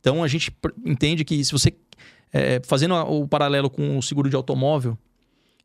Então 0.00 0.24
a 0.24 0.28
gente 0.28 0.50
entende 0.84 1.22
que 1.22 1.44
se 1.44 1.52
você 1.52 1.70
é, 2.32 2.60
fazendo 2.64 2.94
o 2.94 3.26
paralelo 3.28 3.70
com 3.70 3.96
o 3.98 4.02
seguro 4.02 4.28
de 4.28 4.36
automóvel, 4.36 4.98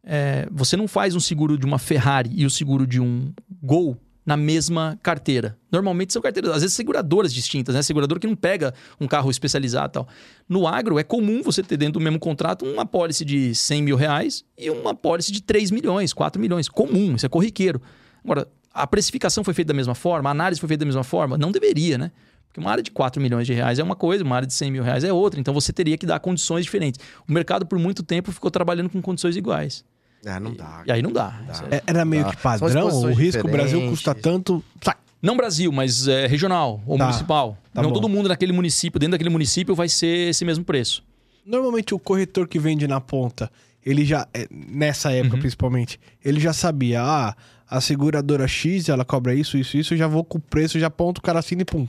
é, 0.03 0.47
você 0.51 0.77
não 0.77 0.87
faz 0.87 1.15
um 1.15 1.19
seguro 1.19 1.57
de 1.57 1.65
uma 1.65 1.77
Ferrari 1.77 2.31
e 2.33 2.45
o 2.45 2.49
seguro 2.49 2.87
de 2.87 2.99
um 2.99 3.33
Gol 3.61 3.97
na 4.25 4.37
mesma 4.37 4.99
carteira. 5.01 5.57
Normalmente 5.71 6.13
são 6.13 6.21
carteiras, 6.21 6.51
às 6.51 6.61
vezes 6.61 6.75
seguradoras 6.75 7.33
distintas, 7.33 7.73
né? 7.73 7.81
Seguradora 7.81 8.19
que 8.19 8.27
não 8.27 8.35
pega 8.35 8.73
um 9.01 9.07
carro 9.07 9.31
especializado 9.31 9.87
e 9.87 9.93
tal. 9.93 10.07
No 10.47 10.67
agro, 10.67 10.99
é 10.99 11.03
comum 11.03 11.41
você 11.41 11.63
ter 11.63 11.77
dentro 11.77 11.93
do 11.93 11.99
mesmo 11.99 12.19
contrato 12.19 12.63
uma 12.63 12.85
pólice 12.85 13.25
de 13.25 13.55
100 13.55 13.81
mil 13.81 13.95
reais 13.95 14.45
e 14.55 14.69
uma 14.69 14.93
pólice 14.93 15.31
de 15.31 15.41
3 15.41 15.71
milhões, 15.71 16.13
4 16.13 16.39
milhões. 16.39 16.69
Comum, 16.69 17.15
isso 17.15 17.25
é 17.25 17.29
corriqueiro. 17.29 17.81
Agora, 18.23 18.47
a 18.71 18.85
precificação 18.85 19.43
foi 19.43 19.53
feita 19.55 19.69
da 19.69 19.77
mesma 19.77 19.95
forma, 19.95 20.29
a 20.29 20.31
análise 20.31 20.61
foi 20.61 20.67
feita 20.67 20.81
da 20.81 20.85
mesma 20.85 21.03
forma? 21.03 21.35
Não 21.35 21.51
deveria, 21.51 21.97
né? 21.97 22.11
Porque 22.49 22.59
uma 22.59 22.71
área 22.71 22.83
de 22.83 22.91
4 22.91 23.21
milhões 23.21 23.45
de 23.47 23.53
reais 23.53 23.79
é 23.79 23.83
uma 23.83 23.95
coisa, 23.95 24.23
uma 24.23 24.35
área 24.35 24.47
de 24.47 24.53
100 24.53 24.71
mil 24.71 24.83
reais 24.83 25.03
é 25.03 25.13
outra. 25.13 25.39
Então 25.39 25.53
você 25.53 25.71
teria 25.71 25.97
que 25.97 26.05
dar 26.05 26.19
condições 26.19 26.65
diferentes. 26.65 26.99
O 27.27 27.31
mercado, 27.31 27.65
por 27.65 27.77
muito 27.79 28.03
tempo, 28.03 28.31
ficou 28.31 28.49
trabalhando 28.49 28.89
com 28.89 29.01
condições 29.01 29.35
iguais. 29.37 29.85
É, 30.25 30.37
não 30.39 30.53
dá. 30.53 30.83
E 30.85 30.91
aí 30.91 31.01
não 31.01 31.11
dá. 31.13 31.29
Dá. 31.47 31.63
É- 31.71 31.75
É- 31.77 31.83
Era 31.87 32.03
meio 32.03 32.23
Tá. 32.25 32.31
que 32.31 32.37
padrão, 32.37 32.87
o 32.89 33.13
risco, 33.13 33.47
o 33.47 33.51
Brasil 33.51 33.79
custa 33.89 34.13
tanto. 34.13 34.63
Sai. 34.83 34.95
Não 35.21 35.37
Brasil, 35.37 35.71
mas 35.71 36.07
é, 36.07 36.27
regional 36.27 36.81
ou 36.87 36.97
Tá. 36.97 37.05
municipal. 37.05 37.57
Tá 37.73 37.81
não 37.81 37.89
bom. 37.89 37.95
todo 37.95 38.09
mundo 38.09 38.27
naquele 38.29 38.51
município, 38.53 38.99
dentro 38.99 39.11
daquele 39.11 39.29
município, 39.29 39.75
vai 39.75 39.87
ser 39.87 40.29
esse 40.29 40.43
mesmo 40.43 40.63
preço. 40.65 41.03
Normalmente 41.45 41.93
o 41.93 41.99
corretor 41.99 42.47
que 42.47 42.57
vende 42.59 42.87
na 42.87 42.99
ponta, 42.99 43.51
ele 43.85 44.03
já, 44.05 44.27
é, 44.33 44.47
nessa 44.51 45.11
época 45.11 45.35
Uhum. 45.35 45.41
principalmente, 45.41 45.99
ele 46.23 46.39
já 46.39 46.53
sabia, 46.53 47.01
ah, 47.03 47.35
a 47.69 47.79
seguradora 47.81 48.47
X, 48.47 48.87
ela 48.89 49.03
cobra 49.05 49.33
isso, 49.35 49.57
isso, 49.57 49.77
isso, 49.77 49.93
eu 49.93 49.97
já 49.97 50.07
vou 50.07 50.23
com 50.23 50.37
o 50.37 50.41
preço, 50.41 50.79
já 50.79 50.87
aponto 50.87 51.19
o 51.19 51.21
cara 51.21 51.39
assim 51.39 51.55
e 51.59 51.65
pum. 51.65 51.87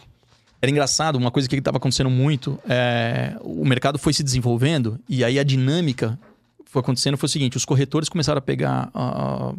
Era 0.63 0.71
engraçado, 0.71 1.17
uma 1.17 1.31
coisa 1.31 1.49
que 1.49 1.57
estava 1.57 1.79
acontecendo 1.79 2.11
muito, 2.11 2.59
é, 2.69 3.35
o 3.41 3.65
mercado 3.65 3.99
foi 3.99 4.13
se 4.13 4.23
desenvolvendo 4.23 5.01
e 5.09 5.25
aí 5.25 5.39
a 5.39 5.43
dinâmica 5.43 6.19
foi 6.67 6.81
acontecendo 6.81 7.17
foi 7.17 7.27
o 7.27 7.31
seguinte, 7.31 7.57
os 7.57 7.65
corretores 7.65 8.09
começaram 8.09 8.39
a 8.39 8.43
pegar 8.43 8.91
ah, 8.95 9.55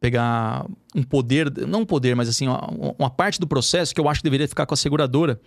pegar 0.00 0.66
um 0.94 1.02
poder, 1.02 1.50
não 1.66 1.80
um 1.80 1.86
poder, 1.86 2.14
mas 2.14 2.28
assim, 2.28 2.46
uma, 2.46 2.68
uma 2.98 3.10
parte 3.10 3.40
do 3.40 3.46
processo 3.46 3.94
que 3.94 4.00
eu 4.00 4.08
acho 4.08 4.20
que 4.20 4.24
deveria 4.24 4.46
ficar 4.46 4.66
com 4.66 4.74
a 4.74 4.76
seguradora. 4.76 5.40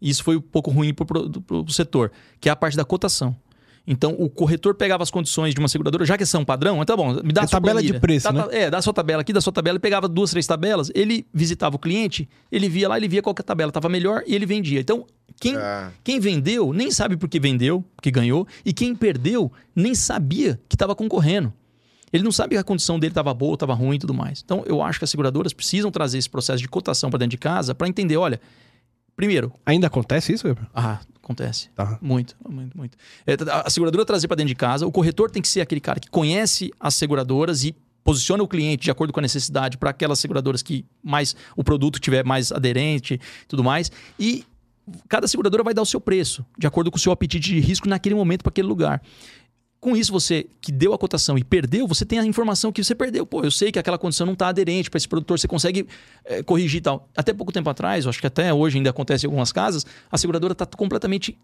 E 0.00 0.10
isso 0.10 0.24
foi 0.24 0.36
um 0.36 0.40
pouco 0.40 0.70
ruim 0.72 0.92
para 0.92 1.06
o 1.56 1.70
setor, 1.70 2.10
que 2.40 2.48
é 2.48 2.52
a 2.52 2.56
parte 2.56 2.76
da 2.76 2.84
cotação. 2.84 3.36
Então, 3.86 4.14
o 4.16 4.30
corretor 4.30 4.74
pegava 4.76 5.02
as 5.02 5.10
condições 5.10 5.52
de 5.54 5.58
uma 5.60 5.66
seguradora, 5.68 6.04
já 6.06 6.16
que 6.16 6.24
são 6.24 6.44
padrão, 6.44 6.80
então, 6.80 6.96
bom, 6.96 7.14
me 7.22 7.32
dá 7.32 7.40
É 7.40 7.44
a 7.44 7.48
sua 7.48 7.60
tabela 7.60 7.80
de 7.82 7.88
planilha. 7.88 8.00
preço, 8.00 8.32
Dá- 8.32 8.46
né? 8.46 8.48
É, 8.52 8.70
dá 8.70 8.78
a 8.78 8.82
sua 8.82 8.92
tabela 8.92 9.22
aqui, 9.22 9.32
dá 9.32 9.38
a 9.38 9.42
sua 9.42 9.52
tabela, 9.52 9.74
ele 9.74 9.80
pegava 9.80 10.06
duas, 10.08 10.30
três 10.30 10.46
tabelas, 10.46 10.88
ele 10.94 11.26
visitava 11.34 11.74
o 11.74 11.78
cliente, 11.78 12.28
ele 12.50 12.68
via 12.68 12.88
lá, 12.88 12.96
ele 12.96 13.08
via 13.08 13.20
qual 13.20 13.34
que 13.34 13.40
a 13.42 13.44
tabela 13.44 13.70
estava 13.70 13.88
melhor 13.88 14.22
e 14.24 14.34
ele 14.36 14.46
vendia. 14.46 14.78
Então, 14.78 15.04
quem, 15.40 15.56
É. 15.56 15.88
quem 16.04 16.20
vendeu 16.20 16.72
nem 16.72 16.92
sabe 16.92 17.16
por 17.16 17.28
que 17.28 17.40
vendeu, 17.40 17.84
que 18.00 18.10
ganhou, 18.12 18.46
e 18.64 18.72
quem 18.72 18.94
perdeu 18.94 19.50
nem 19.74 19.96
sabia 19.96 20.60
que 20.68 20.76
estava 20.76 20.94
concorrendo. 20.94 21.52
Ele 22.12 22.22
não 22.22 22.30
sabe 22.30 22.54
que 22.54 22.58
a 22.60 22.64
condição 22.64 23.00
dele 23.00 23.10
estava 23.10 23.34
boa, 23.34 23.54
estava 23.54 23.74
ruim 23.74 23.96
e 23.96 23.98
tudo 23.98 24.14
mais. 24.14 24.42
Então, 24.44 24.62
eu 24.66 24.80
acho 24.80 24.98
que 25.00 25.04
as 25.04 25.10
seguradoras 25.10 25.52
precisam 25.52 25.90
trazer 25.90 26.18
esse 26.18 26.30
processo 26.30 26.60
de 26.60 26.68
cotação 26.68 27.10
para 27.10 27.18
dentro 27.18 27.30
de 27.30 27.38
casa 27.38 27.74
para 27.74 27.88
entender, 27.88 28.16
olha, 28.18 28.38
primeiro, 29.22 29.52
Ainda 29.64 29.86
acontece 29.86 30.32
isso, 30.32 30.48
Weber? 30.48 30.66
ah, 30.74 30.98
acontece. 31.22 31.70
Tá. 31.76 31.96
Muito, 32.02 32.34
muito, 32.48 32.76
muito. 32.76 32.98
É, 33.24 33.36
a 33.64 33.70
seguradora 33.70 34.04
trazer 34.04 34.26
para 34.26 34.36
dentro 34.36 34.48
de 34.48 34.56
casa, 34.56 34.84
o 34.84 34.90
corretor 34.90 35.30
tem 35.30 35.40
que 35.40 35.46
ser 35.46 35.60
aquele 35.60 35.80
cara 35.80 36.00
que 36.00 36.10
conhece 36.10 36.72
as 36.80 36.96
seguradoras 36.96 37.62
e 37.62 37.72
posiciona 38.02 38.42
o 38.42 38.48
cliente 38.48 38.82
de 38.82 38.90
acordo 38.90 39.12
com 39.12 39.20
a 39.20 39.22
necessidade 39.22 39.78
para 39.78 39.90
aquelas 39.90 40.18
seguradoras 40.18 40.60
que 40.60 40.84
mais 41.00 41.36
o 41.56 41.62
produto 41.62 42.00
tiver 42.00 42.24
mais 42.24 42.50
aderente 42.50 43.14
e 43.14 43.46
tudo 43.46 43.62
mais. 43.62 43.92
E 44.18 44.44
cada 45.08 45.28
seguradora 45.28 45.62
vai 45.62 45.72
dar 45.72 45.82
o 45.82 45.86
seu 45.86 46.00
preço, 46.00 46.44
de 46.58 46.66
acordo 46.66 46.90
com 46.90 46.96
o 46.96 47.00
seu 47.00 47.12
apetite 47.12 47.48
de 47.52 47.60
risco 47.60 47.88
naquele 47.88 48.16
momento 48.16 48.42
para 48.42 48.50
aquele 48.50 48.66
lugar. 48.66 49.00
Com 49.82 49.96
isso, 49.96 50.12
você 50.12 50.46
que 50.60 50.70
deu 50.70 50.94
a 50.94 50.98
cotação 50.98 51.36
e 51.36 51.42
perdeu, 51.42 51.88
você 51.88 52.04
tem 52.06 52.20
a 52.20 52.24
informação 52.24 52.70
que 52.70 52.84
você 52.84 52.94
perdeu. 52.94 53.26
Pô, 53.26 53.42
eu 53.42 53.50
sei 53.50 53.72
que 53.72 53.80
aquela 53.80 53.98
condição 53.98 54.24
não 54.24 54.34
está 54.34 54.46
aderente 54.46 54.88
para 54.88 54.96
esse 54.96 55.08
produtor, 55.08 55.40
você 55.40 55.48
consegue 55.48 55.88
eh, 56.24 56.40
corrigir 56.44 56.78
e 56.78 56.82
tal. 56.82 57.08
Até 57.16 57.32
pouco 57.32 57.50
tempo 57.52 57.68
atrás, 57.68 58.04
eu 58.04 58.08
acho 58.10 58.20
que 58.20 58.26
até 58.28 58.54
hoje 58.54 58.76
ainda 58.76 58.90
acontece 58.90 59.26
em 59.26 59.28
algumas 59.28 59.50
casas, 59.50 59.84
a 60.08 60.16
seguradora 60.16 60.52
está 60.52 60.64
completamente 60.66 61.36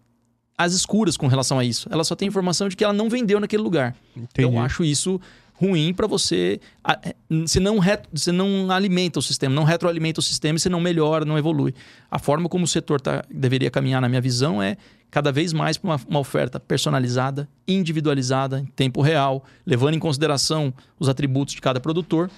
às 0.57 0.71
escuras 0.71 1.17
com 1.17 1.27
relação 1.27 1.59
a 1.59 1.65
isso. 1.65 1.89
Ela 1.91 2.05
só 2.05 2.15
tem 2.15 2.29
informação 2.29 2.69
de 2.69 2.77
que 2.77 2.83
ela 2.85 2.93
não 2.93 3.09
vendeu 3.09 3.41
naquele 3.41 3.61
lugar. 3.61 3.93
Entendi. 4.15 4.29
Então, 4.47 4.53
eu 4.53 4.59
acho 4.61 4.85
isso 4.85 5.19
ruim 5.53 5.93
para 5.93 6.07
você. 6.07 6.61
é, 7.03 7.13
Você 7.29 7.59
não, 7.59 7.77
re- 7.77 7.99
você 8.13 8.31
não 8.31 8.71
alimenta 8.71 9.19
o 9.19 9.21
sistema, 9.21 9.53
não 9.53 9.65
retroalimenta 9.65 10.21
o 10.21 10.23
sistema 10.23 10.55
e 10.55 10.59
você 10.61 10.69
não 10.69 10.79
melhora, 10.79 11.25
não 11.25 11.37
evolui. 11.37 11.73
A 12.09 12.17
forma 12.17 12.47
como 12.47 12.63
o 12.63 12.67
setor 12.69 13.01
tá, 13.01 13.21
deveria 13.29 13.69
caminhar, 13.69 14.01
na 14.01 14.07
minha 14.07 14.21
visão, 14.21 14.63
é 14.63 14.77
cada 15.11 15.31
vez 15.31 15.53
mais 15.53 15.77
para 15.77 15.91
uma, 15.91 16.01
uma 16.07 16.19
oferta 16.19 16.59
personalizada, 16.59 17.49
individualizada, 17.67 18.59
em 18.59 18.65
tempo 18.65 19.01
real, 19.01 19.43
levando 19.65 19.95
em 19.95 19.99
consideração 19.99 20.73
os 20.99 21.09
atributos 21.09 21.55
de 21.55 21.61
cada 21.61 21.79
produtor 21.79 22.29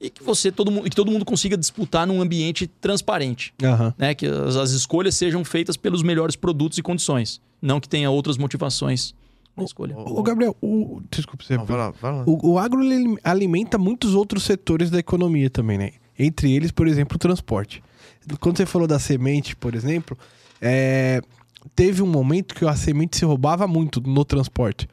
e 0.00 0.10
que 0.10 0.22
você 0.22 0.50
todo 0.50 0.70
mundo, 0.70 0.84
que 0.88 0.96
todo 0.96 1.10
mundo 1.10 1.24
consiga 1.24 1.56
disputar 1.56 2.06
num 2.06 2.20
ambiente 2.20 2.66
transparente 2.66 3.54
Aham. 3.62 3.94
né? 3.96 4.14
Que 4.14 4.26
as, 4.26 4.56
as 4.56 4.70
escolhas 4.70 5.14
sejam 5.14 5.44
feitas 5.44 5.76
pelos 5.76 6.02
melhores 6.02 6.36
produtos 6.36 6.78
e 6.78 6.82
condições, 6.82 7.40
não 7.60 7.80
que 7.80 7.88
tenha 7.88 8.10
outras 8.10 8.36
motivações 8.36 9.14
na 9.56 9.64
escolha. 9.64 9.96
Ô, 9.96 10.22
Gabriel, 10.22 10.56
o... 10.60 11.00
desculpa 11.10 11.44
você. 11.44 11.56
Não, 11.56 11.64
vai 11.64 11.76
lá, 11.76 11.90
vai 11.90 12.12
lá. 12.12 12.24
O, 12.26 12.52
o 12.52 12.58
agro 12.58 12.82
ele 12.82 13.16
alimenta 13.22 13.78
muitos 13.78 14.14
outros 14.14 14.42
setores 14.42 14.90
da 14.90 14.98
economia 14.98 15.48
também, 15.48 15.78
né? 15.78 15.92
Entre 16.18 16.52
eles, 16.52 16.70
por 16.70 16.86
exemplo, 16.86 17.16
o 17.16 17.18
transporte. 17.18 17.82
Quando 18.40 18.56
você 18.56 18.66
falou 18.66 18.86
da 18.86 18.98
semente, 18.98 19.54
por 19.54 19.74
exemplo, 19.74 20.16
é, 20.60 21.20
teve 21.74 22.02
um 22.02 22.06
momento 22.06 22.54
que 22.54 22.64
a 22.66 22.74
semente 22.74 23.16
se 23.16 23.24
roubava 23.24 23.66
muito 23.66 24.00
no 24.00 24.24
transporte. 24.24 24.88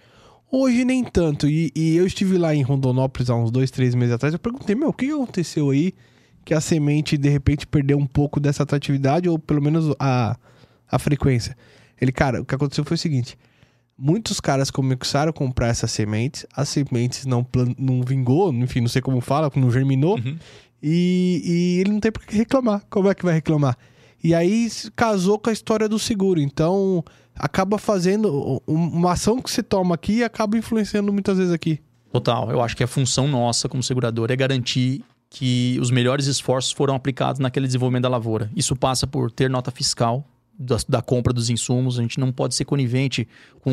Hoje 0.51 0.83
nem 0.83 1.03
tanto. 1.03 1.47
E, 1.47 1.71
e 1.75 1.95
eu 1.95 2.05
estive 2.05 2.37
lá 2.37 2.53
em 2.53 2.61
Rondonópolis 2.61 3.29
há 3.29 3.35
uns 3.35 3.51
dois, 3.51 3.71
três 3.71 3.95
meses 3.95 4.13
atrás. 4.15 4.33
Eu 4.33 4.39
perguntei, 4.39 4.75
meu, 4.75 4.89
o 4.89 4.93
que 4.93 5.09
aconteceu 5.09 5.69
aí 5.69 5.93
que 6.43 6.53
a 6.53 6.59
semente 6.61 7.17
de 7.17 7.29
repente 7.29 7.65
perdeu 7.67 7.97
um 7.97 8.05
pouco 8.07 8.39
dessa 8.39 8.63
atratividade 8.63 9.29
ou 9.29 9.39
pelo 9.39 9.61
menos 9.61 9.95
a, 9.99 10.35
a 10.91 10.99
frequência? 10.99 11.55
Ele, 11.99 12.11
cara, 12.11 12.41
o 12.41 12.45
que 12.45 12.53
aconteceu 12.55 12.83
foi 12.83 12.95
o 12.95 12.97
seguinte: 12.97 13.37
muitos 13.97 14.39
caras 14.41 14.69
começaram 14.71 15.29
a 15.29 15.33
comprar 15.33 15.67
essas 15.67 15.91
sementes, 15.91 16.45
as 16.53 16.67
sementes 16.67 17.25
não, 17.25 17.45
não 17.77 18.01
vingou, 18.01 18.51
enfim, 18.53 18.81
não 18.81 18.87
sei 18.89 19.01
como 19.01 19.21
fala, 19.21 19.49
não 19.55 19.71
germinou, 19.71 20.17
Uhum. 20.17 20.37
e, 20.83 21.41
e 21.45 21.79
ele 21.81 21.91
não 21.91 21.99
tem 21.99 22.11
por 22.11 22.25
que 22.25 22.35
reclamar. 22.35 22.83
Como 22.89 23.07
é 23.09 23.13
que 23.15 23.23
vai 23.23 23.35
reclamar? 23.35 23.77
E 24.23 24.33
aí 24.35 24.69
se 24.69 24.91
casou 24.91 25.39
com 25.39 25.49
a 25.49 25.53
história 25.53 25.87
do 25.89 25.97
seguro. 25.97 26.39
Então, 26.39 27.03
acaba 27.35 27.77
fazendo 27.77 28.61
um- 28.67 28.87
uma 28.89 29.13
ação 29.13 29.41
que 29.41 29.49
você 29.49 29.63
toma 29.63 29.95
aqui 29.95 30.17
e 30.17 30.23
acaba 30.23 30.57
influenciando 30.57 31.11
muitas 31.11 31.37
vezes 31.37 31.51
aqui. 31.53 31.79
Total, 32.11 32.51
eu 32.51 32.61
acho 32.61 32.75
que 32.75 32.83
a 32.83 32.87
função 32.87 33.27
nossa 33.27 33.69
como 33.69 33.81
segurador 33.81 34.29
é 34.31 34.35
garantir 34.35 35.03
que 35.29 35.77
os 35.81 35.89
melhores 35.89 36.25
esforços 36.27 36.71
foram 36.73 36.93
aplicados 36.93 37.39
naquele 37.39 37.65
desenvolvimento 37.65 38.03
da 38.03 38.09
lavoura. 38.09 38.51
Isso 38.55 38.75
passa 38.75 39.07
por 39.07 39.31
ter 39.31 39.49
nota 39.49 39.71
fiscal 39.71 40.25
da, 40.59 40.77
da 40.87 41.01
compra 41.01 41.31
dos 41.33 41.49
insumos, 41.49 41.97
a 41.97 42.01
gente 42.01 42.19
não 42.19 42.31
pode 42.31 42.53
ser 42.53 42.65
conivente 42.65 43.27
com 43.61 43.71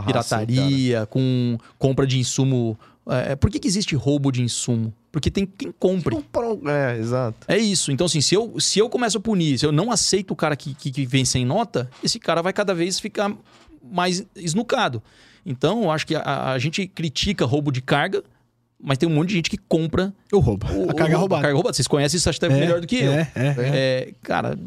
raça, 0.00 0.36
assim, 0.36 0.46
pirataria, 0.46 1.06
com 1.06 1.58
compra 1.78 2.06
de 2.06 2.18
insumo. 2.18 2.78
É, 3.06 3.36
por 3.36 3.50
que, 3.50 3.58
que 3.58 3.68
existe 3.68 3.94
roubo 3.94 4.32
de 4.32 4.42
insumo? 4.42 4.92
Porque 5.12 5.30
tem 5.30 5.44
quem 5.46 5.70
compre. 5.78 6.14
Compra- 6.16 6.72
É, 6.72 6.98
exato. 6.98 7.36
É 7.46 7.58
isso. 7.58 7.92
Então, 7.92 8.06
assim, 8.06 8.20
se 8.20 8.34
eu, 8.34 8.58
se 8.58 8.78
eu 8.78 8.88
começo 8.88 9.18
a 9.18 9.20
punir, 9.20 9.58
se 9.58 9.66
eu 9.66 9.70
não 9.72 9.90
aceito 9.90 10.30
o 10.30 10.36
cara 10.36 10.56
que, 10.56 10.74
que, 10.74 10.90
que 10.90 11.04
vem 11.06 11.24
sem 11.24 11.44
nota, 11.44 11.88
esse 12.02 12.18
cara 12.18 12.40
vai 12.42 12.52
cada 12.52 12.74
vez 12.74 12.98
ficar 12.98 13.30
mais 13.82 14.24
esnucado. 14.34 15.02
Então, 15.44 15.82
eu 15.84 15.90
acho 15.90 16.06
que 16.06 16.14
a, 16.16 16.52
a 16.52 16.58
gente 16.58 16.86
critica 16.86 17.44
roubo 17.44 17.70
de 17.70 17.82
carga, 17.82 18.24
mas 18.82 18.96
tem 18.98 19.06
um 19.08 19.12
monte 19.14 19.28
de 19.28 19.34
gente 19.34 19.50
que 19.50 19.58
compra 19.58 20.12
Eu 20.32 20.40
roubo. 20.40 20.66
o, 20.72 20.90
a 20.90 20.94
carga 20.94 21.12
é 21.12 21.16
o- 21.16 21.20
roubada. 21.20 21.40
A 21.40 21.42
carga 21.42 21.54
roubada. 21.56 21.74
Vocês 21.74 21.86
conhecem 21.86 22.16
isso 22.16 22.28
acho 22.30 22.40
que 22.40 22.46
até 22.46 22.54
melhor 22.58 22.80
do 22.80 22.86
que 22.86 22.96
eu. 23.02 23.12
É, 23.12 23.30
é, 23.34 23.46
é. 23.46 23.54
É, 23.58 24.12
cara, 24.22 24.58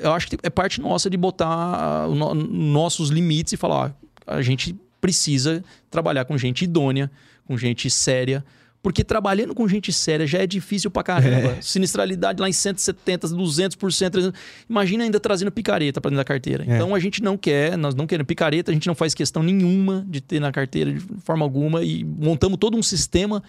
eu 0.00 0.12
acho 0.12 0.26
que 0.28 0.36
é 0.42 0.50
parte 0.50 0.80
nossa 0.80 1.08
de 1.08 1.16
botar 1.16 2.08
o 2.08 2.14
no- 2.16 2.34
nossos 2.34 3.10
limites 3.10 3.52
e 3.52 3.56
falar: 3.56 3.94
ó, 4.26 4.34
a 4.34 4.42
gente 4.42 4.74
precisa 5.00 5.62
trabalhar 5.90 6.24
com 6.24 6.36
gente 6.36 6.64
idônea, 6.64 7.10
com 7.46 7.56
gente 7.56 7.88
séria. 7.90 8.44
Porque 8.82 9.02
trabalhando 9.02 9.54
com 9.54 9.66
gente 9.66 9.90
séria 9.90 10.26
já 10.26 10.40
é 10.40 10.46
difícil 10.46 10.90
pra 10.90 11.02
caramba. 11.02 11.52
É. 11.52 11.62
Sinistralidade 11.62 12.38
lá 12.38 12.46
em 12.48 12.52
170, 12.52 13.28
200%. 13.28 13.76
300%. 13.78 14.34
Imagina 14.68 15.04
ainda 15.04 15.18
trazendo 15.18 15.50
picareta 15.50 16.02
pra 16.02 16.10
dentro 16.10 16.18
da 16.20 16.24
carteira. 16.24 16.64
É. 16.68 16.74
Então 16.76 16.94
a 16.94 16.98
gente 16.98 17.22
não 17.22 17.38
quer, 17.38 17.78
nós 17.78 17.94
não 17.94 18.06
queremos 18.06 18.26
picareta, 18.26 18.70
a 18.70 18.74
gente 18.74 18.86
não 18.86 18.94
faz 18.94 19.14
questão 19.14 19.42
nenhuma 19.42 20.04
de 20.06 20.20
ter 20.20 20.38
na 20.38 20.52
carteira 20.52 20.92
de 20.92 21.00
forma 21.22 21.42
alguma 21.46 21.82
e 21.82 22.04
montamos 22.04 22.58
todo 22.58 22.76
um 22.76 22.82
sistema 22.82 23.42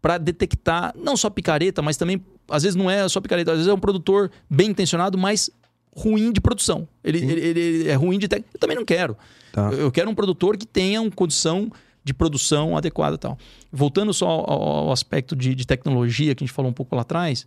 para 0.00 0.16
detectar 0.16 0.94
não 0.96 1.18
só 1.18 1.28
picareta, 1.28 1.82
mas 1.82 1.98
também 1.98 2.24
às 2.48 2.62
vezes 2.62 2.74
não 2.74 2.90
é 2.90 3.06
só 3.10 3.20
picareta, 3.20 3.50
às 3.50 3.58
vezes 3.58 3.70
é 3.70 3.74
um 3.74 3.78
produtor 3.80 4.30
bem 4.48 4.70
intencionado, 4.70 5.18
mas 5.18 5.50
ruim 5.94 6.32
de 6.32 6.40
produção. 6.40 6.88
Ele, 7.04 7.18
ele, 7.18 7.40
ele- 7.40 7.88
é 7.88 7.94
ruim 7.94 8.18
de 8.18 8.26
técnica. 8.26 8.52
Eu 8.54 8.58
também 8.60 8.76
não 8.76 8.86
quero. 8.86 9.18
Tá. 9.52 9.70
Eu 9.72 9.90
quero 9.92 10.08
um 10.08 10.14
produtor 10.14 10.56
que 10.56 10.64
tenha 10.66 11.02
uma 11.02 11.10
condição 11.10 11.70
de 12.04 12.14
produção 12.14 12.76
adequada 12.76 13.16
e 13.16 13.18
tal. 13.18 13.38
Voltando 13.70 14.12
só 14.12 14.26
ao, 14.28 14.62
ao 14.62 14.92
aspecto 14.92 15.36
de, 15.36 15.54
de, 15.54 15.66
tecnologia 15.66 16.34
que 16.34 16.42
a 16.42 16.46
gente 16.46 16.54
falou 16.54 16.70
um 16.70 16.74
pouco 16.74 16.94
lá 16.94 17.02
atrás, 17.02 17.46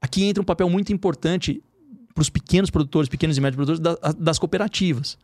aqui 0.00 0.24
entra 0.24 0.42
um 0.42 0.46
papel 0.46 0.68
muito 0.70 0.92
importante 0.92 1.62
para 2.14 2.22
os 2.22 2.30
pequenos 2.30 2.70
produtores, 2.70 3.08
pequenos 3.08 3.36
e 3.36 3.40
médios 3.40 3.56
produtores 3.56 3.80
da, 3.80 4.12
das 4.12 4.38
cooperativas. 4.38 5.18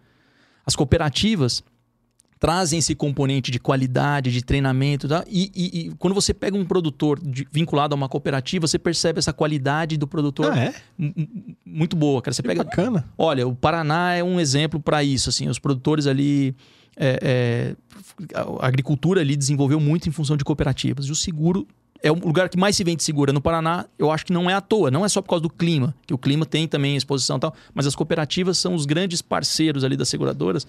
As 0.66 0.74
cooperativas 0.74 1.62
trazem 2.44 2.78
esse 2.78 2.94
componente 2.94 3.50
de 3.50 3.58
qualidade, 3.58 4.30
de 4.30 4.44
treinamento. 4.44 5.08
Tá? 5.08 5.24
E, 5.26 5.50
e, 5.54 5.80
e, 5.80 5.90
quando 5.96 6.12
você 6.12 6.34
pega 6.34 6.54
um 6.56 6.64
produtor 6.64 7.18
de, 7.18 7.48
vinculado 7.50 7.94
a 7.94 7.96
uma 7.96 8.06
cooperativa, 8.06 8.66
você 8.66 8.78
percebe 8.78 9.18
essa 9.18 9.32
qualidade 9.32 9.96
do 9.96 10.06
produtor 10.06 10.52
ah, 10.52 10.58
é? 10.58 10.74
muito 11.64 11.96
boa. 11.96 12.20
Cara. 12.20 12.34
Você 12.34 12.42
que 12.42 12.48
pega, 12.48 12.62
bacana. 12.62 13.08
Olha, 13.16 13.48
o 13.48 13.54
Paraná 13.54 14.14
é 14.14 14.22
um 14.22 14.38
exemplo 14.38 14.78
para 14.78 15.02
isso. 15.02 15.30
Assim, 15.30 15.48
os 15.48 15.58
produtores 15.58 16.06
ali. 16.06 16.54
É, 16.96 17.18
é, 17.22 17.76
a 18.34 18.66
agricultura 18.66 19.20
ali 19.20 19.36
desenvolveu 19.36 19.80
muito 19.80 20.08
em 20.08 20.12
função 20.12 20.36
de 20.36 20.44
cooperativas. 20.44 21.06
E 21.06 21.10
o 21.10 21.14
seguro 21.14 21.66
é 22.02 22.12
o 22.12 22.14
lugar 22.14 22.48
que 22.48 22.58
mais 22.58 22.76
se 22.76 22.84
vende 22.84 23.02
segura 23.02 23.32
no 23.32 23.40
Paraná. 23.40 23.86
Eu 23.98 24.10
acho 24.10 24.26
que 24.26 24.32
não 24.32 24.48
é 24.48 24.54
à 24.54 24.60
toa, 24.60 24.90
não 24.90 25.04
é 25.04 25.08
só 25.08 25.22
por 25.22 25.30
causa 25.30 25.42
do 25.42 25.50
clima, 25.50 25.94
que 26.06 26.14
o 26.14 26.18
clima 26.18 26.44
tem 26.44 26.68
também 26.68 26.96
exposição 26.96 27.36
e 27.38 27.40
tal, 27.40 27.54
mas 27.74 27.86
as 27.86 27.96
cooperativas 27.96 28.58
são 28.58 28.74
os 28.74 28.86
grandes 28.86 29.22
parceiros 29.22 29.82
ali 29.84 29.96
das 29.96 30.08
seguradoras 30.08 30.66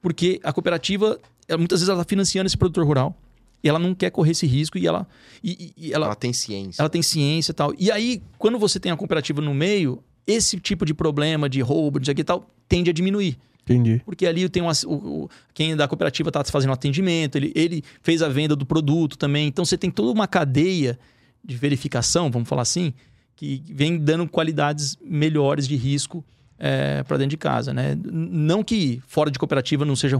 porque 0.00 0.40
a 0.42 0.52
cooperativa, 0.52 1.18
ela, 1.48 1.58
muitas 1.58 1.80
vezes, 1.80 1.88
ela 1.88 2.02
está 2.02 2.08
financiando 2.08 2.46
esse 2.46 2.56
produtor 2.56 2.86
rural 2.86 3.16
e 3.62 3.68
ela 3.68 3.78
não 3.78 3.94
quer 3.94 4.10
correr 4.10 4.32
esse 4.32 4.46
risco 4.46 4.78
e 4.78 4.86
ela. 4.86 5.06
E, 5.42 5.72
e 5.76 5.92
ela, 5.92 6.06
ela 6.06 6.14
tem 6.14 6.32
ciência. 6.32 6.80
Ela 6.80 6.88
tem 6.88 7.02
ciência 7.02 7.50
e 7.50 7.54
tal. 7.54 7.74
E 7.78 7.90
aí, 7.90 8.22
quando 8.38 8.58
você 8.58 8.78
tem 8.78 8.92
a 8.92 8.96
cooperativa 8.96 9.40
no 9.40 9.54
meio, 9.54 10.02
esse 10.26 10.58
tipo 10.60 10.84
de 10.84 10.94
problema 10.94 11.48
de 11.48 11.60
roubo, 11.60 11.98
de 11.98 12.10
aqui 12.10 12.20
e 12.20 12.24
tal, 12.24 12.48
tende 12.68 12.90
a 12.90 12.92
diminuir. 12.92 13.38
Entendi. 13.68 14.00
Porque 14.04 14.26
ali 14.26 14.48
tem 14.48 14.62
um, 14.62 14.68
o, 14.86 14.94
o, 14.94 15.30
quem 15.52 15.74
da 15.74 15.88
cooperativa 15.88 16.30
está 16.30 16.44
fazendo 16.44 16.72
atendimento, 16.72 17.36
ele, 17.36 17.52
ele 17.54 17.82
fez 18.00 18.22
a 18.22 18.28
venda 18.28 18.54
do 18.54 18.64
produto 18.64 19.18
também. 19.18 19.48
Então 19.48 19.64
você 19.64 19.76
tem 19.76 19.90
toda 19.90 20.12
uma 20.12 20.28
cadeia 20.28 20.96
de 21.44 21.56
verificação, 21.56 22.30
vamos 22.30 22.48
falar 22.48 22.62
assim, 22.62 22.94
que 23.34 23.62
vem 23.66 23.98
dando 23.98 24.28
qualidades 24.28 24.96
melhores 25.02 25.66
de 25.66 25.74
risco 25.74 26.24
é, 26.58 27.02
para 27.02 27.16
dentro 27.16 27.30
de 27.30 27.36
casa, 27.36 27.74
né? 27.74 27.98
Não 28.04 28.62
que 28.62 29.02
fora 29.06 29.30
de 29.30 29.38
cooperativa 29.38 29.84
não 29.84 29.96
seja 29.96 30.16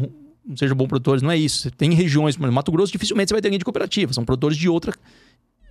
não 0.47 0.57
sejam 0.57 0.76
bons 0.76 0.86
produtores, 0.86 1.22
não 1.22 1.30
é 1.30 1.36
isso. 1.36 1.70
Tem 1.72 1.92
regiões, 1.92 2.36
como 2.36 2.51
Mato 2.53 2.70
Grosso, 2.70 2.92
dificilmente 2.92 3.28
você 3.28 3.34
vai 3.34 3.42
ter 3.42 3.49
alguém 3.49 3.59
de 3.59 3.64
cooperativa. 3.64 4.12
São 4.12 4.24
produtores 4.24 4.57
de 4.57 4.68
outra 4.68 4.92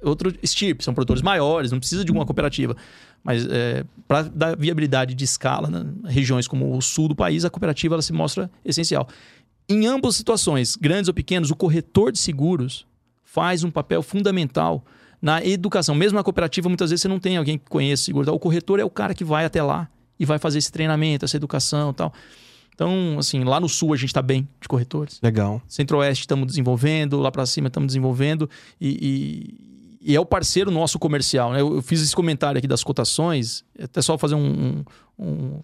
outro 0.06 0.34
estirpe, 0.42 0.84
são 0.84 0.94
produtores 0.94 1.22
maiores, 1.22 1.72
não 1.72 1.80
precisa 1.80 2.06
de 2.06 2.12
uma 2.12 2.26
cooperativa. 2.26 2.76
Mas 3.24 3.46
é, 3.50 3.84
para 4.08 4.24
dar 4.24 4.56
viabilidade 4.56 5.16
de 5.16 5.24
escala, 5.24 5.70
né, 5.70 5.86
regiões 6.06 6.48
como 6.48 6.78
o 6.78 6.82
sul 6.82 7.08
do 7.08 7.16
país, 7.16 7.44
a 7.44 7.50
cooperativa 7.50 7.96
ela 7.96 8.02
se 8.02 8.14
mostra 8.14 8.50
essencial. 8.64 9.08
Em 9.68 9.88
ambas 9.88 10.10
as 10.12 10.18
situações, 10.18 10.76
grandes 10.76 11.08
ou 11.08 11.14
pequenos, 11.14 11.50
o 11.50 11.56
corretor 11.56 12.12
de 12.12 12.20
seguros 12.20 12.86
faz 13.24 13.64
um 13.64 13.72
papel 13.72 14.04
fundamental 14.04 14.86
na 15.22 15.44
educação. 15.44 15.96
Mesmo 15.96 16.18
na 16.18 16.24
cooperativa, 16.24 16.70
muitas 16.70 16.92
vezes 16.92 17.02
você 17.02 17.08
não 17.08 17.20
tem 17.20 17.36
alguém 17.36 17.58
que 17.58 17.66
conheça 17.68 18.04
seguro. 18.04 18.32
O 18.32 18.40
corretor 18.40 18.80
é 18.80 18.86
o 18.86 18.90
cara 18.90 19.16
que 19.16 19.24
vai 19.24 19.44
até 19.44 19.64
lá 19.64 19.90
e 20.20 20.26
vai 20.26 20.38
fazer 20.38 20.60
esse 20.60 20.72
treinamento, 20.72 21.26
essa 21.26 21.36
educação 21.36 21.90
e 21.90 21.94
tal. 21.96 22.14
Então, 22.76 23.16
assim, 23.18 23.44
lá 23.44 23.60
no 23.60 23.68
sul 23.68 23.94
a 23.94 23.98
gente 23.98 24.10
está 24.10 24.22
bem 24.22 24.48
de 24.62 24.68
corretores. 24.68 25.20
Legal. 25.24 25.62
Centro-Oeste 25.68 26.24
estamos 26.24 26.46
desenvolvendo, 26.46 27.18
lá 27.20 27.32
para 27.32 27.46
cima 27.46 27.68
estamos 27.68 27.88
desenvolvendo 27.88 28.50
e, 28.80 29.56
e, 30.06 30.16
é 30.16 30.20
o 30.20 30.26
parceiro 30.26 30.70
nosso 30.70 31.00
comercial. 31.00 31.52
Né? 31.52 31.62
Eu, 31.62 31.76
eu, 31.76 31.82
fiz 31.82 32.02
esse 32.02 32.16
comentário 32.16 32.58
aqui 32.58 32.68
das 32.68 32.84
cotações, 32.84 33.64
até 33.80 34.02
só 34.02 34.18
fazer 34.18 34.36
um, 34.36 34.84
um, 35.18 35.60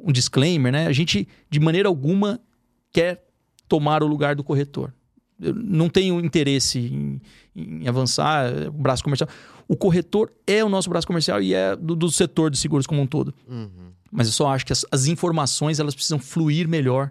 um 0.00 0.12
disclaimer, 0.12 0.72
né? 0.72 0.86
A 0.86 0.92
gente, 0.92 1.28
de 1.48 1.60
maneira 1.60 1.88
alguma, 1.88 2.40
quer 2.92 3.24
tomar 3.68 4.02
o 4.02 4.06
lugar 4.06 4.34
do 4.34 4.44
corretor. 4.44 4.92
Eu 5.40 5.54
não 5.54 5.88
tenho 5.88 6.20
interesse 6.24 6.78
em, 6.78 7.20
em 7.54 7.88
avançar 7.88 8.52
o 8.68 8.72
braço 8.72 9.02
comercial. 9.02 9.28
O 9.66 9.76
corretor 9.76 10.32
é 10.46 10.62
o 10.64 10.68
nosso 10.68 10.88
braço 10.88 11.06
comercial 11.06 11.42
e 11.42 11.54
é 11.54 11.74
do, 11.74 11.96
do 11.96 12.10
setor 12.10 12.50
de 12.50 12.58
seguros 12.58 12.86
como 12.86 13.00
um 13.00 13.06
todo. 13.06 13.34
Uhum. 13.48 13.92
Mas 14.10 14.28
eu 14.28 14.32
só 14.32 14.48
acho 14.48 14.64
que 14.64 14.72
as, 14.72 14.84
as, 14.92 15.06
informações 15.06 15.80
elas 15.80 15.94
precisam 15.94 16.18
fluir 16.18 16.68
melhor 16.68 17.10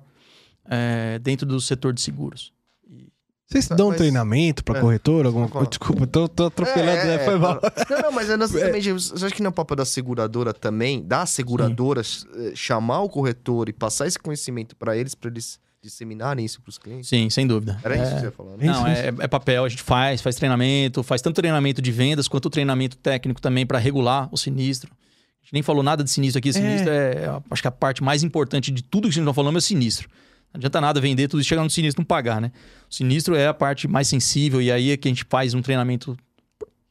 é, 0.66 1.20
dentro 1.20 1.46
do 1.46 1.60
setor 1.60 1.92
de 1.92 2.02
seguros. 2.02 2.54
Vocês 3.54 3.68
dão 3.68 3.90
mas... 3.90 3.98
treinamento 3.98 4.64
para 4.64 4.80
é. 4.80 4.82
corretor? 4.82 5.28
Alguma 5.28 5.48
coisa? 5.48 5.70
Desculpa, 5.70 6.08
tô, 6.08 6.28
tô 6.28 6.48
atropelando, 6.48 6.98
é, 6.98 7.06
né? 7.06 7.20
Foi 7.20 7.38
mal. 7.38 7.60
Não, 7.90 8.02
não, 8.02 8.12
mas 8.12 8.30
é 8.30 8.36
necessariamente. 8.36 8.92
Você 8.94 9.26
acha 9.26 9.36
que 9.36 9.44
não 9.44 9.50
é 9.50 9.54
papo 9.54 9.76
da 9.76 9.86
seguradora 9.86 10.54
também? 10.54 11.04
Das 11.04 11.30
seguradoras 11.30 12.26
Sim. 12.34 12.56
chamar 12.56 13.02
o 13.02 13.10
corretor 13.10 13.70
e 13.70 13.74
passar 13.74 14.08
esse 14.08 14.18
conhecimento 14.18 14.76
para 14.76 14.98
eles, 14.98 15.14
para 15.14 15.30
eles 15.30 15.60
disseminarem 15.84 16.44
isso 16.44 16.62
para 16.62 16.70
os 16.70 16.80
clientes? 16.80 17.08
Sim, 17.08 17.30
sem 17.30 17.46
dúvida. 17.46 17.80
Era 17.84 17.96
isso 17.96 18.06
é... 18.06 18.10
que 18.10 18.20
você 18.22 18.26
ia 18.26 18.32
falar, 18.32 18.58
né? 18.58 18.66
Não, 18.66 18.88
é, 18.88 19.08
é, 19.20 19.28
papel, 19.28 19.66
a 19.66 19.70
gente 19.70 19.84
faz, 19.84 20.20
faz 20.20 20.36
treinamento, 20.36 21.04
faz 21.04 21.22
tanto 21.22 21.36
treinamento 21.36 21.80
de 21.80 21.92
vendas 21.92 22.28
quanto 22.28 22.50
treinamento 22.50 22.98
técnico 22.98 23.40
também 23.40 23.68
para 23.68 23.78
regular 23.78 24.30
o 24.32 24.38
sinistro. 24.38 24.92
A 24.92 25.46
gente 25.46 25.54
nem 25.54 25.62
falou 25.62 25.84
nada 25.84 26.04
de 26.04 26.10
sinistro 26.10 26.40
aqui, 26.40 26.52
sinistro 26.52 26.90
é, 26.90 27.26
é 27.26 27.42
acho 27.52 27.62
que 27.62 27.68
a 27.68 27.72
parte 27.72 28.02
mais 28.02 28.24
importante 28.24 28.72
de 28.72 28.82
tudo 28.82 29.04
que 29.04 29.10
a 29.10 29.12
gente 29.12 29.24
está 29.24 29.34
falando 29.34 29.56
é 29.56 29.60
o 29.60 29.62
sinistro. 29.62 30.10
Não 30.54 30.60
adianta 30.60 30.80
nada 30.80 31.02
vender 31.02 31.28
tudo 31.28 31.42
e 31.42 31.44
chegar 31.44 31.64
no 31.64 31.70
sinistro 31.70 32.00
e 32.00 32.04
não 32.04 32.06
pagar, 32.06 32.40
né? 32.40 32.52
O 32.90 32.94
sinistro 32.94 33.36
é 33.36 33.48
a 33.48 33.54
parte 33.54 33.88
mais 33.88 34.08
sensível 34.08 34.62
e 34.62 34.72
aí 34.72 34.92
é 34.92 34.98
que 34.98 35.08
a 35.08 35.12
gente 35.12 35.26
faz 35.28 35.54
um 35.54 35.62
treinamento 35.62 36.16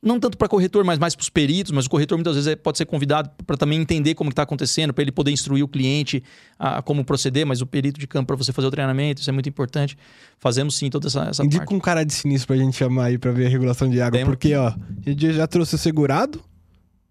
não 0.02 0.18
tanto 0.18 0.36
para 0.36 0.48
corretor, 0.48 0.84
mas 0.84 0.98
mais 0.98 1.14
para 1.14 1.22
os 1.22 1.28
peritos, 1.28 1.70
mas 1.70 1.86
o 1.86 1.90
corretor 1.90 2.18
muitas 2.18 2.34
vezes 2.34 2.48
é, 2.48 2.56
pode 2.56 2.76
ser 2.76 2.86
convidado 2.86 3.30
para 3.46 3.56
também 3.56 3.80
entender 3.80 4.16
como 4.16 4.30
está 4.30 4.42
acontecendo, 4.42 4.92
para 4.92 5.02
ele 5.02 5.12
poder 5.12 5.30
instruir 5.30 5.62
o 5.62 5.68
cliente 5.68 6.24
a, 6.58 6.78
a, 6.78 6.82
como 6.82 7.04
proceder, 7.04 7.46
mas 7.46 7.60
o 7.60 7.66
perito 7.66 8.00
de 8.00 8.08
campo 8.08 8.26
para 8.26 8.36
você 8.36 8.52
fazer 8.52 8.66
o 8.66 8.70
treinamento, 8.70 9.20
isso 9.20 9.30
é 9.30 9.32
muito 9.32 9.48
importante. 9.48 9.96
Fazemos 10.40 10.76
sim 10.76 10.90
toda 10.90 11.06
essa, 11.06 11.28
essa 11.30 11.44
Indica 11.44 11.60
parte. 11.60 11.74
um 11.74 11.78
cara 11.78 12.04
de 12.04 12.12
sinistro 12.12 12.48
para 12.48 12.56
a 12.56 12.58
gente 12.58 12.76
chamar 12.76 13.04
aí 13.04 13.18
para 13.18 13.30
ver 13.30 13.46
a 13.46 13.48
regulação 13.48 13.88
de 13.88 14.00
água, 14.00 14.18
porque 14.24 14.52
ó, 14.56 14.70
a 14.70 14.76
gente 15.08 15.32
já 15.32 15.46
trouxe 15.46 15.76
o 15.76 15.78
segurado, 15.78 16.42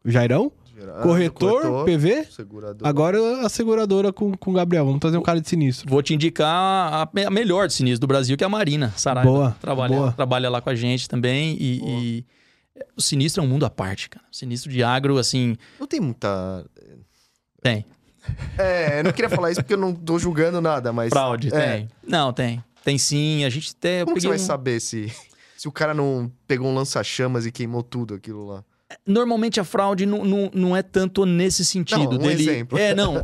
o 0.04 0.12
Jairão, 0.12 0.52
corretor, 1.02 1.62
corretor, 1.62 1.86
PV, 1.86 2.26
segurador. 2.32 2.88
agora 2.88 3.46
a 3.46 3.50
seguradora 3.50 4.12
com 4.12 4.32
o 4.46 4.54
Gabriel. 4.54 4.86
Vamos 4.86 5.00
trazer 5.00 5.18
um 5.18 5.24
cara 5.24 5.40
de 5.40 5.48
sinistro. 5.48 5.90
Vou 5.90 6.02
te 6.02 6.14
indicar 6.14 6.48
a, 6.48 7.02
a 7.04 7.30
melhor 7.30 7.68
de 7.68 7.74
sinistro 7.74 8.02
do 8.02 8.08
Brasil, 8.08 8.38
que 8.38 8.44
é 8.44 8.48
a 8.48 8.50
Marina 8.50 8.94
Saraiva. 8.96 9.30
Boa, 9.30 9.58
trabalha, 9.60 9.96
boa. 9.96 10.12
trabalha 10.12 10.50
lá 10.50 10.62
com 10.62 10.70
a 10.70 10.76
gente 10.76 11.08
também 11.08 11.58
e... 11.60 11.82
e 11.84 12.26
o 12.96 13.02
sinistro 13.02 13.44
é 13.44 13.46
um 13.46 13.50
mundo 13.50 13.66
à 13.66 13.70
parte, 13.70 14.10
cara. 14.10 14.26
O 14.32 14.36
sinistro 14.36 14.72
de 14.72 14.84
agro, 14.84 15.18
assim. 15.18 15.56
Não 15.80 15.88
tem 15.88 16.00
muita. 16.00 16.66
Tem. 17.62 17.86
É, 18.58 19.00
eu 19.00 19.04
não 19.04 19.12
queria 19.12 19.30
falar 19.30 19.52
isso 19.52 19.62
porque 19.62 19.74
eu 19.74 19.78
não 19.78 19.94
tô 19.94 20.20
julgando 20.20 20.62
nada, 20.62 20.94
mas. 20.94 21.10
Fraude, 21.10 21.54
é. 21.54 21.78
tem. 21.78 21.90
Não, 22.08 22.32
tem. 22.32 22.64
Tem 22.84 22.98
sim. 22.98 23.44
A 23.44 23.50
gente 23.50 23.74
até. 23.78 24.06
Como 24.06 24.20
você 24.20 24.28
vai 24.28 24.38
um... 24.38 24.40
saber 24.40 24.80
se, 24.80 25.12
se 25.58 25.68
o 25.68 25.72
cara 25.72 25.94
não 25.94 26.32
pegou 26.48 26.68
um 26.68 26.74
lança-chamas 26.74 27.46
e 27.46 27.52
queimou 27.52 27.84
tudo 27.84 28.14
aquilo 28.14 28.46
lá? 28.46 28.64
Normalmente 29.06 29.60
a 29.60 29.64
fraude 29.64 30.06
não, 30.06 30.24
não, 30.24 30.52
não 30.54 30.78
é 30.78 30.82
tanto 30.82 31.26
nesse 31.26 31.64
sentido. 31.64 32.12
Não, 32.12 32.14
um 32.14 32.18
dele... 32.18 32.44
exemplo. 32.44 32.78
É, 32.78 32.94
não. 32.94 33.22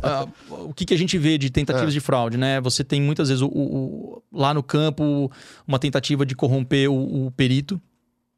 o 0.50 0.72
que, 0.74 0.84
que 0.84 0.94
a 0.94 0.98
gente 0.98 1.16
vê 1.18 1.38
de 1.38 1.50
tentativas 1.50 1.90
é. 1.90 1.92
de 1.92 2.00
fraude, 2.00 2.36
né? 2.36 2.60
Você 2.60 2.84
tem 2.84 3.00
muitas 3.00 3.28
vezes 3.28 3.42
o, 3.42 3.48
o, 3.48 4.22
lá 4.32 4.52
no 4.54 4.62
campo 4.62 5.30
uma 5.66 5.78
tentativa 5.78 6.24
de 6.24 6.34
corromper 6.34 6.90
o, 6.90 7.26
o 7.26 7.30
perito. 7.30 7.80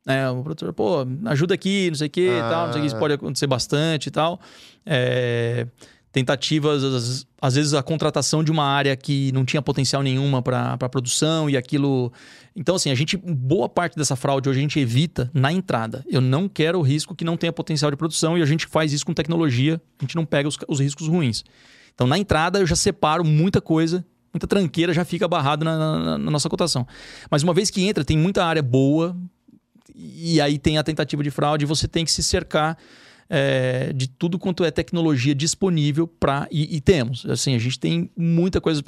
Né? 0.06 0.28
O 0.30 0.42
produtor, 0.42 0.72
pô, 0.72 1.06
ajuda 1.26 1.54
aqui, 1.54 1.88
não 1.90 1.96
sei 1.96 2.06
o 2.06 2.10
que 2.10 2.28
ah. 2.30 2.48
tal, 2.48 2.66
não 2.66 2.72
sei 2.72 2.80
o 2.80 2.84
que, 2.84 2.88
isso 2.88 2.98
pode 2.98 3.14
acontecer 3.14 3.46
bastante 3.46 4.06
e 4.06 4.10
tal. 4.10 4.40
É, 4.84 5.66
tentativas, 6.12 6.82
às, 6.82 7.26
às, 7.40 7.54
vezes 7.54 7.74
a 7.74 7.82
contratação 7.82 8.42
de 8.42 8.50
uma 8.50 8.64
área 8.64 8.96
que 8.96 9.30
não 9.32 9.44
tinha 9.44 9.62
potencial 9.62 10.02
nenhuma 10.02 10.42
para 10.42 10.88
produção 10.88 11.48
e 11.48 11.56
aquilo. 11.56 12.12
Então, 12.54 12.74
assim, 12.74 12.90
a 12.90 12.94
gente, 12.94 13.16
boa 13.16 13.68
parte 13.68 13.96
dessa 13.96 14.16
fraude 14.16 14.48
hoje 14.48 14.58
a 14.58 14.62
gente 14.62 14.80
evita 14.80 15.30
na 15.32 15.52
entrada. 15.52 16.04
Eu 16.08 16.20
não 16.20 16.48
quero 16.48 16.78
o 16.78 16.82
risco 16.82 17.14
que 17.14 17.24
não 17.24 17.36
tenha 17.36 17.52
potencial 17.52 17.90
de 17.90 17.96
produção 17.96 18.36
e 18.36 18.42
a 18.42 18.46
gente 18.46 18.66
faz 18.66 18.92
isso 18.92 19.06
com 19.06 19.14
tecnologia, 19.14 19.80
a 19.98 20.04
gente 20.04 20.16
não 20.16 20.24
pega 20.24 20.48
os, 20.48 20.58
os 20.68 20.80
riscos 20.80 21.06
ruins. 21.06 21.44
Então, 21.94 22.06
na 22.06 22.18
entrada, 22.18 22.58
eu 22.58 22.66
já 22.66 22.76
separo 22.76 23.24
muita 23.24 23.60
coisa 23.60 24.04
muita 24.32 24.46
tranqueira 24.46 24.92
já 24.92 25.04
fica 25.04 25.26
barrado 25.26 25.64
na, 25.64 25.76
na, 25.76 26.18
na, 26.18 26.30
nossa 26.30 26.48
cotação. 26.48 26.86
Mas 27.28 27.42
uma 27.42 27.52
vez 27.52 27.68
que 27.68 27.82
entra, 27.82 28.04
tem 28.04 28.16
muita 28.16 28.44
área 28.44 28.62
boa, 28.62 29.16
e 29.94 30.40
aí 30.40 30.56
tem 30.56 30.78
a 30.78 30.84
tentativa 30.84 31.20
de 31.22 31.30
fraude, 31.30 31.66
você 31.66 31.88
tem 31.88 32.04
que 32.04 32.12
se 32.12 32.22
cercar 32.22 32.78
é, 33.32 33.92
de 33.92 34.08
tudo 34.08 34.40
quanto 34.40 34.64
é 34.64 34.72
tecnologia 34.72 35.34
disponível 35.36 36.08
para. 36.08 36.48
E, 36.50 36.76
e, 36.76 36.80
temos. 36.80 37.24
Assim, 37.26 37.54
a 37.54 37.58
gente 37.58 37.78
tem 37.78 38.10
muita 38.16 38.60
coisa. 38.60 38.82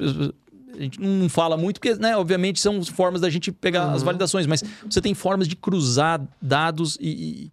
A 0.77 0.83
gente 0.83 1.01
não 1.01 1.29
fala 1.29 1.57
muito, 1.57 1.79
porque, 1.79 1.95
né, 1.95 2.17
obviamente, 2.17 2.61
são 2.61 2.83
formas 2.83 3.21
da 3.21 3.31
gente 3.31 3.53
pegar 3.53 3.87
uhum. 3.87 3.95
as 3.95 4.03
validações, 4.03 4.47
mas 4.47 4.65
você 4.91 5.01
tem 5.01 5.15
formas 5.15 5.47
de 5.47 5.55
cruzar 5.55 6.21
dados 6.41 6.99
e, 7.01 7.09
e 7.09 7.53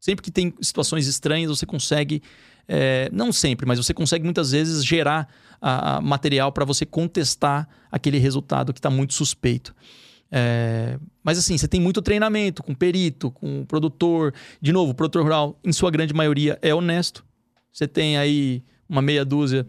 sempre 0.00 0.22
que 0.22 0.30
tem 0.30 0.54
situações 0.62 1.06
estranhas, 1.06 1.50
você 1.50 1.66
consegue. 1.66 2.22
É, 2.66 3.10
não 3.12 3.32
sempre, 3.32 3.66
mas 3.66 3.78
você 3.78 3.92
consegue 3.92 4.24
muitas 4.24 4.52
vezes 4.52 4.84
gerar 4.84 5.28
a, 5.60 5.96
a 5.96 6.00
material 6.00 6.52
para 6.52 6.64
você 6.64 6.86
contestar 6.86 7.68
aquele 7.90 8.18
resultado 8.18 8.72
que 8.72 8.78
está 8.78 8.88
muito 8.88 9.12
suspeito. 9.12 9.74
É, 10.34 10.98
mas 11.22 11.36
assim, 11.36 11.58
você 11.58 11.68
tem 11.68 11.78
muito 11.78 12.00
treinamento 12.00 12.62
com 12.62 12.74
perito, 12.74 13.30
com 13.30 13.66
produtor. 13.66 14.32
De 14.62 14.72
novo, 14.72 14.92
o 14.92 14.94
produtor 14.94 15.22
rural, 15.22 15.60
em 15.62 15.72
sua 15.72 15.90
grande 15.90 16.14
maioria, 16.14 16.58
é 16.62 16.74
honesto. 16.74 17.22
Você 17.70 17.86
tem 17.86 18.16
aí 18.16 18.62
uma 18.88 19.02
meia 19.02 19.24
dúzia 19.24 19.66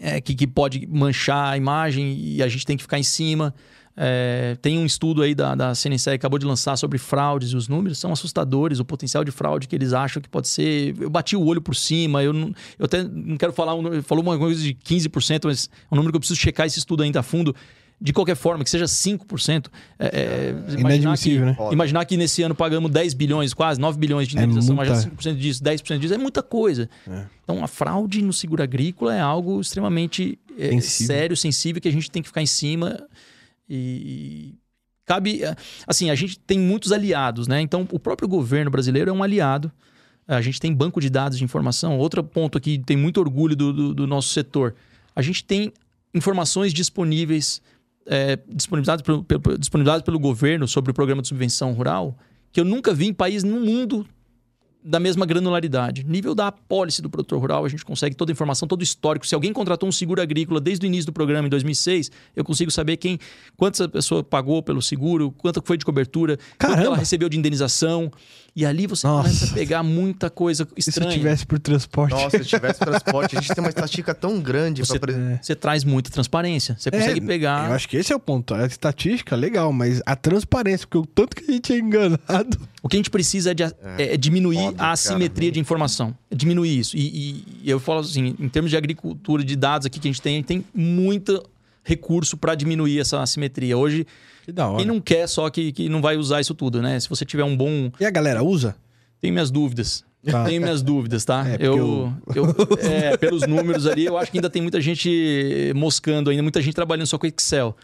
é, 0.00 0.20
que, 0.20 0.34
que 0.36 0.46
pode 0.46 0.86
manchar 0.86 1.52
a 1.52 1.56
imagem 1.56 2.16
e 2.16 2.42
a 2.42 2.48
gente 2.48 2.64
tem 2.64 2.76
que 2.76 2.82
ficar 2.82 2.98
em 2.98 3.02
cima. 3.02 3.52
É, 3.94 4.56
tem 4.62 4.78
um 4.78 4.86
estudo 4.86 5.20
aí 5.20 5.34
da, 5.34 5.54
da 5.54 5.74
CNC 5.74 6.12
que 6.12 6.16
acabou 6.16 6.38
de 6.38 6.46
lançar 6.46 6.76
sobre 6.76 6.96
fraudes 6.96 7.50
e 7.50 7.56
os 7.56 7.68
números 7.68 7.98
são 7.98 8.10
assustadores, 8.10 8.78
o 8.78 8.84
potencial 8.86 9.22
de 9.22 9.30
fraude 9.30 9.68
que 9.68 9.76
eles 9.76 9.92
acham 9.92 10.22
que 10.22 10.28
pode 10.28 10.48
ser. 10.48 10.94
Eu 10.98 11.10
bati 11.10 11.36
o 11.36 11.44
olho 11.44 11.60
por 11.60 11.76
cima, 11.76 12.22
eu, 12.22 12.32
não, 12.32 12.54
eu 12.78 12.86
até 12.86 13.02
não 13.02 13.36
quero 13.36 13.52
falar, 13.52 13.74
falou 14.02 14.24
uma 14.24 14.38
coisa 14.38 14.62
de 14.62 14.74
15%, 14.74 15.42
mas 15.44 15.68
é 15.68 15.94
um 15.94 15.96
número 15.96 16.12
que 16.12 16.16
eu 16.16 16.20
preciso 16.20 16.40
checar 16.40 16.66
esse 16.66 16.78
estudo 16.78 17.02
ainda 17.02 17.20
a 17.20 17.22
fundo 17.22 17.54
de 18.02 18.12
qualquer 18.12 18.34
forma, 18.34 18.64
que 18.64 18.70
seja 18.70 18.86
5%. 18.86 19.68
É, 19.96 20.06
é, 20.06 20.74
imaginar, 20.76 21.16
que, 21.16 21.38
né? 21.38 21.56
imaginar 21.70 22.04
que 22.04 22.16
nesse 22.16 22.42
ano 22.42 22.52
pagamos 22.52 22.90
10 22.90 23.14
bilhões, 23.14 23.54
quase 23.54 23.80
9 23.80 23.96
bilhões 23.96 24.26
de 24.26 24.36
indenização, 24.36 24.74
é 24.82 24.88
muita... 24.88 24.92
mas 24.92 25.06
5% 25.06 25.36
disso, 25.36 25.62
10% 25.62 25.98
disso, 25.98 26.12
é 26.12 26.18
muita 26.18 26.42
coisa. 26.42 26.90
É. 27.08 27.24
Então, 27.44 27.62
a 27.62 27.68
fraude 27.68 28.20
no 28.20 28.32
seguro 28.32 28.60
agrícola 28.60 29.14
é 29.14 29.20
algo 29.20 29.60
extremamente 29.60 30.36
é, 30.58 30.70
sensível. 30.70 31.06
sério, 31.06 31.36
sensível, 31.36 31.80
que 31.80 31.86
a 31.86 31.92
gente 31.92 32.10
tem 32.10 32.20
que 32.20 32.28
ficar 32.28 32.42
em 32.42 32.46
cima. 32.46 33.06
E 33.70 34.52
cabe. 35.06 35.44
É, 35.44 35.54
assim, 35.86 36.10
a 36.10 36.16
gente 36.16 36.40
tem 36.40 36.58
muitos 36.58 36.90
aliados, 36.90 37.46
né? 37.46 37.60
Então, 37.60 37.86
o 37.92 38.00
próprio 38.00 38.26
governo 38.26 38.68
brasileiro 38.68 39.10
é 39.10 39.12
um 39.12 39.22
aliado. 39.22 39.70
A 40.26 40.40
gente 40.40 40.58
tem 40.58 40.74
banco 40.74 41.00
de 41.00 41.08
dados 41.08 41.38
de 41.38 41.44
informação. 41.44 41.98
Outro 41.98 42.24
ponto 42.24 42.58
aqui, 42.58 42.82
tem 42.84 42.96
muito 42.96 43.20
orgulho 43.20 43.54
do, 43.54 43.72
do, 43.72 43.94
do 43.94 44.06
nosso 44.08 44.30
setor. 44.30 44.74
A 45.14 45.22
gente 45.22 45.44
tem 45.44 45.72
informações 46.12 46.74
disponíveis 46.74 47.62
é, 48.06 48.38
disponibilizados, 48.48 49.02
pelo, 49.02 49.24
pelo, 49.24 49.58
disponibilizados 49.58 50.04
pelo 50.04 50.18
governo 50.18 50.66
sobre 50.66 50.90
o 50.90 50.94
programa 50.94 51.22
de 51.22 51.28
subvenção 51.28 51.72
rural 51.72 52.16
que 52.52 52.60
eu 52.60 52.64
nunca 52.64 52.92
vi 52.92 53.08
em 53.08 53.14
país 53.14 53.42
no 53.42 53.60
mundo 53.60 54.06
da 54.84 54.98
mesma 54.98 55.24
granularidade. 55.24 56.04
Nível 56.04 56.34
da 56.34 56.48
apólice 56.48 57.00
do 57.00 57.08
produtor 57.08 57.40
rural, 57.40 57.64
a 57.64 57.68
gente 57.68 57.84
consegue 57.84 58.16
toda 58.16 58.30
a 58.30 58.34
informação, 58.34 58.66
todo 58.66 58.80
o 58.80 58.82
histórico. 58.82 59.26
Se 59.26 59.34
alguém 59.34 59.52
contratou 59.52 59.88
um 59.88 59.92
seguro 59.92 60.20
agrícola 60.20 60.60
desde 60.60 60.84
o 60.84 60.88
início 60.88 61.06
do 61.06 61.12
programa, 61.12 61.46
em 61.46 61.50
2006, 61.50 62.10
eu 62.34 62.44
consigo 62.44 62.70
saber 62.70 62.96
quem, 62.96 63.18
quanto 63.56 63.74
essa 63.74 63.88
pessoa 63.88 64.24
pagou 64.24 64.62
pelo 64.62 64.82
seguro, 64.82 65.30
quanto 65.32 65.62
foi 65.64 65.76
de 65.76 65.84
cobertura, 65.84 66.38
Caramba. 66.58 66.78
quanto 66.78 66.86
ela 66.86 66.96
recebeu 66.96 67.28
de 67.28 67.38
indenização. 67.38 68.10
E 68.54 68.66
ali 68.66 68.86
você 68.86 69.06
Nossa. 69.06 69.28
começa 69.28 69.46
a 69.46 69.54
pegar 69.54 69.82
muita 69.82 70.28
coisa 70.28 70.68
estranha. 70.76 71.08
E 71.08 71.12
se 71.12 71.18
tivesse 71.18 71.46
por 71.46 71.58
transporte? 71.58 72.12
Nossa, 72.12 72.38
se 72.38 72.44
tivesse 72.44 72.80
transporte, 72.80 73.36
a 73.36 73.40
gente 73.40 73.54
tem 73.54 73.64
uma 73.64 73.70
estatística 73.70 74.14
tão 74.14 74.38
grande. 74.40 74.84
Você, 74.84 74.98
pra... 74.98 75.10
é. 75.10 75.38
você 75.40 75.54
traz 75.54 75.84
muita 75.84 76.10
transparência. 76.10 76.76
Você 76.78 76.90
é, 76.90 76.92
consegue 76.92 77.20
pegar. 77.22 77.70
Eu 77.70 77.74
acho 77.74 77.88
que 77.88 77.96
esse 77.96 78.12
é 78.12 78.16
o 78.16 78.20
ponto. 78.20 78.52
A 78.52 78.66
estatística, 78.66 79.34
legal, 79.34 79.72
mas 79.72 80.02
a 80.04 80.14
transparência, 80.14 80.86
porque 80.86 80.98
o 80.98 81.06
tanto 81.06 81.34
que 81.34 81.50
a 81.50 81.54
gente 81.54 81.72
é 81.72 81.78
enganado. 81.78 82.58
O 82.82 82.88
que 82.88 82.96
a 82.96 82.98
gente 82.98 83.10
precisa 83.10 83.52
é, 83.52 83.54
de, 83.54 83.62
é, 83.62 83.72
é 83.96 84.16
diminuir 84.18 84.71
A 84.78 84.92
assimetria 84.92 85.48
cara. 85.48 85.54
de 85.54 85.60
informação. 85.60 86.16
Diminuir 86.30 86.78
isso. 86.78 86.96
E, 86.96 87.44
e, 87.62 87.70
eu 87.70 87.80
falo 87.80 88.00
assim, 88.00 88.34
em 88.38 88.48
termos 88.48 88.70
de 88.70 88.76
agricultura, 88.76 89.44
de 89.44 89.56
dados 89.56 89.86
aqui 89.86 89.98
que 89.98 90.08
a 90.08 90.10
gente 90.10 90.22
tem, 90.22 90.34
a 90.34 90.36
gente 90.36 90.46
tem 90.46 90.64
muito 90.74 91.42
recurso 91.84 92.36
para 92.36 92.54
diminuir 92.54 93.00
essa 93.00 93.20
assimetria. 93.20 93.76
Hoje 93.76 94.06
que 94.44 94.52
da 94.52 94.68
hora. 94.68 94.78
Quem 94.78 94.86
não 94.86 95.00
quer 95.00 95.26
só 95.28 95.48
que, 95.50 95.72
que 95.72 95.88
não 95.88 96.00
vai 96.02 96.16
usar 96.16 96.40
isso 96.40 96.54
tudo, 96.54 96.82
né? 96.82 96.98
Se 96.98 97.08
você 97.08 97.24
tiver 97.24 97.44
um 97.44 97.56
bom. 97.56 97.90
E 97.98 98.04
a 98.04 98.10
galera 98.10 98.42
usa? 98.42 98.76
Tenho 99.20 99.32
minhas 99.32 99.50
dúvidas. 99.50 100.04
Tá. 100.24 100.44
Tenho 100.44 100.62
minhas 100.62 100.82
dúvidas, 100.82 101.24
tá? 101.24 101.44
É, 101.48 101.56
eu, 101.58 102.12
eu... 102.34 102.44
eu 102.46 102.78
é, 102.80 103.16
pelos 103.16 103.46
números 103.46 103.86
ali, 103.86 104.04
eu 104.04 104.16
acho 104.16 104.30
que 104.30 104.38
ainda 104.38 104.48
tem 104.48 104.62
muita 104.62 104.80
gente 104.80 105.72
moscando 105.74 106.30
ainda, 106.30 106.42
muita 106.42 106.62
gente 106.62 106.74
trabalhando 106.74 107.06
só 107.06 107.18
com 107.18 107.26
Excel. 107.26 107.76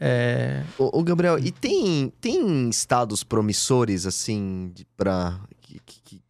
É... 0.00 0.62
Ô, 0.78 0.98
ô, 0.98 1.02
Gabriel, 1.02 1.38
e 1.38 1.52
tem, 1.52 2.12
tem 2.20 2.68
estados 2.68 3.22
promissores, 3.22 4.06
assim, 4.06 4.72
para 4.96 5.38
que, 5.60 5.80
que, 5.84 6.21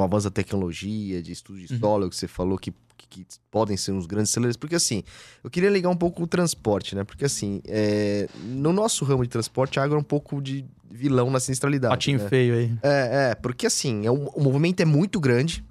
com 0.00 0.04
o 0.04 0.06
avanço 0.06 0.24
da 0.24 0.30
tecnologia, 0.30 1.22
de 1.22 1.30
estudo 1.30 1.58
de 1.58 1.78
solo, 1.78 2.04
uhum. 2.04 2.10
que 2.10 2.16
você 2.16 2.26
falou, 2.26 2.56
que 2.56 2.72
que 3.10 3.26
podem 3.50 3.76
ser 3.76 3.90
uns 3.92 4.06
grandes 4.06 4.30
celeres, 4.30 4.56
porque 4.56 4.76
assim, 4.76 5.02
eu 5.42 5.50
queria 5.50 5.68
ligar 5.68 5.90
um 5.90 5.96
pouco 5.96 6.22
o 6.22 6.26
transporte, 6.26 6.94
né? 6.94 7.02
Porque 7.02 7.24
assim, 7.24 7.60
é, 7.66 8.28
no 8.44 8.72
nosso 8.72 9.04
ramo 9.04 9.24
de 9.24 9.28
transporte, 9.28 9.80
a 9.80 9.82
agro 9.82 9.96
é 9.96 10.00
um 10.00 10.04
pouco 10.04 10.40
de 10.40 10.64
vilão 10.90 11.30
na 11.30 11.38
sinistralidade. 11.38 11.92
Patinho 11.92 12.18
né? 12.18 12.28
feio 12.28 12.54
aí. 12.54 12.72
É, 12.82 13.30
é, 13.30 13.34
porque 13.34 13.66
assim, 13.66 14.06
é 14.06 14.10
um, 14.10 14.26
o 14.26 14.42
movimento 14.42 14.80
é 14.80 14.84
muito 14.84 15.20
grande, 15.20 15.64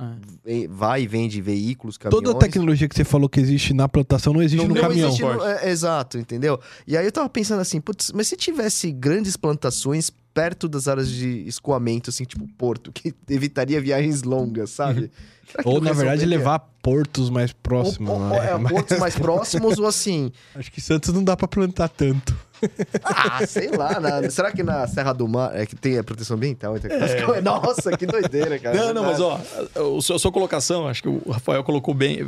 é. 0.46 0.68
vai 0.68 1.04
e 1.04 1.08
vem 1.08 1.28
de 1.28 1.42
veículos, 1.42 1.98
caminhões. 1.98 2.24
Toda 2.24 2.38
a 2.38 2.40
tecnologia 2.40 2.88
que 2.88 2.96
você 2.96 3.04
falou 3.04 3.28
que 3.28 3.40
existe 3.40 3.74
na 3.74 3.88
plantação 3.88 4.34
não 4.34 4.42
existe 4.42 4.62
não, 4.62 4.68
no 4.68 4.76
não 4.76 4.82
caminhão. 4.82 5.10
Existe 5.10 5.24
no, 5.24 5.44
é, 5.44 5.70
exato, 5.70 6.18
entendeu? 6.18 6.60
E 6.86 6.96
aí 6.98 7.06
eu 7.06 7.12
tava 7.12 7.30
pensando 7.30 7.60
assim, 7.62 7.82
putz, 7.82 8.12
mas 8.14 8.28
se 8.28 8.38
tivesse 8.38 8.92
grandes 8.92 9.36
plantações 9.36 10.12
perto 10.34 10.70
das 10.70 10.88
áreas 10.88 11.10
de 11.10 11.46
escoamento, 11.48 12.10
assim, 12.10 12.24
tipo 12.24 12.48
Porto, 12.58 12.92
que 12.94 13.14
evitaria 13.30 13.82
viagens 13.82 14.24
longas, 14.24 14.70
sabe? 14.70 15.12
Ou, 15.66 15.82
na 15.82 15.94
verdade, 15.94 16.26
levar 16.26 16.60
portos 16.82 17.30
mais 17.30 17.52
próximos. 17.52 18.10
Ou, 18.10 18.20
ou, 18.20 18.30
né? 18.30 18.52
é, 18.54 18.70
portos 18.70 19.00
mais 19.00 19.16
próximos 19.20 19.78
ou 19.80 19.86
assim. 19.88 20.32
Acho 20.56 20.72
que 20.72 20.80
Santos 20.80 21.14
não 21.14 21.24
dá 21.24 21.36
para 21.36 21.48
plantar 21.48 21.90
tanto. 21.90 22.36
Ah, 23.02 23.48
sei 23.48 23.70
lá. 23.70 24.02
Na... 24.02 24.30
Será 24.30 24.52
que 24.52 24.62
na 24.62 24.86
Serra 24.86 25.14
do 25.14 25.26
Mar 25.30 25.56
é 25.56 25.66
que 25.66 25.78
tem 25.78 25.98
a 25.98 26.04
proteção 26.04 26.36
ambiental? 26.36 26.76
É. 26.76 27.42
Nossa, 27.42 27.96
que 27.96 28.06
doideira, 28.06 28.60
cara. 28.60 28.76
Não, 28.76 28.94
não, 28.96 29.04
mas 29.04 29.22
ó, 29.22 29.36
a 29.38 30.02
sua, 30.02 30.18
a 30.18 30.20
sua 30.20 30.30
colocação, 30.30 30.86
acho 30.86 31.02
que 31.02 31.08
o 31.08 31.32
Rafael 31.32 31.64
colocou 31.64 31.94
bem, 31.94 32.20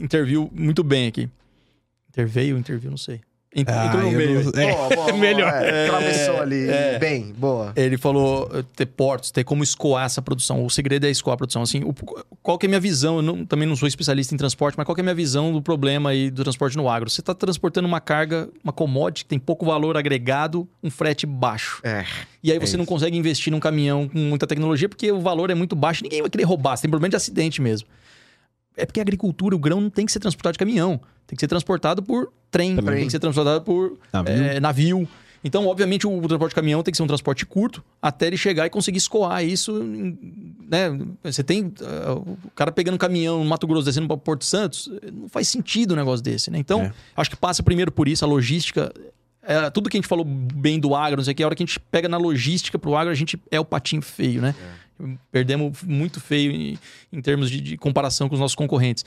interviu 0.00 0.50
muito 0.54 0.82
bem 0.82 1.06
aqui. 1.08 1.28
Interveio, 2.08 2.56
interviu, 2.56 2.90
não 2.90 2.96
sei. 2.96 3.20
Ah, 3.66 3.86
entrou 3.86 4.02
no 4.02 4.10
meio. 4.12 4.44
Não... 4.44 4.60
É. 4.60 4.72
Boa, 4.72 4.88
boa, 4.88 5.12
Melhor. 5.16 5.52
É, 5.52 5.86
atravessou 5.86 6.40
ali. 6.40 6.68
É, 6.68 6.98
bem, 6.98 7.32
boa. 7.36 7.72
Ele 7.74 7.96
falou 7.96 8.50
eh, 8.52 8.64
ter 8.74 8.86
portos, 8.86 9.30
ter 9.30 9.44
como 9.44 9.62
escoar 9.62 10.04
essa 10.04 10.20
produção. 10.20 10.64
O 10.64 10.70
segredo 10.70 11.06
é 11.06 11.10
escoar 11.10 11.34
a 11.34 11.36
produção. 11.36 11.62
Assim, 11.62 11.82
o, 11.82 11.94
qual 12.42 12.58
que 12.58 12.66
é 12.66 12.68
a 12.68 12.70
minha 12.70 12.80
visão? 12.80 13.16
Eu 13.16 13.22
não, 13.22 13.46
também 13.46 13.66
não 13.66 13.76
sou 13.76 13.88
especialista 13.88 14.34
em 14.34 14.38
transporte, 14.38 14.76
mas 14.76 14.84
qual 14.84 14.94
que 14.94 15.00
é 15.00 15.02
a 15.02 15.04
minha 15.04 15.14
visão 15.14 15.52
do 15.52 15.62
problema 15.62 16.10
aí 16.10 16.30
do 16.30 16.42
transporte 16.42 16.76
no 16.76 16.88
agro? 16.88 17.08
Você 17.08 17.20
está 17.20 17.34
transportando 17.34 17.88
uma 17.88 18.00
carga, 18.00 18.48
uma 18.62 18.72
commodity 18.72 19.24
que 19.24 19.30
tem 19.30 19.38
pouco 19.38 19.64
valor 19.64 19.96
agregado, 19.96 20.68
um 20.82 20.90
frete 20.90 21.24
baixo. 21.24 21.80
É. 21.82 22.04
E 22.42 22.52
aí 22.52 22.58
você 22.58 22.76
é 22.76 22.78
não 22.78 22.84
consegue 22.84 23.16
investir 23.16 23.50
num 23.50 23.60
caminhão 23.60 24.08
com 24.08 24.18
muita 24.18 24.46
tecnologia 24.46 24.88
porque 24.88 25.10
o 25.10 25.20
valor 25.20 25.50
é 25.50 25.54
muito 25.54 25.74
baixo. 25.74 26.02
Ninguém 26.02 26.20
vai 26.20 26.30
querer 26.30 26.44
roubar. 26.44 26.76
Você 26.76 26.82
tem 26.82 26.90
problema 26.90 27.10
de 27.10 27.16
acidente 27.16 27.60
mesmo. 27.62 27.88
É 28.76 28.84
porque 28.84 29.00
a 29.00 29.02
agricultura, 29.02 29.56
o 29.56 29.58
grão 29.58 29.80
não 29.80 29.90
tem 29.90 30.04
que 30.04 30.12
ser 30.12 30.20
transportado 30.20 30.52
de 30.52 30.58
caminhão. 30.58 31.00
Tem 31.26 31.34
que 31.34 31.40
ser 31.40 31.48
transportado 31.48 32.02
por 32.02 32.32
trem, 32.50 32.76
Também. 32.76 32.96
tem 32.96 33.06
que 33.06 33.10
ser 33.10 33.18
transportado 33.18 33.64
por 33.64 33.98
navio. 34.12 34.34
É, 34.34 34.60
navio. 34.60 35.08
Então, 35.42 35.66
obviamente, 35.66 36.06
o, 36.06 36.20
transporte 36.22 36.50
de 36.50 36.54
caminhão 36.56 36.82
tem 36.82 36.90
que 36.90 36.96
ser 36.96 37.02
um 37.04 37.06
transporte 37.06 37.46
curto 37.46 37.82
até 38.02 38.26
ele 38.26 38.36
chegar 38.36 38.66
e 38.66 38.70
conseguir 38.70 38.98
escoar 38.98 39.44
isso. 39.44 39.72
Né? 40.68 40.98
Você 41.22 41.44
tem 41.44 41.66
uh, 41.66 42.36
o 42.44 42.50
cara 42.54 42.72
pegando 42.72 42.98
caminhão 42.98 43.38
no 43.38 43.44
Mato 43.44 43.66
Grosso 43.66 43.84
descendo 43.84 44.08
para 44.08 44.16
Porto 44.16 44.44
Santos, 44.44 44.90
não 45.12 45.28
faz 45.28 45.48
sentido 45.48 45.94
um 45.94 45.96
negócio 45.96 46.22
desse. 46.22 46.50
Né? 46.50 46.58
Então, 46.58 46.82
é. 46.82 46.92
acho 47.16 47.30
que 47.30 47.36
passa 47.36 47.62
primeiro 47.62 47.92
por 47.92 48.08
isso, 48.08 48.24
a 48.24 48.28
logística. 48.28 48.92
É, 49.46 49.70
tudo 49.70 49.88
que 49.88 49.96
a 49.96 50.00
gente 50.00 50.08
falou 50.08 50.24
bem 50.24 50.80
do 50.80 50.94
agro, 50.94 51.18
não 51.18 51.24
sei 51.24 51.32
o 51.32 51.36
que, 51.36 51.42
a 51.42 51.46
hora 51.46 51.54
que 51.54 51.62
a 51.62 51.66
gente 51.66 51.78
pega 51.78 52.08
na 52.08 52.16
logística 52.16 52.78
para 52.78 52.90
o 52.90 52.96
agro, 52.96 53.12
a 53.12 53.14
gente 53.14 53.40
é 53.50 53.60
o 53.60 53.64
patinho 53.64 54.02
feio, 54.02 54.42
né? 54.42 54.54
É. 55.00 55.16
Perdemos 55.30 55.82
muito 55.82 56.20
feio 56.20 56.50
em, 56.50 56.78
em 57.12 57.20
termos 57.20 57.50
de, 57.50 57.60
de 57.60 57.76
comparação 57.76 58.28
com 58.28 58.34
os 58.34 58.40
nossos 58.40 58.56
concorrentes. 58.56 59.04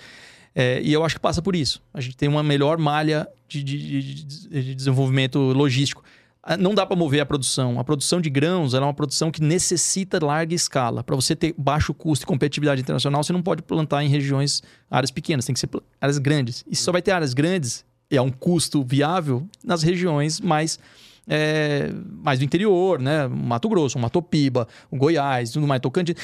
É, 0.56 0.82
e 0.82 0.94
eu 0.94 1.04
acho 1.04 1.16
que 1.16 1.22
passa 1.22 1.42
por 1.42 1.56
isso. 1.56 1.82
A 1.94 2.02
gente 2.02 2.16
tem 2.16 2.30
uma 2.30 2.44
melhor 2.44 2.78
malha 2.78 3.28
de, 3.48 3.64
de, 3.64 4.24
de 4.24 4.76
desenvolvimento 4.76 5.40
logístico. 5.40 6.04
Ah, 6.42 6.56
não 6.56 6.74
dá 6.74 6.86
para 6.86 6.96
mover 6.96 7.20
a 7.20 7.26
produção. 7.26 7.80
A 7.80 7.84
produção 7.84 8.22
de 8.22 8.30
grãos 8.30 8.74
é 8.74 8.80
uma 8.80 8.94
produção 8.94 9.30
que 9.30 9.42
necessita 9.42 10.24
larga 10.24 10.56
escala. 10.56 11.04
Para 11.04 11.16
você 11.16 11.36
ter 11.36 11.54
baixo 11.58 11.94
custo 11.94 12.24
e 12.24 12.28
competitividade 12.28 12.82
internacional, 12.82 13.24
você 13.24 13.34
não 13.34 13.42
pode 13.42 13.62
plantar 13.62 14.04
em 14.04 14.08
regiões, 14.08 14.64
áreas 14.90 15.12
pequenas, 15.12 15.46
tem 15.46 15.54
que 15.54 15.60
ser 15.60 15.70
áreas 16.00 16.18
grandes. 16.18 16.64
E 16.70 16.76
só 16.76 16.92
vai 16.92 17.02
ter 17.02 17.12
áreas 17.12 17.34
grandes, 17.34 17.86
e 18.10 18.18
é 18.18 18.22
um 18.22 18.32
custo 18.32 18.84
viável, 18.84 19.48
nas 19.64 19.84
regiões 19.84 20.40
mais, 20.40 20.80
é, 21.28 21.92
mais 22.24 22.40
do 22.40 22.46
interior, 22.46 23.00
né? 23.00 23.28
Mato 23.28 23.70
Grosso, 23.70 24.00
Mato 24.00 24.22
Piba, 24.22 24.68
Goiás, 24.92 25.52
tudo 25.52 25.68
mais, 25.68 25.82
Tocantins. 25.82 26.16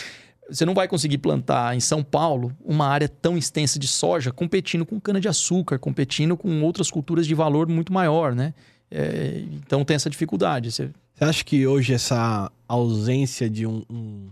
Você 0.49 0.65
não 0.65 0.73
vai 0.73 0.87
conseguir 0.87 1.17
plantar 1.17 1.75
em 1.75 1.79
São 1.79 2.03
Paulo 2.03 2.55
uma 2.63 2.87
área 2.87 3.09
tão 3.09 3.37
extensa 3.37 3.79
de 3.79 3.87
soja 3.87 4.31
competindo 4.31 4.85
com 4.85 4.99
cana-de-açúcar, 4.99 5.79
competindo 5.79 6.37
com 6.37 6.61
outras 6.61 6.91
culturas 6.91 7.25
de 7.25 7.33
valor 7.33 7.67
muito 7.67 7.91
maior, 7.91 8.35
né? 8.35 8.53
É, 8.91 9.43
então 9.53 9.83
tem 9.83 9.95
essa 9.95 10.09
dificuldade. 10.09 10.71
Você... 10.71 10.89
Você 11.15 11.23
acha 11.23 11.43
que 11.43 11.65
hoje 11.65 11.93
essa 11.93 12.51
ausência 12.67 13.49
de 13.49 13.65
um, 13.65 13.83
um 13.89 14.29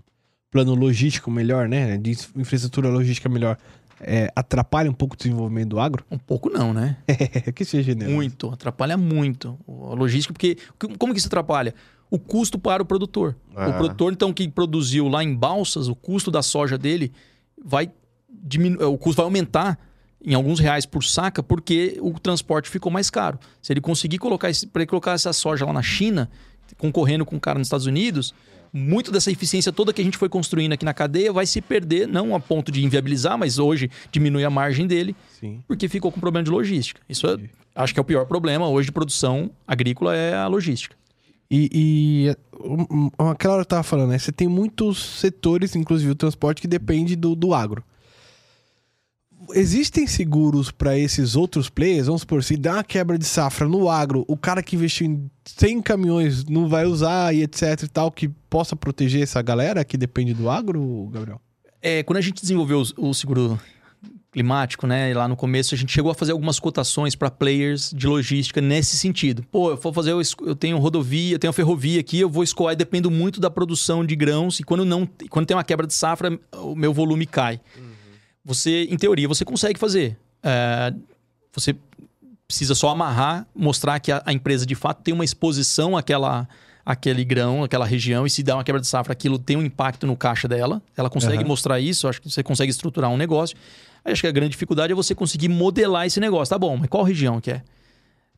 plano 0.52 0.76
logístico 0.76 1.32
melhor, 1.32 1.68
né? 1.68 1.98
De 1.98 2.12
infraestrutura 2.36 2.90
logística 2.90 3.28
melhor, 3.28 3.58
é, 4.06 4.32
atrapalha 4.36 4.90
um 4.90 4.94
pouco 4.94 5.16
o 5.16 5.18
desenvolvimento 5.18 5.70
do 5.70 5.80
agro? 5.80 6.06
Um 6.10 6.18
pouco 6.18 6.50
não, 6.50 6.74
né? 6.74 6.98
É, 7.08 7.52
que 7.52 7.66
seja 7.66 7.84
generoso. 7.84 8.16
Muito, 8.16 8.50
atrapalha 8.50 8.98
muito 8.98 9.58
a 9.68 9.94
logística, 9.96 10.34
porque 10.34 10.58
como 10.98 11.14
que 11.14 11.20
isso 11.20 11.28
atrapalha? 11.28 11.74
o 12.14 12.20
custo 12.20 12.60
para 12.60 12.84
o 12.84 12.86
produtor. 12.86 13.36
O 13.56 13.60
é. 13.60 13.72
produtor, 13.72 14.14
então, 14.14 14.32
que 14.32 14.48
produziu 14.48 15.08
lá 15.08 15.24
em 15.24 15.34
Balsas, 15.34 15.88
o 15.88 15.96
custo 15.96 16.30
da 16.30 16.44
soja 16.44 16.78
dele 16.78 17.12
vai 17.60 17.92
diminuir, 18.30 18.84
o 18.84 18.96
custo 19.00 19.18
vai 19.18 19.26
aumentar 19.26 19.80
em 20.24 20.36
alguns 20.36 20.60
reais 20.60 20.86
por 20.86 21.04
saca, 21.04 21.42
porque 21.42 21.98
o 22.00 22.14
transporte 22.20 22.70
ficou 22.70 22.92
mais 22.92 23.10
caro. 23.10 23.40
Se 23.64 23.74
ele 23.74 23.82
conseguir 23.82 24.20
colocar 24.20 24.52
para 24.72 24.86
colocar 24.86 25.14
essa 25.14 25.34
soja 25.34 25.66
lá 25.66 25.74
na 25.74 25.82
China, 25.82 26.30
concorrendo 26.78 27.26
com 27.26 27.36
o 27.36 27.40
cara 27.40 27.58
nos 27.58 27.66
Estados 27.66 27.88
Unidos, 27.88 28.32
muito 28.74 29.12
dessa 29.12 29.32
eficiência 29.32 29.72
toda 29.72 29.94
que 29.94 30.02
a 30.02 30.04
gente 30.04 30.18
foi 30.18 30.28
construindo 30.28 30.74
aqui 30.74 30.84
na 30.84 30.94
cadeia 30.94 31.32
vai 31.32 31.46
se 31.46 31.62
perder, 31.62 32.08
não 32.08 32.36
a 32.36 32.40
ponto 32.40 32.72
de 32.72 32.84
inviabilizar, 32.84 33.38
mas 33.38 33.60
hoje 33.60 33.90
diminui 34.12 34.44
a 34.44 34.50
margem 34.50 34.88
dele, 34.88 35.16
Sim. 35.40 35.64
porque 35.68 35.88
ficou 35.88 36.12
com 36.12 36.20
problema 36.20 36.44
de 36.44 36.50
logística. 36.50 37.00
Isso 37.08 37.28
é, 37.28 37.38
acho 37.76 37.94
que 37.94 38.00
é 38.00 38.02
o 38.02 38.06
pior 38.06 38.26
problema 38.26 38.68
hoje 38.68 38.88
de 38.88 38.92
produção 38.92 39.52
agrícola 39.68 40.16
é 40.16 40.34
a 40.34 40.48
logística. 40.48 40.96
E, 41.52 41.70
e 41.72 42.36
um, 42.60 43.12
um, 43.20 43.30
aquela 43.30 43.54
hora 43.54 43.62
eu 43.62 43.66
tava 43.66 43.84
falando, 43.84 44.10
né? 44.10 44.18
Você 44.18 44.32
tem 44.32 44.48
muitos 44.48 45.20
setores, 45.20 45.76
inclusive 45.76 46.10
o 46.10 46.16
transporte, 46.16 46.60
que 46.60 46.68
depende 46.68 47.16
do, 47.16 47.36
do 47.36 47.54
agro. 47.54 47.84
Existem 49.54 50.08
seguros 50.08 50.72
para 50.72 50.98
esses 50.98 51.36
outros 51.36 51.70
players? 51.70 52.08
Vamos 52.08 52.22
supor, 52.22 52.44
se 52.44 52.56
dá 52.56 52.74
uma 52.74 52.84
quebra 52.84 53.18
de 53.18 53.26
safra 53.26 53.68
no 53.68 53.90
agro, 53.90 54.24
o 54.28 54.38
cara 54.38 54.64
que 54.64 54.76
investiu 54.76 55.08
em 55.08 55.30
100 55.46 55.82
caminhões 55.82 56.46
não 56.46 56.68
vai 56.68 56.86
usar 56.86 57.34
e 57.34 57.44
etc 57.44 57.84
e 57.84 57.88
tal, 57.88 58.12
que 58.12 58.30
possa 58.50 58.76
proteger 58.76 59.22
essa 59.22 59.42
galera 59.42 59.84
que 59.84 59.98
depende 59.98 60.34
do 60.34 60.50
agro, 60.50 61.10
Gabriel? 61.12 61.42
É, 61.82 62.04
quando 62.04 62.18
a 62.18 62.22
gente 62.22 62.42
desenvolveu 62.42 62.82
o, 62.98 63.10
o 63.10 63.14
seguro 63.14 63.60
climático, 64.34 64.88
né? 64.88 65.14
Lá 65.14 65.28
no 65.28 65.36
começo 65.36 65.76
a 65.76 65.78
gente 65.78 65.94
chegou 65.94 66.12
a 66.12 66.16
fazer 66.16 66.32
algumas 66.32 66.60
cotações 66.60 67.16
para 67.16 67.30
players 67.30 67.94
de 67.96 68.08
logística 68.08 68.60
nesse 68.60 68.98
sentido. 68.98 69.46
Pô, 69.52 69.70
eu 69.70 69.78
vou 69.78 69.94
fazer, 69.94 70.12
eu 70.12 70.56
tenho 70.56 70.78
rodovia, 70.80 71.36
eu 71.36 71.40
tenho 71.40 71.54
ferrovia 71.54 72.00
aqui, 72.00 72.20
eu 72.20 72.30
vou 72.30 72.44
escoar 72.44 72.74
e 72.74 72.76
dependo 72.76 73.12
muito 73.12 73.40
da 73.40 73.50
produção 73.50 74.04
de 74.04 74.16
grãos 74.16 74.60
e 74.60 74.64
quando 74.64 74.84
não, 74.84 75.08
quando 75.30 75.46
tem 75.46 75.56
uma 75.56 75.64
quebra 75.64 75.86
de 75.86 75.94
safra, 75.94 76.38
o 76.56 76.76
meu 76.76 76.92
volume 76.92 77.28
cai. 77.28 77.62
Uhum. 77.78 77.93
Você, 78.46 78.84
em 78.90 78.98
teoria, 78.98 79.28
você 79.28 79.46
consegue 79.46 79.80
fazer. 79.80 80.18
É, 80.42 80.94
você 81.54 81.76
precisa 82.48 82.76
só 82.76 82.90
amarrar, 82.90 83.48
mostrar 83.56 84.00
que 84.00 84.12
a, 84.12 84.22
a, 84.26 84.34
empresa 84.34 84.66
de 84.66 84.76
fato 84.76 85.02
tem 85.02 85.14
uma 85.14 85.24
exposição 85.24 85.96
àquela, 85.96 86.48
àquele 86.86 87.24
grão, 87.24 87.64
àquela 87.64 87.86
região, 87.86 88.26
e 88.26 88.30
se 88.30 88.44
dá 88.44 88.56
uma 88.56 88.64
quebra 88.64 88.82
de 88.82 88.88
safra, 88.88 89.14
aquilo 89.14 89.40
tem 89.40 89.56
um 89.56 89.64
impacto 89.64 90.06
no 90.06 90.16
caixa 90.16 90.48
dela. 90.48 90.82
Ela 90.96 91.10
consegue 91.10 91.42
uhum. 91.44 91.48
mostrar 91.48 91.80
isso, 91.80 92.08
acho 92.08 92.22
que 92.22 92.30
você 92.30 92.44
consegue 92.44 92.70
estruturar 92.70 93.10
um 93.10 93.18
negócio. 93.18 93.56
Acho 94.04 94.22
que 94.22 94.28
a 94.28 94.32
grande 94.32 94.52
dificuldade 94.52 94.92
é 94.92 94.96
você 94.96 95.16
conseguir 95.16 95.48
modelar 95.48 96.06
esse 96.06 96.20
negócio. 96.20 96.54
Tá 96.54 96.60
bom, 96.60 96.76
mas 96.76 96.90
qual 96.90 97.04
região 97.04 97.40
que 97.40 97.52
é? 97.52 97.64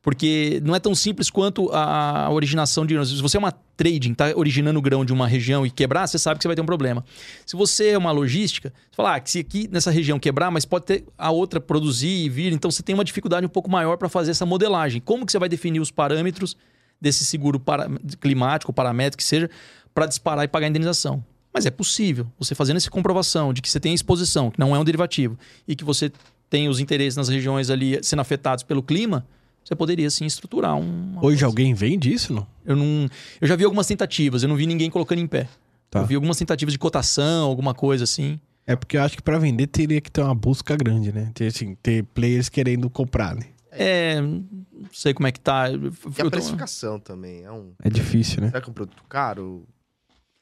Porque 0.06 0.62
não 0.64 0.76
é 0.76 0.80
tão 0.80 0.94
simples 0.94 1.32
quanto 1.32 1.68
a 1.74 2.30
originação 2.30 2.86
de 2.86 2.94
grãos. 2.94 3.10
Se 3.10 3.20
você 3.24 3.38
é 3.38 3.40
uma 3.40 3.52
trading, 3.52 4.12
está 4.12 4.34
originando 4.36 4.80
grão 4.80 5.04
de 5.04 5.12
uma 5.12 5.28
região 5.28 5.66
e 5.66 5.72
quebrar, 5.72 6.06
você 6.06 6.20
sabe 6.20 6.38
que 6.38 6.44
você 6.44 6.48
vai 6.48 6.56
ter 6.56 6.62
um 6.62 6.66
problema. 6.66 7.04
Se 7.44 7.56
você 7.56 7.88
é 7.90 7.98
uma 7.98 8.12
logística, 8.12 8.70
você 8.70 8.96
fala, 8.96 9.16
ah, 9.16 9.22
se 9.26 9.40
aqui 9.40 9.68
nessa 9.72 9.90
região 9.90 10.20
quebrar, 10.20 10.52
mas 10.52 10.64
pode 10.64 10.86
ter 10.86 11.06
a 11.18 11.32
outra 11.32 11.60
produzir 11.60 12.24
e 12.24 12.30
vir, 12.30 12.54
então 12.54 12.70
você 12.70 12.84
tem 12.84 12.94
uma 12.94 13.04
dificuldade 13.04 13.48
um 13.48 13.50
pouco 13.50 13.68
maior 13.68 13.98
para 13.98 14.08
fazer 14.08 14.30
essa 14.30 14.46
modelagem. 14.46 15.02
Como 15.02 15.26
que 15.26 15.32
você 15.32 15.40
vai 15.40 15.50
definir 15.50 15.80
os 15.80 15.90
parâmetros 15.90 16.56
desse 17.02 17.26
seguro 17.26 17.60
para, 17.60 17.90
climático, 18.22 18.72
paramétrico 18.72 19.18
que 19.18 19.28
seja, 19.28 19.50
para 19.92 20.06
disparar 20.06 20.46
e 20.46 20.48
pagar 20.48 20.68
a 20.68 20.70
indenização? 20.70 21.26
Mas 21.52 21.66
é 21.66 21.72
possível. 21.72 22.28
Você 22.38 22.54
fazendo 22.54 22.78
essa 22.78 22.92
comprovação 22.92 23.52
de 23.52 23.60
que 23.60 23.68
você 23.68 23.80
tem 23.80 23.92
exposição, 23.92 24.52
que 24.52 24.60
não 24.60 24.76
é 24.76 24.78
um 24.78 24.84
derivativo, 24.84 25.36
e 25.68 25.76
que 25.76 25.84
você 25.84 26.12
tem 26.48 26.70
os 26.70 26.80
interesses 26.80 27.18
nas 27.18 27.28
regiões 27.28 27.72
ali 27.72 27.98
sendo 28.04 28.20
afetados 28.20 28.64
pelo 28.64 28.84
clima, 28.84 29.26
você 29.66 29.76
poderia 29.76 30.10
sim 30.12 30.26
estruturar 30.26 30.76
um. 30.76 31.14
Hoje 31.16 31.20
coisa. 31.20 31.46
alguém 31.48 31.74
vende 31.74 32.14
isso, 32.14 32.32
não? 32.32 32.46
Eu 32.64 32.76
não. 32.76 33.10
Eu 33.42 33.48
já 33.48 33.56
vi 33.56 33.64
algumas 33.64 33.88
tentativas, 33.88 34.44
eu 34.44 34.50
não 34.50 34.56
vi 34.56 34.68
ninguém 34.68 34.92
colocando 34.92 35.20
em 35.20 35.28
pé. 35.28 35.50
Tá. 35.90 36.02
Eu 36.02 36.06
vi 36.06 36.14
algumas 36.14 36.38
tentativas 36.38 36.72
de 36.72 36.78
cotação, 36.78 37.48
alguma 37.48 37.74
coisa 37.74 38.04
assim. 38.04 38.40
É 38.68 38.76
porque 38.76 38.96
eu 38.96 39.02
acho 39.02 39.18
que 39.18 39.24
para 39.24 39.40
vender 39.40 39.68
teria 39.68 40.00
que 40.00 40.12
ter 40.12 40.22
uma 40.22 40.36
busca 40.36 40.76
grande, 40.76 41.12
né? 41.12 41.32
Ter, 41.34 41.48
assim, 41.48 41.76
ter 41.82 42.04
players 42.04 42.48
querendo 42.48 42.90
comprar, 42.90 43.36
né? 43.36 43.48
É, 43.72 44.22
não 44.22 44.46
sei 44.94 45.14
como 45.14 45.28
é 45.28 45.32
que 45.32 45.40
tá. 45.40 45.66
E 45.70 46.22
a 46.22 46.30
precificação 46.30 47.00
também 47.00 47.44
é 47.44 47.52
um. 47.52 47.74
É 47.84 47.90
difícil, 47.90 48.42
né? 48.42 48.50
Será 48.50 48.62
que 48.62 48.70
é 48.70 48.72
um 48.72 48.74
produto 48.74 49.04
caro? 49.10 49.68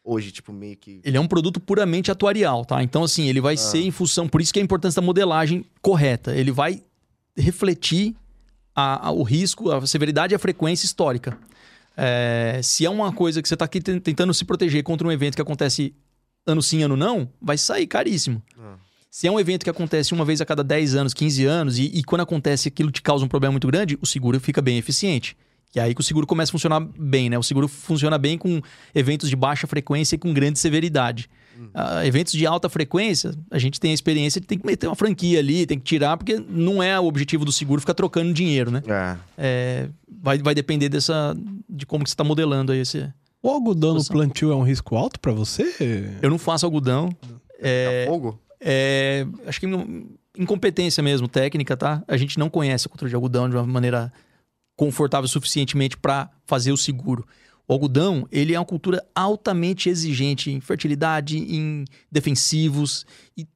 hoje, 0.04 0.32
tipo, 0.32 0.52
meio 0.52 0.76
que. 0.76 1.00
Ele 1.04 1.16
é 1.16 1.20
um 1.20 1.28
produto 1.28 1.62
puramente 1.62 2.12
atuarial, 2.12 2.66
tá? 2.66 2.84
Então, 2.84 3.04
assim, 3.04 3.30
ele 3.30 3.40
vai 3.40 3.54
ah. 3.54 3.58
ser 3.58 3.80
em 3.80 3.92
função. 3.92 4.28
Por 4.28 4.42
isso 4.42 4.52
que 4.52 4.60
é 4.60 4.62
a 4.62 4.66
importância 4.66 5.02
da 5.02 5.06
modelagem 5.06 5.66
correta. 5.82 6.36
Ele 6.36 6.52
vai 6.52 6.82
refletir 7.38 8.16
a, 8.76 9.08
a, 9.08 9.12
o 9.12 9.24
risco, 9.24 9.72
a 9.72 9.86
severidade 9.86 10.34
e 10.34 10.36
a 10.36 10.40
frequência 10.40 10.86
histórica. 10.86 11.38
É, 11.96 12.60
se 12.64 12.86
é 12.86 12.90
uma 12.90 13.12
coisa 13.12 13.42
que 13.42 13.48
você 13.48 13.54
está 13.54 13.66
aqui 13.66 13.80
tentando 13.80 14.34
se 14.34 14.44
proteger 14.46 14.84
contra 14.84 15.08
um 15.08 15.12
evento 15.12 15.36
que 15.36 15.42
acontece 15.42 15.94
ano 16.46 16.62
sim, 16.62 16.84
ano 16.84 16.98
não, 16.98 17.30
vai 17.42 17.58
sair 17.58 17.88
caríssimo. 17.88 18.42
Ah. 18.58 18.76
Se 19.10 19.28
é 19.28 19.32
um 19.32 19.40
evento 19.40 19.64
que 19.64 19.70
acontece 19.70 20.12
uma 20.12 20.26
vez 20.26 20.42
a 20.42 20.46
cada 20.46 20.64
10 20.64 20.96
anos, 20.96 21.14
15 21.14 21.46
anos, 21.46 21.78
e, 21.78 21.84
e 21.84 22.04
quando 22.04 22.22
acontece 22.22 22.68
aquilo 22.68 22.90
te 22.90 23.02
causa 23.02 23.24
um 23.24 23.28
problema 23.28 23.52
muito 23.52 23.68
grande, 23.68 23.98
o 24.02 24.08
seguro 24.08 24.40
fica 24.40 24.62
bem 24.62 24.78
eficiente. 24.78 25.38
Que 25.72 25.80
é 25.80 25.84
aí 25.84 25.94
que 25.94 26.02
o 26.02 26.04
seguro 26.04 26.26
começa 26.26 26.50
a 26.50 26.54
funcionar 26.54 26.80
bem, 26.80 27.30
né? 27.30 27.38
O 27.38 27.44
seguro 27.44 27.68
funciona 27.68 28.18
bem 28.18 28.38
com 28.38 28.62
eventos 28.94 29.30
de 29.30 29.36
baixa 29.36 29.68
frequência 29.68 30.16
e 30.16 30.18
com 30.18 30.34
grande 30.34 30.58
severidade. 30.58 31.30
Uh, 31.56 32.06
eventos 32.06 32.34
de 32.34 32.46
alta 32.46 32.70
frequência, 32.70 33.34
a 33.50 33.58
gente 33.58 33.80
tem 33.80 33.92
a 33.92 33.94
experiência 33.94 34.42
de 34.42 34.48
ter 34.48 34.58
que 34.58 34.66
meter 34.66 34.88
uma 34.88 34.96
franquia 34.96 35.40
ali, 35.40 35.66
tem 35.66 35.78
que 35.78 35.86
tirar, 35.86 36.18
porque 36.18 36.44
não 36.50 36.82
é 36.82 37.00
o 37.00 37.06
objetivo 37.06 37.46
do 37.46 37.52
seguro 37.52 37.82
ficar 37.82 37.94
trocando 37.94 38.34
dinheiro, 38.34 38.72
né? 38.72 38.82
É. 38.88 39.18
É, 39.38 39.90
vai, 40.22 40.38
vai 40.40 40.56
depender 40.56 40.90
dessa, 40.90 41.36
de 41.70 41.86
como 41.86 42.04
que 42.04 42.10
você 42.10 42.14
está 42.14 42.24
modelando 42.24 42.72
aí 42.72 42.80
esse. 42.80 43.12
O 43.42 43.50
algodão 43.50 43.94
no 43.96 44.06
plantio 44.06 44.52
é 44.52 44.56
um 44.56 44.64
risco 44.64 44.96
alto 44.96 45.20
para 45.20 45.32
você? 45.32 45.74
Eu 46.22 46.30
não 46.30 46.38
faço 46.38 46.66
algodão. 46.66 47.10
É, 47.60 48.06
fogo? 48.08 48.40
É, 48.60 49.26
acho 49.46 49.60
que 49.60 49.68
incompetência 50.38 51.04
mesmo, 51.04 51.28
técnica, 51.28 51.76
tá? 51.76 52.04
A 52.08 52.18
gente 52.18 52.40
não 52.40 52.50
conhece 52.50 52.88
a 52.88 52.90
cultura 52.90 53.10
de 53.10 53.16
algodão 53.16 53.50
de 53.50 53.56
uma 53.56 53.66
maneira 53.66 54.12
confortável 54.76 55.28
suficientemente 55.28 55.98
para 55.98 56.30
fazer 56.46 56.72
o 56.72 56.78
seguro. 56.78 57.26
O 57.68 57.74
algodão, 57.74 58.28
ele 58.32 58.54
é 58.54 58.60
uma 58.60 58.66
cultura 58.66 59.04
altamente 59.16 59.90
exigente 59.90 60.52
em 60.52 60.60
fertilidade, 60.60 61.38
em 61.38 61.86
defensivos 62.12 63.06
e 63.38 63.48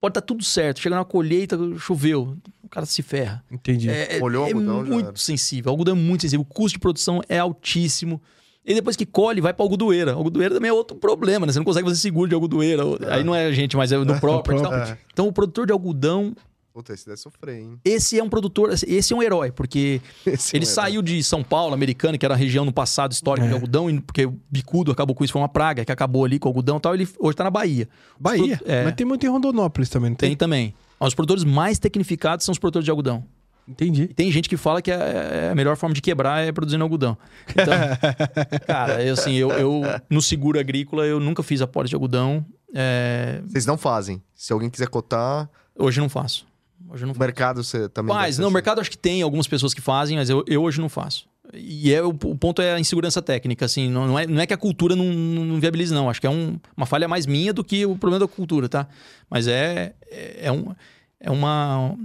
pode 0.00 0.12
estar 0.12 0.22
tá 0.22 0.26
tudo 0.26 0.42
certo. 0.42 0.80
Chega 0.80 0.96
na 0.96 1.04
colheita, 1.04 1.58
choveu, 1.78 2.36
o 2.62 2.68
cara 2.68 2.86
se 2.86 3.02
ferra. 3.02 3.44
Entendi. 3.50 3.90
É, 3.90 4.16
é 4.16 4.22
Olhou 4.22 4.46
é, 4.46 4.52
algodão, 4.52 4.84
muito 4.84 5.20
sensível. 5.20 5.70
O 5.70 5.74
algodão 5.74 5.94
é 5.94 5.98
muito 5.98 6.22
sensível. 6.22 6.40
O 6.40 6.44
custo 6.44 6.76
de 6.76 6.80
produção 6.80 7.20
é 7.28 7.38
altíssimo. 7.38 8.20
E 8.64 8.74
depois 8.74 8.96
que 8.96 9.06
colhe, 9.06 9.40
vai 9.40 9.52
pra 9.52 9.64
algodoeira. 9.64 10.12
Algodoeira 10.12 10.54
também 10.54 10.70
é 10.70 10.72
outro 10.72 10.96
problema, 10.96 11.46
né? 11.46 11.52
Você 11.52 11.58
não 11.58 11.64
consegue 11.64 11.88
fazer 11.88 12.00
seguro 12.00 12.28
de 12.28 12.34
algodoeira. 12.34 12.82
É. 13.00 13.14
Aí 13.14 13.24
não 13.24 13.34
é 13.34 13.46
a 13.46 13.52
gente, 13.52 13.76
mas 13.76 13.90
é 13.92 14.02
do 14.04 14.20
próprio. 14.20 14.58
É. 14.72 14.98
Então, 15.12 15.28
o 15.28 15.32
produtor 15.32 15.66
de 15.66 15.72
algodão 15.72 16.34
Puta, 16.72 16.92
esse 16.92 17.04
deve 17.04 17.16
sofrer, 17.16 17.60
hein? 17.60 17.80
Esse 17.84 18.18
é 18.18 18.22
um 18.22 18.28
produtor, 18.28 18.70
esse 18.72 19.12
é 19.12 19.16
um 19.16 19.22
herói, 19.22 19.50
porque 19.50 20.00
esse 20.24 20.56
ele 20.56 20.64
é 20.64 20.68
um 20.68 20.70
saiu 20.70 21.02
de 21.02 21.22
São 21.22 21.42
Paulo, 21.42 21.74
americano, 21.74 22.16
que 22.16 22.24
era 22.24 22.34
a 22.34 22.36
região 22.36 22.64
no 22.64 22.72
passado 22.72 23.10
histórico 23.12 23.46
é. 23.46 23.48
de 23.48 23.54
algodão, 23.54 24.00
porque 24.00 24.26
o 24.26 24.38
bicudo 24.48 24.92
acabou 24.92 25.14
com 25.14 25.24
isso, 25.24 25.32
foi 25.32 25.42
uma 25.42 25.48
praga 25.48 25.84
que 25.84 25.90
acabou 25.90 26.24
ali 26.24 26.38
com 26.38 26.48
o 26.48 26.50
algodão 26.50 26.76
e 26.76 26.80
tal. 26.80 26.94
Ele 26.94 27.08
hoje 27.18 27.36
tá 27.36 27.44
na 27.44 27.50
Bahia. 27.50 27.88
Bahia? 28.18 28.60
É, 28.64 28.84
Mas 28.84 28.94
tem 28.94 29.06
muito 29.06 29.26
em 29.26 29.28
Rondonópolis 29.28 29.88
também, 29.88 30.10
não 30.10 30.16
tem? 30.16 30.30
Tem 30.30 30.36
também. 30.36 30.74
Mas 30.98 31.08
os 31.08 31.14
produtores 31.14 31.44
mais 31.44 31.78
tecnificados 31.78 32.44
são 32.44 32.52
os 32.52 32.58
produtores 32.58 32.84
de 32.84 32.90
algodão. 32.90 33.24
Entendi. 33.66 34.02
E 34.02 34.14
tem 34.14 34.30
gente 34.32 34.48
que 34.48 34.56
fala 34.56 34.82
que 34.82 34.90
a, 34.90 35.52
a 35.52 35.54
melhor 35.54 35.76
forma 35.76 35.94
de 35.94 36.00
quebrar 36.00 36.44
é 36.44 36.50
produzindo 36.50 36.82
algodão. 36.82 37.16
Então, 37.48 37.74
cara, 38.66 39.02
eu, 39.02 39.14
assim, 39.14 39.34
eu, 39.34 39.50
eu, 39.52 39.82
no 40.08 40.20
seguro 40.20 40.58
agrícola 40.58 41.06
eu 41.06 41.20
nunca 41.20 41.42
fiz 41.42 41.62
aporte 41.62 41.90
de 41.90 41.94
algodão. 41.94 42.44
É... 42.74 43.40
Vocês 43.46 43.66
não 43.66 43.78
fazem. 43.78 44.20
Se 44.34 44.52
alguém 44.52 44.68
quiser 44.68 44.88
cotar. 44.88 45.48
Hoje 45.78 46.00
não 46.00 46.08
faço. 46.08 46.49
Hoje 46.92 47.06
não 47.06 47.14
faço. 47.14 47.20
mercado 47.20 47.62
você 47.62 47.88
também 47.88 48.14
faz. 48.14 48.36
Não, 48.38 48.44
o 48.44 48.48
assim. 48.48 48.54
mercado 48.54 48.80
acho 48.80 48.90
que 48.90 48.98
tem 48.98 49.22
algumas 49.22 49.46
pessoas 49.46 49.72
que 49.72 49.80
fazem, 49.80 50.16
mas 50.16 50.28
eu, 50.28 50.44
eu 50.46 50.62
hoje 50.62 50.80
não 50.80 50.88
faço. 50.88 51.28
E 51.54 51.92
é, 51.92 52.02
o, 52.02 52.08
o 52.08 52.36
ponto 52.36 52.60
é 52.60 52.74
a 52.74 52.80
insegurança 52.80 53.22
técnica, 53.22 53.64
assim. 53.64 53.88
Não, 53.88 54.06
não, 54.06 54.18
é, 54.18 54.26
não 54.26 54.40
é 54.40 54.46
que 54.46 54.54
a 54.54 54.56
cultura 54.56 54.96
não, 54.96 55.04
não 55.04 55.60
viabilize, 55.60 55.92
não. 55.94 56.10
Acho 56.10 56.20
que 56.20 56.26
é 56.26 56.30
um, 56.30 56.58
uma 56.76 56.86
falha 56.86 57.06
mais 57.06 57.26
minha 57.26 57.52
do 57.52 57.62
que 57.62 57.86
o 57.86 57.96
problema 57.96 58.26
da 58.26 58.28
cultura, 58.28 58.68
tá? 58.68 58.88
Mas 59.28 59.46
é, 59.46 59.94
é, 60.10 60.46
é 60.46 60.52
um, 60.52 60.74
é, 61.20 61.30
uma, 61.30 61.96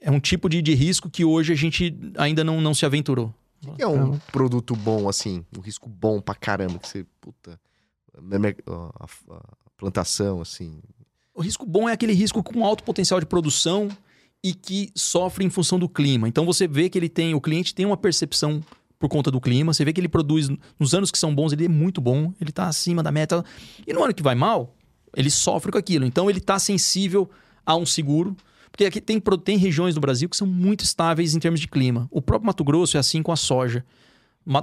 é 0.00 0.10
um 0.10 0.20
tipo 0.20 0.48
de, 0.48 0.62
de 0.62 0.74
risco 0.74 1.10
que 1.10 1.24
hoje 1.24 1.52
a 1.52 1.56
gente 1.56 1.94
ainda 2.16 2.42
não, 2.42 2.60
não 2.60 2.74
se 2.74 2.86
aventurou. 2.86 3.34
O 3.66 3.74
que 3.74 3.82
é 3.82 3.86
um 3.86 4.18
produto 4.32 4.74
bom, 4.74 5.08
assim? 5.08 5.44
Um 5.56 5.60
risco 5.60 5.88
bom 5.88 6.20
pra 6.20 6.34
caramba, 6.34 6.78
que 6.78 6.88
você... 6.88 7.06
Puta... 7.20 7.60
A, 8.14 9.04
a, 9.04 9.36
a 9.36 9.40
plantação, 9.76 10.40
assim... 10.40 10.80
O 11.34 11.40
risco 11.40 11.64
bom 11.64 11.88
é 11.88 11.92
aquele 11.92 12.12
risco 12.12 12.42
com 12.42 12.64
alto 12.64 12.84
potencial 12.84 13.18
de 13.18 13.24
produção 13.24 13.88
e 14.42 14.52
que 14.52 14.90
sofre 14.94 15.44
em 15.44 15.50
função 15.50 15.78
do 15.78 15.88
clima. 15.88 16.28
Então 16.28 16.44
você 16.44 16.66
vê 16.66 16.88
que 16.88 16.98
ele 16.98 17.08
tem, 17.08 17.34
o 17.34 17.40
cliente 17.40 17.74
tem 17.74 17.86
uma 17.86 17.96
percepção 17.96 18.60
por 18.98 19.08
conta 19.08 19.30
do 19.30 19.40
clima, 19.40 19.72
você 19.72 19.84
vê 19.84 19.92
que 19.92 20.00
ele 20.00 20.08
produz 20.08 20.48
nos 20.78 20.94
anos 20.94 21.10
que 21.10 21.18
são 21.18 21.34
bons, 21.34 21.52
ele 21.52 21.64
é 21.64 21.68
muito 21.68 22.00
bom, 22.00 22.32
ele 22.40 22.50
está 22.50 22.66
acima 22.66 23.02
da 23.02 23.10
meta. 23.10 23.44
E 23.86 23.92
no 23.92 24.02
ano 24.02 24.14
que 24.14 24.22
vai 24.22 24.34
mal, 24.34 24.74
ele 25.16 25.30
sofre 25.30 25.72
com 25.72 25.78
aquilo. 25.78 26.04
Então 26.04 26.28
ele 26.28 26.38
está 26.38 26.58
sensível 26.58 27.28
a 27.64 27.76
um 27.76 27.86
seguro, 27.86 28.36
porque 28.70 28.84
aqui 28.84 29.00
tem, 29.00 29.20
tem 29.44 29.56
regiões 29.56 29.94
do 29.94 30.00
Brasil 30.00 30.28
que 30.28 30.36
são 30.36 30.46
muito 30.46 30.84
estáveis 30.84 31.34
em 31.34 31.38
termos 31.38 31.60
de 31.60 31.68
clima. 31.68 32.08
O 32.10 32.22
próprio 32.22 32.46
Mato 32.46 32.64
Grosso 32.64 32.96
é 32.96 33.00
assim 33.00 33.22
com 33.22 33.32
a 33.32 33.36
soja. 33.36 33.84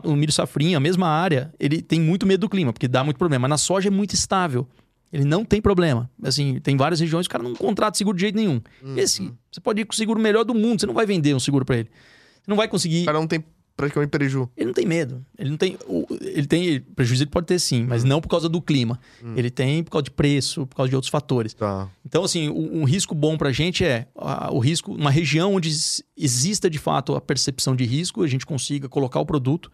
O 0.04 0.16
milho 0.16 0.32
safrinha, 0.32 0.78
a 0.78 0.80
mesma 0.82 1.08
área, 1.08 1.54
ele 1.58 1.82
tem 1.82 2.02
muito 2.02 2.26
medo 2.26 2.42
do 2.42 2.50
clima, 2.50 2.74
porque 2.74 2.88
dá 2.88 3.04
muito 3.04 3.18
problema. 3.18 3.44
Mas 3.44 3.50
na 3.50 3.58
soja 3.58 3.88
é 3.88 3.92
muito 3.92 4.14
estável. 4.14 4.68
Ele 5.12 5.26
não 5.26 5.43
tem 5.43 5.62
problema. 5.62 6.10
Assim, 6.24 6.60
tem 6.62 6.78
várias 6.78 6.99
regiões 6.99 7.28
que 7.28 7.32
o 7.32 7.38
cara 7.38 7.43
não 7.43 7.55
contrata 7.55 7.97
seguro 7.97 8.16
de 8.16 8.22
jeito 8.22 8.36
nenhum. 8.36 8.62
Uhum. 8.84 8.97
Esse, 8.97 9.32
você 9.51 9.60
pode 9.60 9.82
ir 9.82 9.86
com 9.86 9.93
o 9.93 9.95
seguro 9.95 10.20
melhor 10.20 10.43
do 10.43 10.53
mundo, 10.53 10.80
você 10.80 10.86
não 10.86 10.93
vai 10.93 11.05
vender 11.05 11.34
um 11.36 11.39
seguro 11.39 11.66
para 11.66 11.78
ele. 11.78 11.89
Você 12.36 12.49
não 12.49 12.55
vai 12.57 12.68
conseguir. 12.68 13.01
O 13.03 13.05
cara 13.05 13.20
não 13.20 13.28
tem 13.28 13.43
praticamente 13.76 14.10
preju. 14.10 14.49
Ele 14.57 14.68
não 14.68 14.74
tem 14.74 14.86
medo. 14.86 15.26
Ele 15.38 15.49
não 15.49 15.57
tem. 15.57 15.78
Ele 16.22 16.45
tem. 16.45 16.82
Prejuízo 16.82 17.24
ele 17.24 17.30
pode 17.32 17.47
ter 17.47 17.57
sim, 17.60 17.86
mas 17.86 18.03
não 18.03 18.20
por 18.22 18.28
causa 18.28 18.47
do 18.49 18.62
clima. 18.62 18.99
Ele 19.36 19.49
tem 19.49 19.84
por 19.84 19.91
causa 19.91 20.03
de 20.03 20.12
preço, 20.12 20.68
por 20.68 20.76
causa 20.76 20.89
de 20.89 20.95
outros 20.95 21.10
fatores. 21.10 21.53
Tá. 21.53 21.89
Então, 22.05 22.24
assim, 22.24 22.49
um, 22.49 22.84
risco 22.84 23.16
bom 23.16 23.38
pra 23.38 23.51
gente 23.51 23.84
é 23.86 24.07
o 24.51 24.60
risco, 24.60 24.91
uma 24.93 25.10
região 25.10 25.53
onde 25.55 25.70
exista 26.18 26.70
de 26.70 26.78
fato 26.78 27.16
a 27.16 27.22
percepção 27.22 27.76
de 27.76 27.86
risco, 27.86 28.22
a 28.22 28.28
gente 28.28 28.45
consiga 28.45 28.88
colocar 28.89 29.20
o 29.22 29.26
produto 29.26 29.72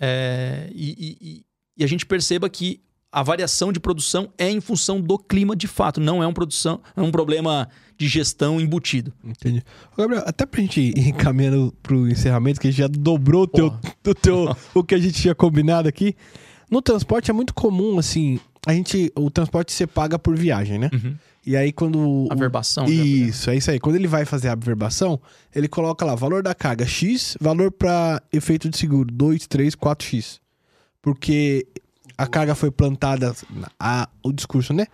é, 0.00 0.70
e- 0.72 1.16
e- 1.20 1.44
e 1.76 1.84
a 1.84 1.86
gente 1.86 2.06
perceba 2.06 2.48
que 2.48 2.80
a 3.12 3.22
variação 3.22 3.72
de 3.72 3.80
produção 3.80 4.32
é 4.38 4.48
em 4.50 4.60
função 4.60 5.00
do 5.00 5.18
clima 5.18 5.56
de 5.56 5.66
fato, 5.66 6.00
não 6.00 6.22
é 6.22 6.26
um 6.26 6.32
produção, 6.32 6.80
é 6.96 7.02
um 7.02 7.10
problema 7.10 7.68
de 7.98 8.06
gestão 8.08 8.60
embutido. 8.60 9.12
Entendi. 9.24 9.62
Gabriel, 9.96 10.22
até 10.26 10.46
pra 10.46 10.60
gente 10.60 10.80
ir 10.80 11.08
encaminhando 11.08 11.74
pro 11.82 12.08
encerramento, 12.08 12.60
que 12.60 12.68
a 12.68 12.70
gente 12.70 12.78
já 12.80 12.88
dobrou 12.88 13.42
o 13.42 13.46
teu, 13.46 13.66
o 14.06 14.14
teu 14.14 14.56
o 14.74 14.82
que 14.84 14.94
a 14.94 14.98
gente 14.98 15.20
tinha 15.20 15.34
combinado 15.34 15.88
aqui. 15.88 16.14
No 16.70 16.80
transporte 16.80 17.30
é 17.30 17.34
muito 17.34 17.52
comum, 17.52 17.98
assim, 17.98 18.38
a 18.64 18.72
gente. 18.72 19.12
O 19.16 19.28
transporte 19.28 19.72
você 19.72 19.86
paga 19.88 20.18
por 20.18 20.36
viagem, 20.36 20.78
né? 20.78 20.88
E 21.44 21.56
aí 21.56 21.72
quando. 21.72 22.28
A 22.30 22.34
o- 22.34 22.36
né? 22.86 22.92
Isso, 22.92 23.50
é 23.50 23.56
isso 23.56 23.70
aí. 23.72 23.80
Quando 23.80 23.96
ele 23.96 24.06
vai 24.06 24.24
fazer 24.24 24.48
a 24.48 24.52
averbação, 24.52 25.20
ele 25.54 25.66
coloca 25.66 26.04
lá 26.04 26.14
valor 26.14 26.42
da 26.44 26.54
carga 26.54 26.86
X, 26.86 27.36
valor 27.40 27.72
para 27.72 28.22
efeito 28.32 28.68
de 28.68 28.78
seguro 28.78 29.10
2, 29.12 29.46
3, 29.48 29.74
4X. 29.74 30.38
Porque 31.02 31.66
a 32.22 32.26
carga 32.26 32.54
foi 32.54 32.70
plantada. 32.70 33.34
A, 33.78 34.08
o 34.22 34.32
discurso, 34.32 34.72
né? 34.72 34.86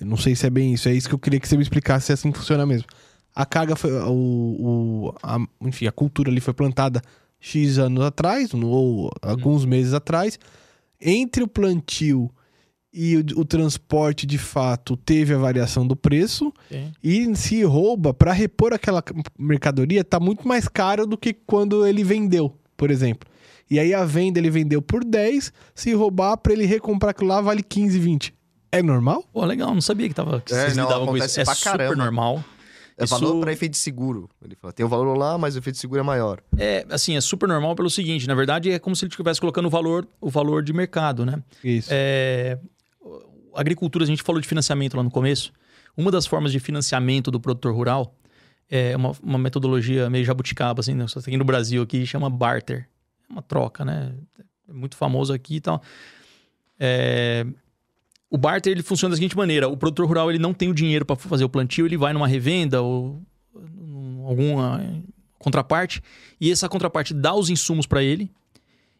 Eu 0.00 0.06
não 0.06 0.16
sei 0.16 0.34
se 0.34 0.46
é 0.46 0.50
bem 0.50 0.74
isso. 0.74 0.88
É 0.88 0.92
isso 0.94 1.08
que 1.08 1.14
eu 1.14 1.18
queria 1.18 1.38
que 1.40 1.48
você 1.48 1.56
me 1.56 1.62
explicasse 1.62 2.06
se 2.06 2.12
assim 2.12 2.32
funciona 2.32 2.66
mesmo. 2.66 2.86
A 3.34 3.44
carga 3.46 3.74
foi. 3.76 3.92
O, 3.92 4.12
o, 4.12 5.14
a- 5.22 5.38
enfim, 5.62 5.86
a 5.86 5.92
cultura 5.92 6.30
ali 6.30 6.40
foi 6.40 6.54
plantada 6.54 7.00
X 7.40 7.78
anos 7.78 8.04
atrás, 8.04 8.52
ou 8.54 9.10
alguns 9.22 9.64
meses 9.64 9.92
atrás. 9.92 10.38
Entre 11.00 11.42
o 11.42 11.48
plantio 11.48 12.30
e 12.92 13.16
o, 13.16 13.40
o 13.40 13.44
transporte, 13.44 14.24
de 14.26 14.38
fato, 14.38 14.96
teve 14.96 15.34
a 15.34 15.38
variação 15.38 15.86
do 15.86 15.96
preço. 15.96 16.52
Ok. 16.66 16.92
E 17.02 17.34
se 17.36 17.62
rouba, 17.64 18.14
para 18.14 18.32
repor 18.32 18.72
aquela 18.72 19.02
mercadoria, 19.38 20.04
tá 20.04 20.18
muito 20.20 20.46
mais 20.46 20.68
caro 20.68 21.06
do 21.06 21.18
que 21.18 21.32
quando 21.34 21.86
ele 21.86 22.04
vendeu, 22.04 22.56
por 22.76 22.90
exemplo. 22.90 23.28
E 23.70 23.78
aí 23.78 23.94
a 23.94 24.04
venda 24.04 24.38
ele 24.38 24.50
vendeu 24.50 24.80
por 24.82 25.04
10, 25.04 25.52
se 25.74 25.92
roubar 25.94 26.36
para 26.36 26.52
ele 26.52 26.66
recomprar 26.66 27.10
aquilo 27.10 27.28
lá 27.28 27.40
vale 27.40 27.62
15, 27.62 27.98
20. 27.98 28.34
É 28.70 28.82
normal? 28.82 29.24
Pô, 29.32 29.44
legal, 29.44 29.72
não 29.72 29.80
sabia 29.80 30.08
que, 30.08 30.14
tava, 30.14 30.40
que 30.40 30.52
É, 30.52 30.56
vocês 30.62 30.76
não, 30.76 30.84
lidavam 30.84 31.06
com 31.06 31.16
isso. 31.16 31.24
acontece 31.24 31.40
É 31.40 31.44
pra 31.44 31.54
super 31.54 31.70
caramba. 31.78 31.96
normal. 31.96 32.44
É 32.96 33.04
Isso- 33.04 33.18
valor 33.18 33.40
para 33.40 33.52
efeito 33.52 33.72
de 33.72 33.78
seguro. 33.78 34.28
Ele 34.44 34.54
fala, 34.54 34.72
tem 34.72 34.84
o 34.86 34.88
valor 34.88 35.16
lá, 35.16 35.36
mas 35.36 35.56
o 35.56 35.58
efeito 35.58 35.74
de 35.74 35.80
seguro 35.80 36.00
é 36.00 36.02
maior. 36.04 36.40
É, 36.56 36.86
assim, 36.90 37.16
é 37.16 37.20
super 37.20 37.48
normal 37.48 37.74
pelo 37.74 37.90
seguinte, 37.90 38.26
na 38.28 38.34
verdade 38.36 38.70
é 38.70 38.78
como 38.78 38.94
se 38.94 39.04
ele 39.04 39.10
estivesse 39.10 39.40
colocando 39.40 39.66
o 39.66 39.70
valor, 39.70 40.06
o 40.20 40.30
valor 40.30 40.62
de 40.62 40.72
mercado, 40.72 41.24
né? 41.26 41.42
Isso. 41.62 41.88
É, 41.90 42.56
a 43.54 43.60
agricultura, 43.60 44.04
a 44.04 44.06
gente 44.06 44.22
falou 44.22 44.40
de 44.40 44.46
financiamento 44.46 44.96
lá 44.96 45.02
no 45.02 45.10
começo. 45.10 45.52
Uma 45.96 46.10
das 46.10 46.26
formas 46.26 46.52
de 46.52 46.58
financiamento 46.60 47.30
do 47.30 47.40
produtor 47.40 47.74
rural 47.74 48.14
é 48.70 48.96
uma, 48.96 49.12
uma 49.22 49.38
metodologia 49.38 50.08
meio 50.10 50.24
jabuticaba, 50.24 50.80
assim, 50.80 50.94
né? 50.94 51.06
só 51.08 51.20
tem 51.20 51.36
no 51.36 51.44
Brasil 51.44 51.82
aqui, 51.82 52.04
chama 52.06 52.28
barter. 52.30 52.88
Uma 53.34 53.42
troca, 53.42 53.84
né? 53.84 54.14
É 54.68 54.72
muito 54.72 54.96
famoso 54.96 55.32
aqui 55.32 55.56
e 55.56 55.60
tal. 55.60 55.82
É, 56.78 57.44
o 58.30 58.38
barter 58.38 58.70
ele 58.70 58.82
funciona 58.82 59.12
da 59.12 59.16
seguinte 59.16 59.36
maneira: 59.36 59.68
o 59.68 59.76
produtor 59.76 60.06
rural 60.06 60.30
ele 60.30 60.38
não 60.38 60.54
tem 60.54 60.70
o 60.70 60.74
dinheiro 60.74 61.04
para 61.04 61.16
fazer 61.16 61.44
o 61.44 61.48
plantio, 61.48 61.84
ele 61.84 61.96
vai 61.96 62.12
numa 62.12 62.28
revenda 62.28 62.80
ou 62.80 63.20
alguma 64.24 64.80
contraparte 65.38 66.02
e 66.40 66.50
essa 66.50 66.68
contraparte 66.68 67.12
dá 67.12 67.34
os 67.34 67.50
insumos 67.50 67.86
para 67.86 68.02
ele 68.02 68.30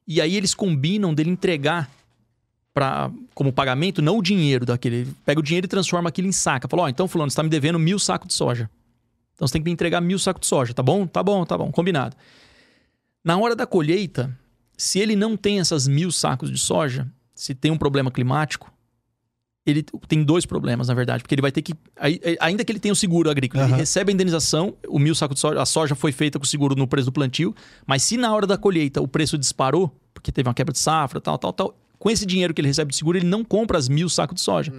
e 0.07 0.20
aí 0.20 0.37
eles 0.37 0.53
combinam 0.53 1.14
dele 1.14 1.30
entregar 1.30 1.91
para 2.74 3.11
como 3.35 3.53
pagamento 3.53 4.03
não 4.03 4.18
o 4.18 4.22
dinheiro 4.22 4.66
daquele, 4.66 4.97
ele 4.97 5.14
pega 5.24 5.41
o 5.41 5.43
dinheiro 5.43 5.64
e 5.66 5.68
transforma 5.68 6.09
aquilo 6.09 6.28
em 6.28 6.32
saca. 6.32 6.68
Fala, 6.68 6.82
ó, 6.82 6.89
então 6.89 7.07
fulano, 7.07 7.30
você 7.30 7.37
tá 7.37 7.43
me 7.43 7.49
devendo 7.49 7.78
mil 7.78 7.99
sacos 7.99 8.28
de 8.28 8.35
soja. 8.35 8.68
Então 9.35 9.47
você 9.47 9.53
tem 9.53 9.62
que 9.62 9.66
me 9.66 9.72
entregar 9.72 10.01
mil 10.01 10.18
sacos 10.18 10.43
de 10.43 10.47
soja, 10.47 10.74
tá 10.74 10.82
bom? 10.82 11.07
Tá 11.07 11.22
bom, 11.22 11.45
tá 11.45 11.57
bom, 11.57 11.70
combinado. 11.70 12.16
Na 13.25 13.39
hora 13.39 13.57
da 13.57 13.66
colheita, 13.66 14.37
se 14.77 14.99
ele 14.99 15.16
não 15.16 15.37
tem 15.37 15.59
essas 15.59 15.89
mil 15.89 16.12
sacos 16.12 16.51
de 16.51 16.59
soja, 16.59 17.11
se 17.35 17.55
tem 17.55 17.70
um 17.70 17.79
problema 17.79 18.11
climático, 18.11 18.70
ele 19.66 19.83
tem 20.07 20.22
dois 20.22 20.45
problemas, 20.45 20.89
na 20.89 20.95
verdade, 20.95 21.22
porque 21.22 21.35
ele 21.35 21.41
vai 21.41 21.51
ter 21.51 21.62
que. 21.62 21.72
Ainda 22.39 22.62
que 22.64 22.70
ele 22.70 22.79
tenha 22.79 22.93
o 22.93 22.97
seguro 22.97 23.31
agrícola, 23.31 23.64
ele 23.64 23.72
Aham. 23.72 23.81
recebe 23.81 24.12
a 24.12 24.14
indenização, 24.14 24.77
o 24.87 24.99
mil 24.99 25.14
sacos 25.14 25.37
de 25.37 25.41
soja, 25.41 25.62
a 25.62 25.64
soja 25.64 25.95
foi 25.95 26.12
feita 26.12 26.39
com 26.39 26.45
o 26.45 26.49
seguro 26.49 26.77
no 26.77 26.87
preço 26.87 27.07
do 27.07 27.12
plantio, 27.12 27.55
mas 27.87 28.03
se 28.03 28.18
na 28.18 28.35
hora 28.35 28.47
da 28.47 28.59
colheita 28.59 29.01
o 29.01 29.09
preço 29.09 29.39
disparou, 29.39 29.91
porque 30.12 30.31
teve 30.31 30.47
uma 30.47 30.55
quebra 30.55 30.72
de 30.72 30.79
safra, 30.79 31.18
tal, 31.18 31.39
tal, 31.39 31.53
tal, 31.53 31.79
com 31.99 32.11
esse 32.11 32.27
dinheiro 32.27 32.53
que 32.53 32.61
ele 32.61 32.68
recebe 32.68 32.91
de 32.91 32.97
seguro, 32.97 33.16
ele 33.16 33.27
não 33.27 33.43
compra 33.43 33.79
as 33.79 33.89
mil 33.89 34.09
sacos 34.11 34.35
de 34.35 34.43
soja. 34.43 34.70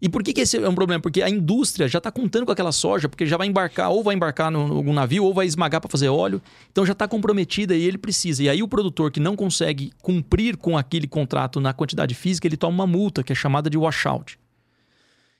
E 0.00 0.08
por 0.08 0.22
que, 0.22 0.32
que 0.32 0.40
esse 0.40 0.56
é 0.56 0.68
um 0.68 0.74
problema? 0.74 1.00
Porque 1.00 1.22
a 1.22 1.30
indústria 1.30 1.88
já 1.88 1.98
está 1.98 2.10
contando 2.10 2.46
com 2.46 2.52
aquela 2.52 2.72
soja, 2.72 3.08
porque 3.08 3.26
já 3.26 3.36
vai 3.36 3.46
embarcar, 3.46 3.90
ou 3.90 4.02
vai 4.02 4.14
embarcar 4.14 4.50
no 4.50 4.60
algum 4.76 4.92
navio, 4.92 5.24
ou 5.24 5.32
vai 5.32 5.46
esmagar 5.46 5.80
para 5.80 5.90
fazer 5.90 6.08
óleo. 6.08 6.40
Então 6.70 6.84
já 6.84 6.92
está 6.92 7.08
comprometida 7.08 7.74
e 7.74 7.84
ele 7.84 7.98
precisa. 7.98 8.42
E 8.42 8.48
aí 8.48 8.62
o 8.62 8.68
produtor 8.68 9.10
que 9.10 9.20
não 9.20 9.36
consegue 9.36 9.92
cumprir 10.02 10.56
com 10.56 10.76
aquele 10.76 11.06
contrato 11.06 11.60
na 11.60 11.72
quantidade 11.72 12.14
física, 12.14 12.46
ele 12.46 12.56
toma 12.56 12.74
uma 12.84 12.86
multa, 12.86 13.22
que 13.22 13.32
é 13.32 13.36
chamada 13.36 13.70
de 13.70 13.78
washout. 13.78 14.38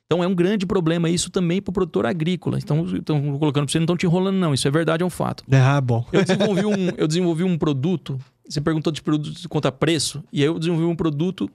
Então 0.07 0.22
é 0.22 0.26
um 0.26 0.34
grande 0.34 0.64
problema 0.64 1.11
isso 1.11 1.30
também 1.30 1.61
para 1.61 1.70
o 1.70 1.74
produtor 1.74 2.07
agrícola. 2.07 2.59
Então, 2.59 2.84
estão 2.96 3.38
colocando 3.38 3.64
para 3.64 3.72
você, 3.72 3.78
não 3.78 3.84
estão 3.84 3.96
te 3.96 4.07
enrolando, 4.07 4.36
não. 4.36 4.54
Isso 4.54 4.66
é 4.66 4.70
verdade, 4.70 5.02
é 5.02 5.07
um 5.07 5.11
fato. 5.11 5.44
Ah, 5.50 5.80
bom. 5.80 6.07
Eu 6.12 6.22
desenvolvi 6.24 6.64
um, 6.64 6.88
eu 6.96 7.09
desenvolvi 7.09 7.44
um 7.44 7.59
produto. 7.59 8.18
Você 8.48 8.61
perguntou 8.61 8.92
de 8.92 9.02
produto 9.02 9.48
contra 9.48 9.72
preço. 9.72 10.22
E 10.32 10.42
aí 10.42 10.46
eu 10.46 10.59
desenvolvi 10.59 10.86
um 10.86 10.94
produto 10.94 11.50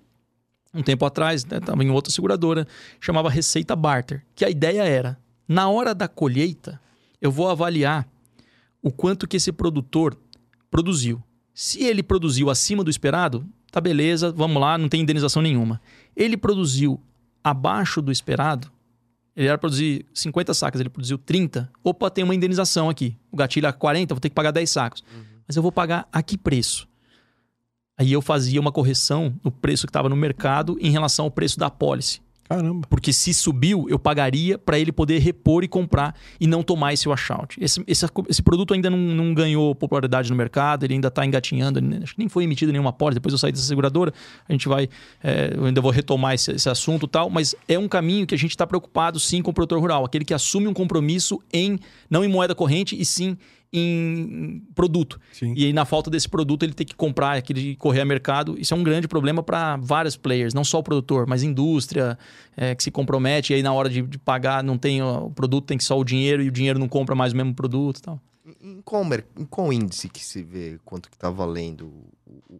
um 0.73 0.81
tempo 0.81 1.05
atrás, 1.05 1.43
estava 1.43 1.83
em 1.83 1.89
outra 1.89 2.11
seguradora, 2.11 2.67
chamava 2.99 3.29
Receita 3.29 3.75
Barter. 3.75 4.25
Que 4.35 4.45
a 4.45 4.49
ideia 4.49 4.83
era, 4.83 5.17
na 5.47 5.69
hora 5.69 5.93
da 5.93 6.07
colheita, 6.07 6.79
eu 7.21 7.31
vou 7.31 7.49
avaliar 7.49 8.07
o 8.81 8.91
quanto 8.91 9.27
que 9.27 9.37
esse 9.37 9.51
produtor 9.51 10.17
produziu. 10.69 11.21
Se 11.53 11.83
ele 11.83 12.01
produziu 12.01 12.49
acima 12.49 12.83
do 12.83 12.89
esperado, 12.89 13.45
tá 13.71 13.81
beleza, 13.81 14.31
vamos 14.31 14.61
lá, 14.61 14.77
não 14.77 14.89
tem 14.89 15.01
indenização 15.01 15.41
nenhuma. 15.41 15.81
Ele 16.15 16.37
produziu 16.37 16.99
abaixo 17.43 18.01
do 18.01 18.11
esperado, 18.11 18.71
ele 19.35 19.47
era 19.47 19.57
produzir 19.57 20.05
50 20.13 20.53
sacas, 20.53 20.81
ele 20.81 20.89
produziu 20.89 21.17
30. 21.17 21.69
Opa, 21.83 22.09
tem 22.09 22.23
uma 22.23 22.35
indenização 22.35 22.89
aqui. 22.89 23.17
O 23.31 23.37
gatilho 23.37 23.67
é 23.67 23.71
40, 23.71 24.13
vou 24.13 24.19
ter 24.19 24.29
que 24.29 24.35
pagar 24.35 24.51
10 24.51 24.69
sacos. 24.69 25.03
Mas 25.47 25.55
eu 25.55 25.63
vou 25.63 25.71
pagar 25.71 26.07
a 26.11 26.21
que 26.21 26.37
preço? 26.37 26.87
Aí 28.01 28.13
eu 28.13 28.21
fazia 28.21 28.59
uma 28.59 28.71
correção 28.71 29.31
no 29.43 29.51
preço 29.51 29.85
que 29.85 29.91
estava 29.91 30.09
no 30.09 30.15
mercado 30.15 30.75
em 30.81 30.89
relação 30.89 31.25
ao 31.25 31.29
preço 31.29 31.59
da 31.59 31.67
apólice. 31.67 32.19
Caramba. 32.49 32.87
Porque 32.89 33.13
se 33.13 33.31
subiu, 33.31 33.85
eu 33.87 33.99
pagaria 33.99 34.57
para 34.57 34.79
ele 34.79 34.91
poder 34.91 35.19
repor 35.19 35.63
e 35.63 35.67
comprar 35.67 36.15
e 36.39 36.47
não 36.47 36.63
tomar 36.63 36.93
esse 36.93 37.07
washout. 37.07 37.55
Esse, 37.61 37.83
esse, 37.85 38.03
esse 38.27 38.41
produto 38.41 38.73
ainda 38.73 38.89
não, 38.89 38.97
não 38.97 39.35
ganhou 39.35 39.75
popularidade 39.75 40.31
no 40.31 40.35
mercado, 40.35 40.83
ele 40.83 40.95
ainda 40.95 41.09
está 41.09 41.23
engatinhando, 41.23 41.79
acho 42.01 42.13
que 42.13 42.19
nem 42.19 42.27
foi 42.27 42.43
emitida 42.43 42.71
nenhuma 42.71 42.89
apólice. 42.89 43.19
Depois 43.19 43.33
eu 43.33 43.37
saí 43.37 43.51
dessa 43.51 43.65
seguradora, 43.65 44.11
a 44.49 44.51
gente 44.51 44.67
vai. 44.67 44.89
é, 45.23 45.53
eu 45.55 45.65
ainda 45.65 45.79
vou 45.79 45.91
retomar 45.91 46.33
esse, 46.33 46.53
esse 46.53 46.67
assunto 46.69 47.05
e 47.05 47.09
tal, 47.09 47.29
mas 47.29 47.53
é 47.67 47.77
um 47.77 47.87
caminho 47.87 48.25
que 48.25 48.33
a 48.33 48.37
gente 48.37 48.49
está 48.49 48.65
preocupado 48.65 49.19
sim 49.19 49.43
com 49.43 49.51
o 49.51 49.53
produtor 49.53 49.79
rural, 49.79 50.03
aquele 50.03 50.25
que 50.25 50.33
assume 50.33 50.67
um 50.67 50.73
compromisso 50.73 51.39
em, 51.53 51.77
não 52.09 52.25
em 52.25 52.27
moeda 52.27 52.55
corrente, 52.55 52.99
e 52.99 53.05
sim 53.05 53.37
em 53.73 54.61
produto. 54.75 55.19
Sim. 55.31 55.53
E 55.55 55.65
aí, 55.65 55.73
na 55.73 55.85
falta 55.85 56.09
desse 56.09 56.27
produto, 56.27 56.63
ele 56.63 56.73
tem 56.73 56.85
que 56.85 56.95
comprar, 56.95 57.37
aquele 57.37 57.75
correr 57.77 58.01
a 58.01 58.05
mercado. 58.05 58.55
Isso 58.59 58.73
é 58.73 58.77
um 58.77 58.83
grande 58.83 59.07
problema 59.07 59.41
para 59.41 59.77
vários 59.77 60.17
players, 60.17 60.53
não 60.53 60.63
só 60.63 60.79
o 60.79 60.83
produtor, 60.83 61.25
mas 61.27 61.41
indústria 61.43 62.17
é, 62.57 62.75
que 62.75 62.83
se 62.83 62.91
compromete. 62.91 63.53
E 63.53 63.55
aí, 63.55 63.63
na 63.63 63.71
hora 63.73 63.89
de, 63.89 64.01
de 64.01 64.17
pagar, 64.17 64.63
não 64.63 64.77
tem 64.77 65.01
ó, 65.01 65.25
o 65.25 65.31
produto, 65.31 65.65
tem 65.65 65.77
que 65.77 65.83
só 65.83 65.97
o 65.97 66.03
dinheiro 66.03 66.41
e 66.43 66.47
o 66.49 66.51
dinheiro 66.51 66.77
não 66.79 66.87
compra 66.87 67.15
mais 67.15 67.31
o 67.33 67.35
mesmo 67.37 67.53
produto 67.53 67.97
e 67.97 68.01
tal. 68.01 68.19
Em 68.61 68.81
qual, 68.83 69.05
em 69.39 69.45
qual 69.45 69.71
índice 69.71 70.09
que 70.09 70.23
se 70.23 70.43
vê 70.43 70.77
quanto 70.83 71.09
que 71.09 71.17
tá 71.17 71.29
valendo? 71.29 71.85
o- 72.27 72.59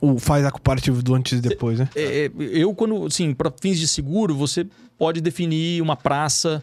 o- 0.00 0.18
faz 0.18 0.44
a 0.44 0.50
comparativo 0.50 1.02
do 1.02 1.14
antes 1.14 1.38
e 1.38 1.40
depois, 1.40 1.78
né? 1.78 1.88
É, 1.94 2.24
é, 2.26 2.30
eu, 2.36 2.74
quando, 2.74 3.06
assim, 3.06 3.32
para 3.32 3.52
fins 3.60 3.78
de 3.78 3.86
seguro, 3.86 4.34
você 4.34 4.66
pode 4.98 5.20
definir 5.20 5.80
uma 5.80 5.96
praça. 5.96 6.62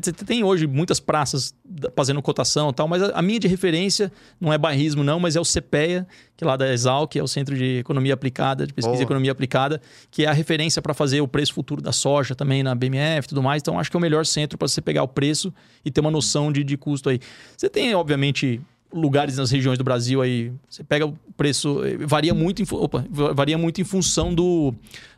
Você 0.00 0.12
tem 0.12 0.42
hoje 0.44 0.66
muitas 0.66 0.98
praças 1.00 1.54
fazendo 1.96 2.20
cotação 2.22 2.70
e 2.70 2.72
tal, 2.72 2.86
mas 2.88 3.02
a, 3.02 3.20
minha 3.22 3.38
de 3.38 3.48
referência 3.48 4.10
não 4.40 4.52
é 4.52 4.58
bairrismo, 4.58 5.02
não, 5.04 5.18
mas 5.20 5.36
é 5.36 5.40
o 5.40 5.44
CPEA, 5.44 6.06
que 6.36 6.44
é 6.44 6.46
lá 6.46 6.56
da 6.56 6.72
Exal, 6.72 7.06
que 7.08 7.18
é 7.18 7.22
o 7.22 7.26
Centro 7.28 7.56
de 7.56 7.78
Economia 7.78 8.14
Aplicada, 8.14 8.66
de 8.66 8.72
Pesquisa 8.72 8.92
Boa. 8.94 9.02
e 9.02 9.04
Economia 9.04 9.32
Aplicada, 9.32 9.80
que 10.10 10.24
é 10.24 10.28
a 10.28 10.32
referência 10.32 10.80
para 10.80 10.94
fazer 10.94 11.20
o 11.20 11.28
preço 11.28 11.52
futuro 11.54 11.82
da 11.82 11.92
soja 11.92 12.34
também 12.34 12.62
na 12.62 12.74
BMF 12.74 13.26
e 13.26 13.28
tudo 13.28 13.42
mais. 13.42 13.60
Então, 13.62 13.78
acho 13.78 13.90
que 13.90 13.96
é 13.96 13.98
o 13.98 14.00
melhor 14.00 14.24
centro 14.26 14.56
para 14.58 14.66
você 14.68 14.80
pegar 14.80 15.02
o 15.02 15.08
preço 15.08 15.52
e 15.84 15.90
ter 15.90 16.00
uma 16.00 16.10
noção 16.10 16.50
de, 16.52 16.62
de 16.64 16.76
custo 16.76 17.08
aí. 17.08 17.18
Você 17.56 17.68
tem, 17.68 17.94
obviamente, 17.94 18.60
lugares 18.92 19.36
nas 19.36 19.50
regiões 19.50 19.78
do 19.78 19.84
Brasil 19.84 20.20
aí, 20.20 20.52
você 20.68 20.84
pega 20.84 21.06
o 21.06 21.16
preço, 21.36 21.82
eh, 21.84 21.96
varia 22.06 22.34
muito 22.34 22.60
em, 22.62 22.66
opa, 22.70 23.04
va- 23.10 23.32
varia 23.32 23.56
muito 23.56 23.80
em 23.80 23.84
função 23.84 24.34
do, 24.34 24.74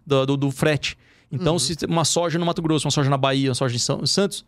do, 0.06 0.26
do- 0.26 0.36
do 0.36 0.50
frete. 0.50 0.96
Então, 1.32 1.58
se 1.58 1.74
tem 1.74 1.88
uma 1.88 2.04
soja 2.04 2.38
no 2.38 2.46
Mato 2.46 2.62
Grosso, 2.62 2.86
uma 2.86 2.92
soja 2.92 3.10
na 3.10 3.16
Bahia, 3.16 3.48
uma 3.48 3.54
soja 3.56 3.74
em 3.74 3.78
São- 3.80 4.06
Santos, 4.06 4.44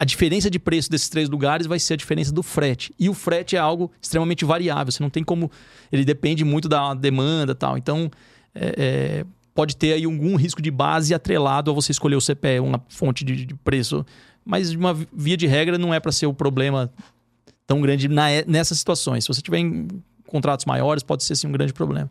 a 0.00 0.04
diferença 0.06 0.50
de 0.50 0.58
preço 0.58 0.90
desses 0.90 1.10
três 1.10 1.28
lugares 1.28 1.66
vai 1.66 1.78
ser 1.78 1.92
a 1.92 1.96
diferença 1.96 2.32
do 2.32 2.42
frete. 2.42 2.90
E 2.98 3.10
o 3.10 3.12
frete 3.12 3.54
é 3.54 3.58
algo 3.58 3.92
extremamente 4.00 4.46
variável. 4.46 4.90
Você 4.90 5.02
não 5.02 5.10
tem 5.10 5.22
como. 5.22 5.50
Ele 5.92 6.06
depende 6.06 6.42
muito 6.42 6.70
da 6.70 6.94
demanda 6.94 7.54
tal. 7.54 7.76
Então, 7.76 8.10
é, 8.54 8.74
é, 8.78 9.24
pode 9.54 9.76
ter 9.76 9.92
aí 9.92 10.04
algum 10.06 10.36
risco 10.36 10.62
de 10.62 10.70
base 10.70 11.12
atrelado 11.12 11.70
a 11.70 11.74
você 11.74 11.92
escolher 11.92 12.16
o 12.16 12.20
CPE, 12.20 12.60
uma 12.60 12.82
fonte 12.88 13.22
de, 13.22 13.44
de 13.44 13.54
preço. 13.56 14.06
Mas, 14.42 14.70
de 14.70 14.78
uma 14.78 14.94
via 15.12 15.36
de 15.36 15.46
regra, 15.46 15.76
não 15.76 15.92
é 15.92 16.00
para 16.00 16.12
ser 16.12 16.24
o 16.24 16.32
problema 16.32 16.90
tão 17.66 17.78
grande 17.82 18.08
na, 18.08 18.28
nessas 18.46 18.78
situações. 18.78 19.24
Se 19.24 19.28
você 19.28 19.42
tiver 19.42 19.58
em 19.58 19.86
contratos 20.26 20.64
maiores, 20.64 21.02
pode 21.02 21.24
ser 21.24 21.36
sim 21.36 21.46
um 21.46 21.52
grande 21.52 21.74
problema. 21.74 22.10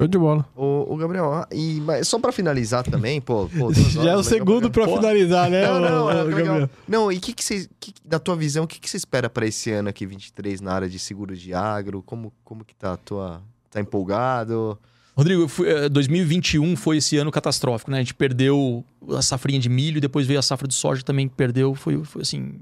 Show 0.00 0.08
de 0.08 0.18
bola. 0.18 0.46
Ô, 0.56 0.86
ô 0.94 0.96
Gabriel, 0.96 1.46
e, 1.52 1.80
mas 1.82 2.08
só 2.08 2.18
pra 2.18 2.32
finalizar 2.32 2.82
também, 2.84 3.20
pô. 3.20 3.48
pô 3.58 3.70
Já 3.74 4.12
é 4.12 4.16
o 4.16 4.22
segundo 4.22 4.70
pra 4.70 4.88
finalizar, 4.88 5.50
né? 5.50 5.66
Não, 5.66 5.80
não, 5.80 6.06
ô, 6.06 6.10
é 6.10 6.22
legal. 6.22 6.44
Gabriel? 6.44 6.70
Não, 6.88 7.12
e 7.12 7.18
o 7.18 7.20
que, 7.20 7.32
que 7.34 7.44
você. 7.44 7.68
que- 7.78 7.92
na 8.10 8.18
tua 8.18 8.34
visão, 8.34 8.64
o 8.64 8.66
que, 8.66 8.80
que 8.80 8.88
você 8.88 8.96
espera 8.96 9.28
pra 9.28 9.46
esse 9.46 9.70
ano 9.70 9.88
aqui, 9.90 10.06
23, 10.06 10.60
na 10.62 10.72
área 10.72 10.88
de 10.88 10.98
seguro 10.98 11.36
de 11.36 11.52
agro? 11.52 12.02
Como, 12.02 12.32
como 12.42 12.64
que 12.64 12.74
tá 12.74 12.94
a 12.94 12.96
tua. 12.96 13.42
Tá 13.70 13.80
empolgado? 13.80 14.78
Rodrigo, 15.14 15.46
fui- 15.48 15.68
eh, 15.68 15.88
2021 15.88 16.74
foi 16.76 16.96
esse 16.96 17.18
ano 17.18 17.30
catastrófico, 17.30 17.90
né? 17.90 17.98
A 17.98 18.00
gente 18.00 18.14
perdeu 18.14 18.82
a 19.10 19.20
safrinha 19.20 19.60
de 19.60 19.68
milho, 19.68 20.00
depois 20.00 20.26
veio 20.26 20.38
a 20.38 20.42
safra 20.42 20.66
de 20.66 20.74
soja 20.74 21.02
também 21.02 21.28
que 21.28 21.34
perdeu. 21.34 21.74
Foi, 21.74 22.02
foi 22.04 22.22
assim. 22.22 22.54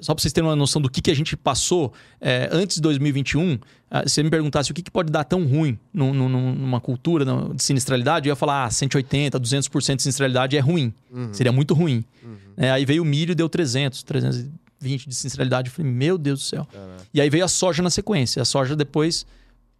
Só 0.00 0.14
para 0.14 0.22
vocês 0.22 0.32
terem 0.32 0.48
uma 0.48 0.56
noção 0.56 0.80
do 0.82 0.88
que, 0.90 1.00
que 1.00 1.10
a 1.10 1.14
gente 1.14 1.36
passou 1.36 1.92
eh, 2.20 2.48
antes 2.52 2.76
de 2.76 2.82
2021, 2.82 3.58
ah, 3.90 4.02
se 4.06 4.14
você 4.14 4.22
me 4.22 4.30
perguntasse 4.30 4.70
o 4.70 4.74
que, 4.74 4.82
que 4.82 4.90
pode 4.90 5.10
dar 5.12 5.24
tão 5.24 5.44
ruim 5.46 5.78
num- 5.92 6.12
num- 6.14 6.54
numa 6.54 6.80
cultura 6.80 7.24
de 7.54 7.62
sinistralidade, 7.62 8.28
eu 8.28 8.32
ia 8.32 8.36
falar 8.36 8.64
ah, 8.64 8.70
180, 8.70 9.38
200% 9.40 9.96
de 9.96 10.02
sinistralidade 10.02 10.56
é 10.56 10.60
ruim. 10.60 10.92
Seria 11.32 11.52
muito 11.52 11.74
ruim. 11.74 12.04
Eh, 12.56 12.70
aí 12.70 12.84
veio 12.84 13.02
o 13.02 13.06
milho 13.06 13.32
e 13.32 13.34
deu 13.34 13.48
300, 13.48 14.02
320 14.02 15.08
de 15.08 15.14
sinistralidade. 15.14 15.68
Eu 15.68 15.74
falei, 15.74 15.90
meu 15.90 16.18
Deus 16.18 16.40
do 16.40 16.44
céu. 16.44 16.66
E 17.12 17.20
aí 17.20 17.30
veio 17.30 17.44
a 17.44 17.48
soja 17.48 17.82
na 17.82 17.90
sequência. 17.90 18.42
A 18.42 18.44
soja 18.44 18.74
depois 18.76 19.26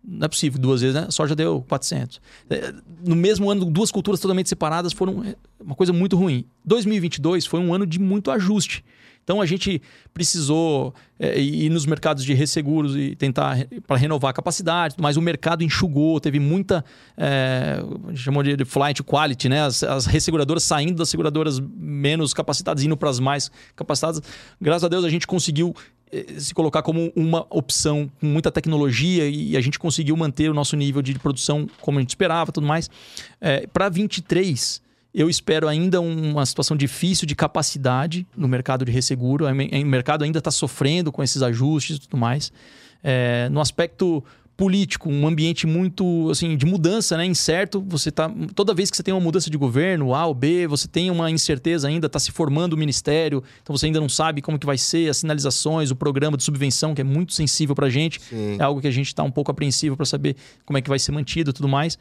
não 0.06 0.26
é 0.26 0.28
possível, 0.28 0.60
duas 0.60 0.82
vezes, 0.82 0.94
né? 0.94 1.06
A 1.08 1.10
soja 1.10 1.34
deu 1.34 1.64
400. 1.66 2.20
É, 2.50 2.74
No 3.06 3.16
mesmo 3.16 3.50
ano, 3.50 3.64
duas 3.64 3.90
culturas 3.90 4.20
totalmente 4.20 4.48
separadas 4.50 4.92
foram 4.92 5.24
é, 5.24 5.34
uma 5.58 5.74
coisa 5.74 5.94
muito 5.94 6.14
ruim. 6.14 6.44
2022 6.64 7.46
foi 7.46 7.58
um 7.60 7.72
ano 7.72 7.86
de 7.86 7.98
muito 7.98 8.30
ajuste. 8.30 8.84
Então 9.24 9.40
a 9.40 9.46
gente 9.46 9.80
precisou 10.12 10.94
é, 11.18 11.40
ir 11.40 11.70
nos 11.70 11.86
mercados 11.86 12.22
de 12.24 12.34
resseguros 12.34 12.94
e 12.94 13.16
tentar 13.16 13.66
para 13.86 13.96
renovar 13.96 14.30
a 14.30 14.32
capacidade, 14.34 14.94
mas 14.98 15.16
o 15.16 15.22
mercado 15.22 15.64
enxugou, 15.64 16.20
teve 16.20 16.38
muita, 16.38 16.84
é, 17.16 17.82
chamou 18.14 18.42
de 18.42 18.64
flight 18.66 19.02
quality, 19.02 19.48
né? 19.48 19.62
As, 19.62 19.82
as 19.82 20.04
resseguradoras 20.04 20.62
saindo 20.62 20.96
das 20.96 21.08
seguradoras 21.08 21.58
menos 21.58 22.34
capacitadas, 22.34 22.84
indo 22.84 22.96
para 22.96 23.08
as 23.08 23.18
mais 23.18 23.50
capacitadas. 23.74 24.22
Graças 24.60 24.84
a 24.84 24.88
Deus 24.88 25.04
a 25.04 25.08
gente 25.08 25.26
conseguiu 25.26 25.74
eh, 26.12 26.34
se 26.38 26.52
colocar 26.52 26.82
como 26.82 27.10
uma 27.16 27.46
opção 27.48 28.10
com 28.20 28.26
muita 28.26 28.52
tecnologia 28.52 29.26
e 29.26 29.56
a 29.56 29.60
gente 29.62 29.78
conseguiu 29.78 30.16
manter 30.18 30.50
o 30.50 30.54
nosso 30.54 30.76
nível 30.76 31.00
de 31.00 31.18
produção 31.18 31.66
como 31.80 31.98
a 31.98 32.02
gente 32.02 32.10
esperava 32.10 32.52
tudo 32.52 32.66
mais. 32.66 32.90
Para 33.72 33.88
23, 33.88 34.83
eu 35.14 35.30
espero 35.30 35.68
ainda 35.68 36.00
uma 36.00 36.44
situação 36.44 36.76
difícil 36.76 37.26
de 37.26 37.36
capacidade 37.36 38.26
no 38.36 38.48
mercado 38.48 38.84
de 38.84 38.90
resseguro. 38.90 39.46
O 39.46 39.86
mercado 39.86 40.24
ainda 40.24 40.38
está 40.38 40.50
sofrendo 40.50 41.12
com 41.12 41.22
esses 41.22 41.40
ajustes 41.40 41.98
e 41.98 42.00
tudo 42.00 42.16
mais. 42.16 42.52
Eh, 43.02 43.48
no 43.50 43.60
aspecto 43.60 44.24
político, 44.56 45.08
um 45.08 45.26
ambiente 45.26 45.66
muito 45.66 46.30
assim 46.30 46.56
de 46.56 46.66
mudança, 46.66 47.16
né, 47.16 47.24
incerto. 47.24 47.80
Você 47.88 48.10
tá 48.10 48.30
toda 48.54 48.74
vez 48.74 48.90
que 48.90 48.96
você 48.96 49.02
tem 49.02 49.14
uma 49.14 49.20
mudança 49.20 49.50
de 49.50 49.56
governo, 49.56 50.14
A 50.14 50.26
ou 50.26 50.34
B, 50.34 50.66
você 50.66 50.88
tem 50.88 51.10
uma 51.10 51.30
incerteza 51.30 51.88
ainda, 51.88 52.06
está 52.06 52.18
se 52.18 52.32
formando 52.32 52.74
o 52.74 52.76
ministério, 52.76 53.42
então 53.62 53.76
você 53.76 53.86
ainda 53.86 54.00
não 54.00 54.08
sabe 54.08 54.40
como 54.40 54.58
que 54.58 54.66
vai 54.66 54.78
ser 54.78 55.08
as 55.08 55.18
sinalizações, 55.18 55.90
o 55.90 55.96
programa 55.96 56.36
de 56.36 56.44
subvenção 56.44 56.94
que 56.94 57.00
é 57.00 57.04
muito 57.04 57.34
sensível 57.34 57.74
para 57.74 57.86
a 57.86 57.90
gente, 57.90 58.20
Sim. 58.20 58.56
é 58.58 58.62
algo 58.62 58.80
que 58.80 58.86
a 58.86 58.92
gente 58.92 59.08
está 59.08 59.22
um 59.22 59.30
pouco 59.30 59.50
apreensivo 59.50 59.96
para 59.96 60.06
saber 60.06 60.36
como 60.64 60.78
é 60.78 60.82
que 60.82 60.88
vai 60.88 60.98
ser 60.98 61.10
mantido, 61.12 61.50
e 61.50 61.52
tudo 61.52 61.68
mais. 61.68 61.98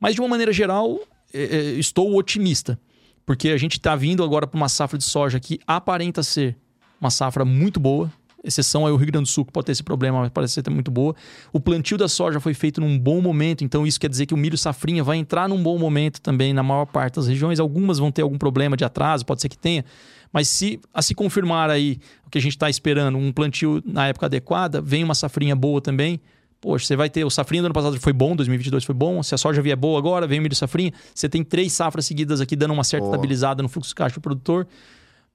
Mas 0.00 0.16
de 0.16 0.20
uma 0.20 0.28
maneira 0.28 0.52
geral, 0.52 0.98
estou 1.32 2.16
otimista, 2.16 2.78
porque 3.24 3.48
a 3.48 3.56
gente 3.56 3.78
está 3.78 3.96
vindo 3.96 4.22
agora 4.22 4.46
para 4.46 4.56
uma 4.56 4.68
safra 4.68 4.98
de 4.98 5.04
soja 5.04 5.38
que 5.40 5.58
aparenta 5.66 6.22
ser 6.22 6.56
uma 7.00 7.10
safra 7.10 7.44
muito 7.44 7.80
boa. 7.80 8.10
Exceção 8.44 8.84
aí 8.84 8.92
o 8.92 8.96
Rio 8.96 9.06
Grande 9.06 9.28
do 9.28 9.32
Sul, 9.32 9.44
que 9.44 9.52
pode 9.52 9.66
ter 9.66 9.72
esse 9.72 9.84
problema, 9.84 10.18
mas 10.18 10.30
parece 10.30 10.54
ser 10.54 10.68
muito 10.68 10.90
boa. 10.90 11.14
O 11.52 11.60
plantio 11.60 11.96
da 11.96 12.08
soja 12.08 12.40
foi 12.40 12.54
feito 12.54 12.80
num 12.80 12.98
bom 12.98 13.20
momento, 13.20 13.62
então 13.62 13.86
isso 13.86 14.00
quer 14.00 14.10
dizer 14.10 14.26
que 14.26 14.34
o 14.34 14.36
milho 14.36 14.58
safrinha 14.58 15.04
vai 15.04 15.16
entrar 15.16 15.48
num 15.48 15.62
bom 15.62 15.78
momento 15.78 16.20
também 16.20 16.52
na 16.52 16.62
maior 16.62 16.86
parte 16.86 17.14
das 17.16 17.28
regiões. 17.28 17.60
Algumas 17.60 17.98
vão 18.00 18.10
ter 18.10 18.22
algum 18.22 18.36
problema 18.36 18.76
de 18.76 18.84
atraso, 18.84 19.24
pode 19.24 19.40
ser 19.40 19.48
que 19.48 19.56
tenha. 19.56 19.84
Mas 20.32 20.48
se 20.48 20.80
a 20.92 21.00
se 21.02 21.14
confirmar 21.14 21.70
aí 21.70 22.00
o 22.26 22.30
que 22.30 22.38
a 22.38 22.40
gente 22.40 22.54
está 22.54 22.68
esperando, 22.68 23.16
um 23.16 23.32
plantio 23.32 23.80
na 23.86 24.08
época 24.08 24.26
adequada, 24.26 24.80
vem 24.80 25.04
uma 25.04 25.14
safrinha 25.14 25.54
boa 25.54 25.80
também. 25.80 26.20
Poxa, 26.62 26.86
você 26.86 26.94
vai 26.94 27.10
ter 27.10 27.24
o 27.24 27.30
safrinha 27.30 27.60
do 27.60 27.66
ano 27.66 27.74
passado 27.74 27.98
foi 27.98 28.12
bom, 28.12 28.36
2022 28.36 28.84
foi 28.84 28.94
bom. 28.94 29.20
Se 29.20 29.34
a 29.34 29.38
soja 29.38 29.60
vier 29.60 29.76
boa 29.76 29.98
agora, 29.98 30.28
vem 30.28 30.38
o 30.38 30.42
milho 30.42 30.54
safrinha. 30.54 30.92
Você 31.12 31.28
tem 31.28 31.42
três 31.42 31.72
safras 31.72 32.06
seguidas 32.06 32.40
aqui 32.40 32.54
dando 32.54 32.72
uma 32.72 32.84
certa 32.84 33.04
Boa. 33.04 33.16
estabilizada 33.16 33.64
no 33.64 33.68
fluxo 33.68 33.88
de 33.88 33.96
caixa 33.96 34.14
do 34.14 34.20
produtor. 34.20 34.68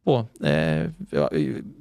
Pô, 0.06 0.26
é, 0.42 0.90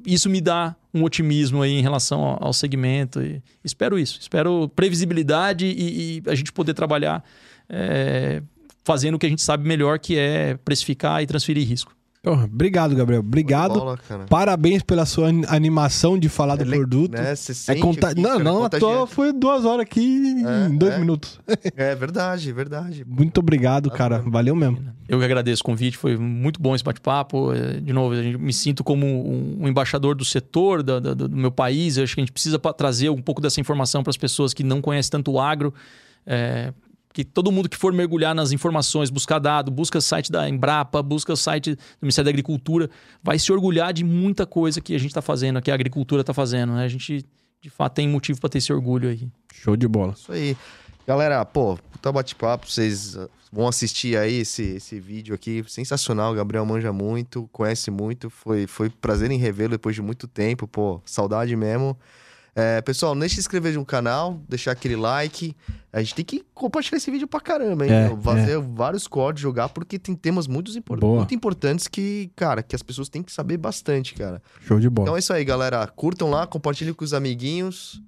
isso 0.04 0.28
me 0.28 0.40
dá 0.40 0.74
um 0.92 1.04
otimismo 1.04 1.62
aí 1.62 1.78
em 1.78 1.80
relação 1.80 2.24
ao, 2.24 2.46
ao 2.46 2.52
segmento. 2.52 3.22
E 3.22 3.40
espero 3.62 3.96
isso. 3.96 4.18
Espero 4.20 4.68
previsibilidade 4.74 5.64
e, 5.64 6.16
e 6.16 6.22
a 6.28 6.34
gente 6.34 6.52
poder 6.52 6.74
trabalhar 6.74 7.22
é, 7.68 8.42
fazendo 8.82 9.14
o 9.14 9.18
que 9.18 9.26
a 9.26 9.28
gente 9.28 9.42
sabe 9.42 9.64
melhor, 9.64 10.00
que 10.00 10.18
é 10.18 10.56
precificar 10.64 11.22
e 11.22 11.26
transferir 11.26 11.64
risco. 11.68 11.94
Porra, 12.26 12.44
obrigado, 12.44 12.96
Gabriel. 12.96 13.20
Obrigado. 13.20 13.74
Bola. 13.74 13.98
Parabéns 14.28 14.82
pela 14.82 15.06
sua 15.06 15.28
an- 15.28 15.42
animação 15.46 16.18
de 16.18 16.28
falar 16.28 16.56
do 16.56 16.62
É 16.62 16.66
le- 16.66 16.76
produto. 16.78 17.12
né, 17.12 17.36
você 17.36 17.70
É 17.70 17.76
conta... 17.76 18.08
aqui, 18.08 18.20
Não, 18.20 18.30
cara, 18.32 18.42
não, 18.42 18.64
à 18.64 18.68
toa 18.68 18.80
contagiante. 18.80 19.14
foi 19.14 19.32
duas 19.32 19.64
horas 19.64 19.82
aqui 19.82 20.44
É, 20.44 20.66
em 20.66 20.76
dois 20.76 20.94
é. 20.94 20.98
minutos. 20.98 21.38
É 21.76 21.94
verdade, 21.94 22.52
verdade. 22.52 23.04
Muito 23.06 23.38
obrigado, 23.38 23.90
Tá 23.90 23.96
cara. 23.96 24.18
Valeu 24.26 24.56
mesmo. 24.56 24.78
Eu 25.08 25.20
que 25.20 25.24
agradeço 25.24 25.62
o 25.62 25.64
convite, 25.64 25.96
foi 25.96 26.16
muito 26.16 26.60
bom 26.60 26.74
esse 26.74 26.82
bate-papo. 26.82 27.52
É, 27.52 27.74
De 27.78 27.92
novo, 27.92 28.14
a 28.14 28.20
gente 28.20 28.36
me 28.38 28.52
sinto 28.52 28.82
como 28.82 29.06
um 29.06 29.68
embaixador 29.68 30.16
do 30.16 30.24
setor, 30.24 30.82
da- 30.82 30.98
da- 30.98 31.14
do, 31.14 31.30
meu 31.30 31.52
país. 31.52 31.96
Eu 31.96 32.02
acho 32.02 32.14
que 32.16 32.20
a 32.20 32.24
gente 32.24 32.32
precisa 32.32 32.58
trazer 32.58 33.08
um 33.08 33.22
pouco 33.22 33.40
dessa 33.40 33.60
informação 33.60 34.02
para 34.02 34.10
as 34.10 34.16
pessoas 34.16 34.52
que 34.52 34.64
não 34.64 34.80
conhecem 34.82 35.12
tanto 35.12 35.30
o 35.30 35.38
agro. 35.40 35.72
É, 36.26 36.72
que 37.16 37.24
todo 37.24 37.50
mundo 37.50 37.66
que 37.66 37.78
for 37.78 37.94
mergulhar 37.94 38.34
nas 38.34 38.52
informações, 38.52 39.08
buscar 39.08 39.38
dado, 39.38 39.70
busca 39.70 39.96
o 39.96 40.02
site 40.02 40.30
da 40.30 40.46
Embrapa, 40.46 41.02
busca 41.02 41.32
o 41.32 41.36
site 41.36 41.74
do 41.74 41.78
Ministério 42.02 42.26
da 42.26 42.30
Agricultura, 42.30 42.90
vai 43.22 43.38
se 43.38 43.50
orgulhar 43.50 43.90
de 43.94 44.04
muita 44.04 44.44
coisa 44.44 44.82
que 44.82 44.94
a 44.94 44.98
gente 44.98 45.12
está 45.12 45.22
fazendo, 45.22 45.62
que 45.62 45.70
a 45.70 45.74
agricultura 45.74 46.20
está 46.20 46.34
fazendo. 46.34 46.74
Né? 46.74 46.84
A 46.84 46.88
gente, 46.88 47.24
de 47.58 47.70
fato, 47.70 47.94
tem 47.94 48.06
motivo 48.06 48.38
para 48.38 48.50
ter 48.50 48.58
esse 48.58 48.70
orgulho 48.70 49.08
aí. 49.08 49.30
Show 49.50 49.78
de 49.78 49.88
bola. 49.88 50.12
Isso 50.12 50.30
aí. 50.30 50.54
Galera, 51.06 51.42
pô, 51.42 51.78
puta 51.90 52.12
bate-papo, 52.12 52.70
vocês 52.70 53.16
vão 53.50 53.66
assistir 53.66 54.18
aí 54.18 54.40
esse, 54.40 54.76
esse 54.76 55.00
vídeo 55.00 55.34
aqui, 55.34 55.64
sensacional, 55.66 56.32
o 56.32 56.36
Gabriel 56.36 56.66
manja 56.66 56.92
muito, 56.92 57.48
conhece 57.50 57.90
muito, 57.90 58.28
foi, 58.28 58.66
foi 58.66 58.90
prazer 58.90 59.30
em 59.30 59.38
revê-lo 59.38 59.70
depois 59.70 59.94
de 59.94 60.02
muito 60.02 60.28
tempo, 60.28 60.68
pô, 60.68 61.00
saudade 61.06 61.56
mesmo. 61.56 61.96
É, 62.58 62.80
pessoal, 62.80 63.14
não 63.14 63.20
deixe 63.20 63.34
de 63.34 63.42
se 63.42 63.46
inscrever 63.46 63.74
no 63.74 63.84
canal, 63.84 64.40
deixar 64.48 64.72
aquele 64.72 64.96
like, 64.96 65.54
a 65.92 66.00
gente 66.00 66.14
tem 66.14 66.24
que 66.24 66.42
compartilhar 66.54 66.96
esse 66.96 67.10
vídeo 67.10 67.28
pra 67.28 67.38
caramba, 67.38 67.84
hein, 67.86 67.92
É, 67.92 68.16
fazer 68.22 68.58
vários 68.58 69.06
códigos, 69.06 69.42
jogar, 69.42 69.68
porque 69.68 69.98
tem 69.98 70.14
temas 70.14 70.46
muito, 70.46 70.70
impor- 70.76 70.98
Boa. 70.98 71.16
muito 71.18 71.34
importantes 71.34 71.86
que, 71.86 72.30
cara, 72.34 72.62
que 72.62 72.74
as 72.74 72.82
pessoas 72.82 73.10
têm 73.10 73.22
que 73.22 73.30
saber 73.30 73.58
bastante, 73.58 74.14
cara. 74.14 74.42
Show 74.62 74.80
de 74.80 74.88
bola. 74.88 75.04
Então 75.06 75.16
é 75.16 75.18
isso 75.18 75.34
aí, 75.34 75.44
galera, 75.44 75.86
curtam 75.86 76.30
lá, 76.30 76.46
compartilhem 76.46 76.94
com 76.94 77.04
os 77.04 77.12
amiguinhos, 77.12 78.00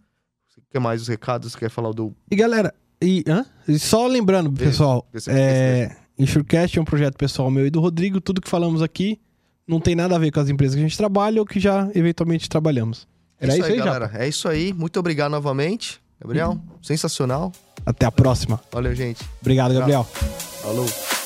o 0.56 0.62
que 0.72 0.78
mais 0.78 1.02
os 1.02 1.08
recados, 1.08 1.54
quer 1.54 1.68
falar 1.68 1.92
do... 1.92 2.14
E 2.30 2.34
galera, 2.34 2.72
e, 3.02 3.22
hã? 3.28 3.44
E 3.68 3.78
só 3.78 4.06
lembrando, 4.06 4.50
pessoal, 4.50 5.06
esse 5.12 5.30
é, 5.30 5.94
Insurecast 6.18 6.78
é 6.78 6.80
um 6.80 6.86
projeto 6.86 7.16
pessoal 7.18 7.50
meu 7.50 7.66
e 7.66 7.70
do 7.70 7.80
Rodrigo. 7.80 8.18
Tudo 8.18 8.40
que 8.40 8.48
falamos 8.48 8.80
aqui 8.82 9.20
não 9.66 9.78
tem 9.78 9.94
nada 9.94 10.16
a 10.16 10.18
ver 10.18 10.32
com 10.32 10.40
as 10.40 10.48
empresas 10.48 10.74
que 10.74 10.80
a 10.80 10.88
gente 10.88 10.96
trabalha 10.96 11.38
ou 11.38 11.46
que 11.46 11.60
já 11.60 11.88
eventualmente 11.94 12.48
trabalhamos. 12.48 13.06
Era 13.40 13.56
isso, 13.56 13.64
aí, 13.64 13.78
já. 13.78 13.84
galera. 13.84 14.10
É 14.14 14.28
isso 14.28 14.48
aí. 14.48 14.72
Muito 14.72 14.98
obrigado 14.98 15.30
novamente. 15.30 16.00
Gabriel, 16.20 16.58
sensacional. 16.82 17.52
Até 17.86 18.04
a 18.04 18.10
próxima. 18.10 18.60
Valeu, 18.72 18.94
gente. 18.94 19.24
Obrigado, 19.40 19.72
Gabriel. 19.72 20.04
Falou. 20.04 21.17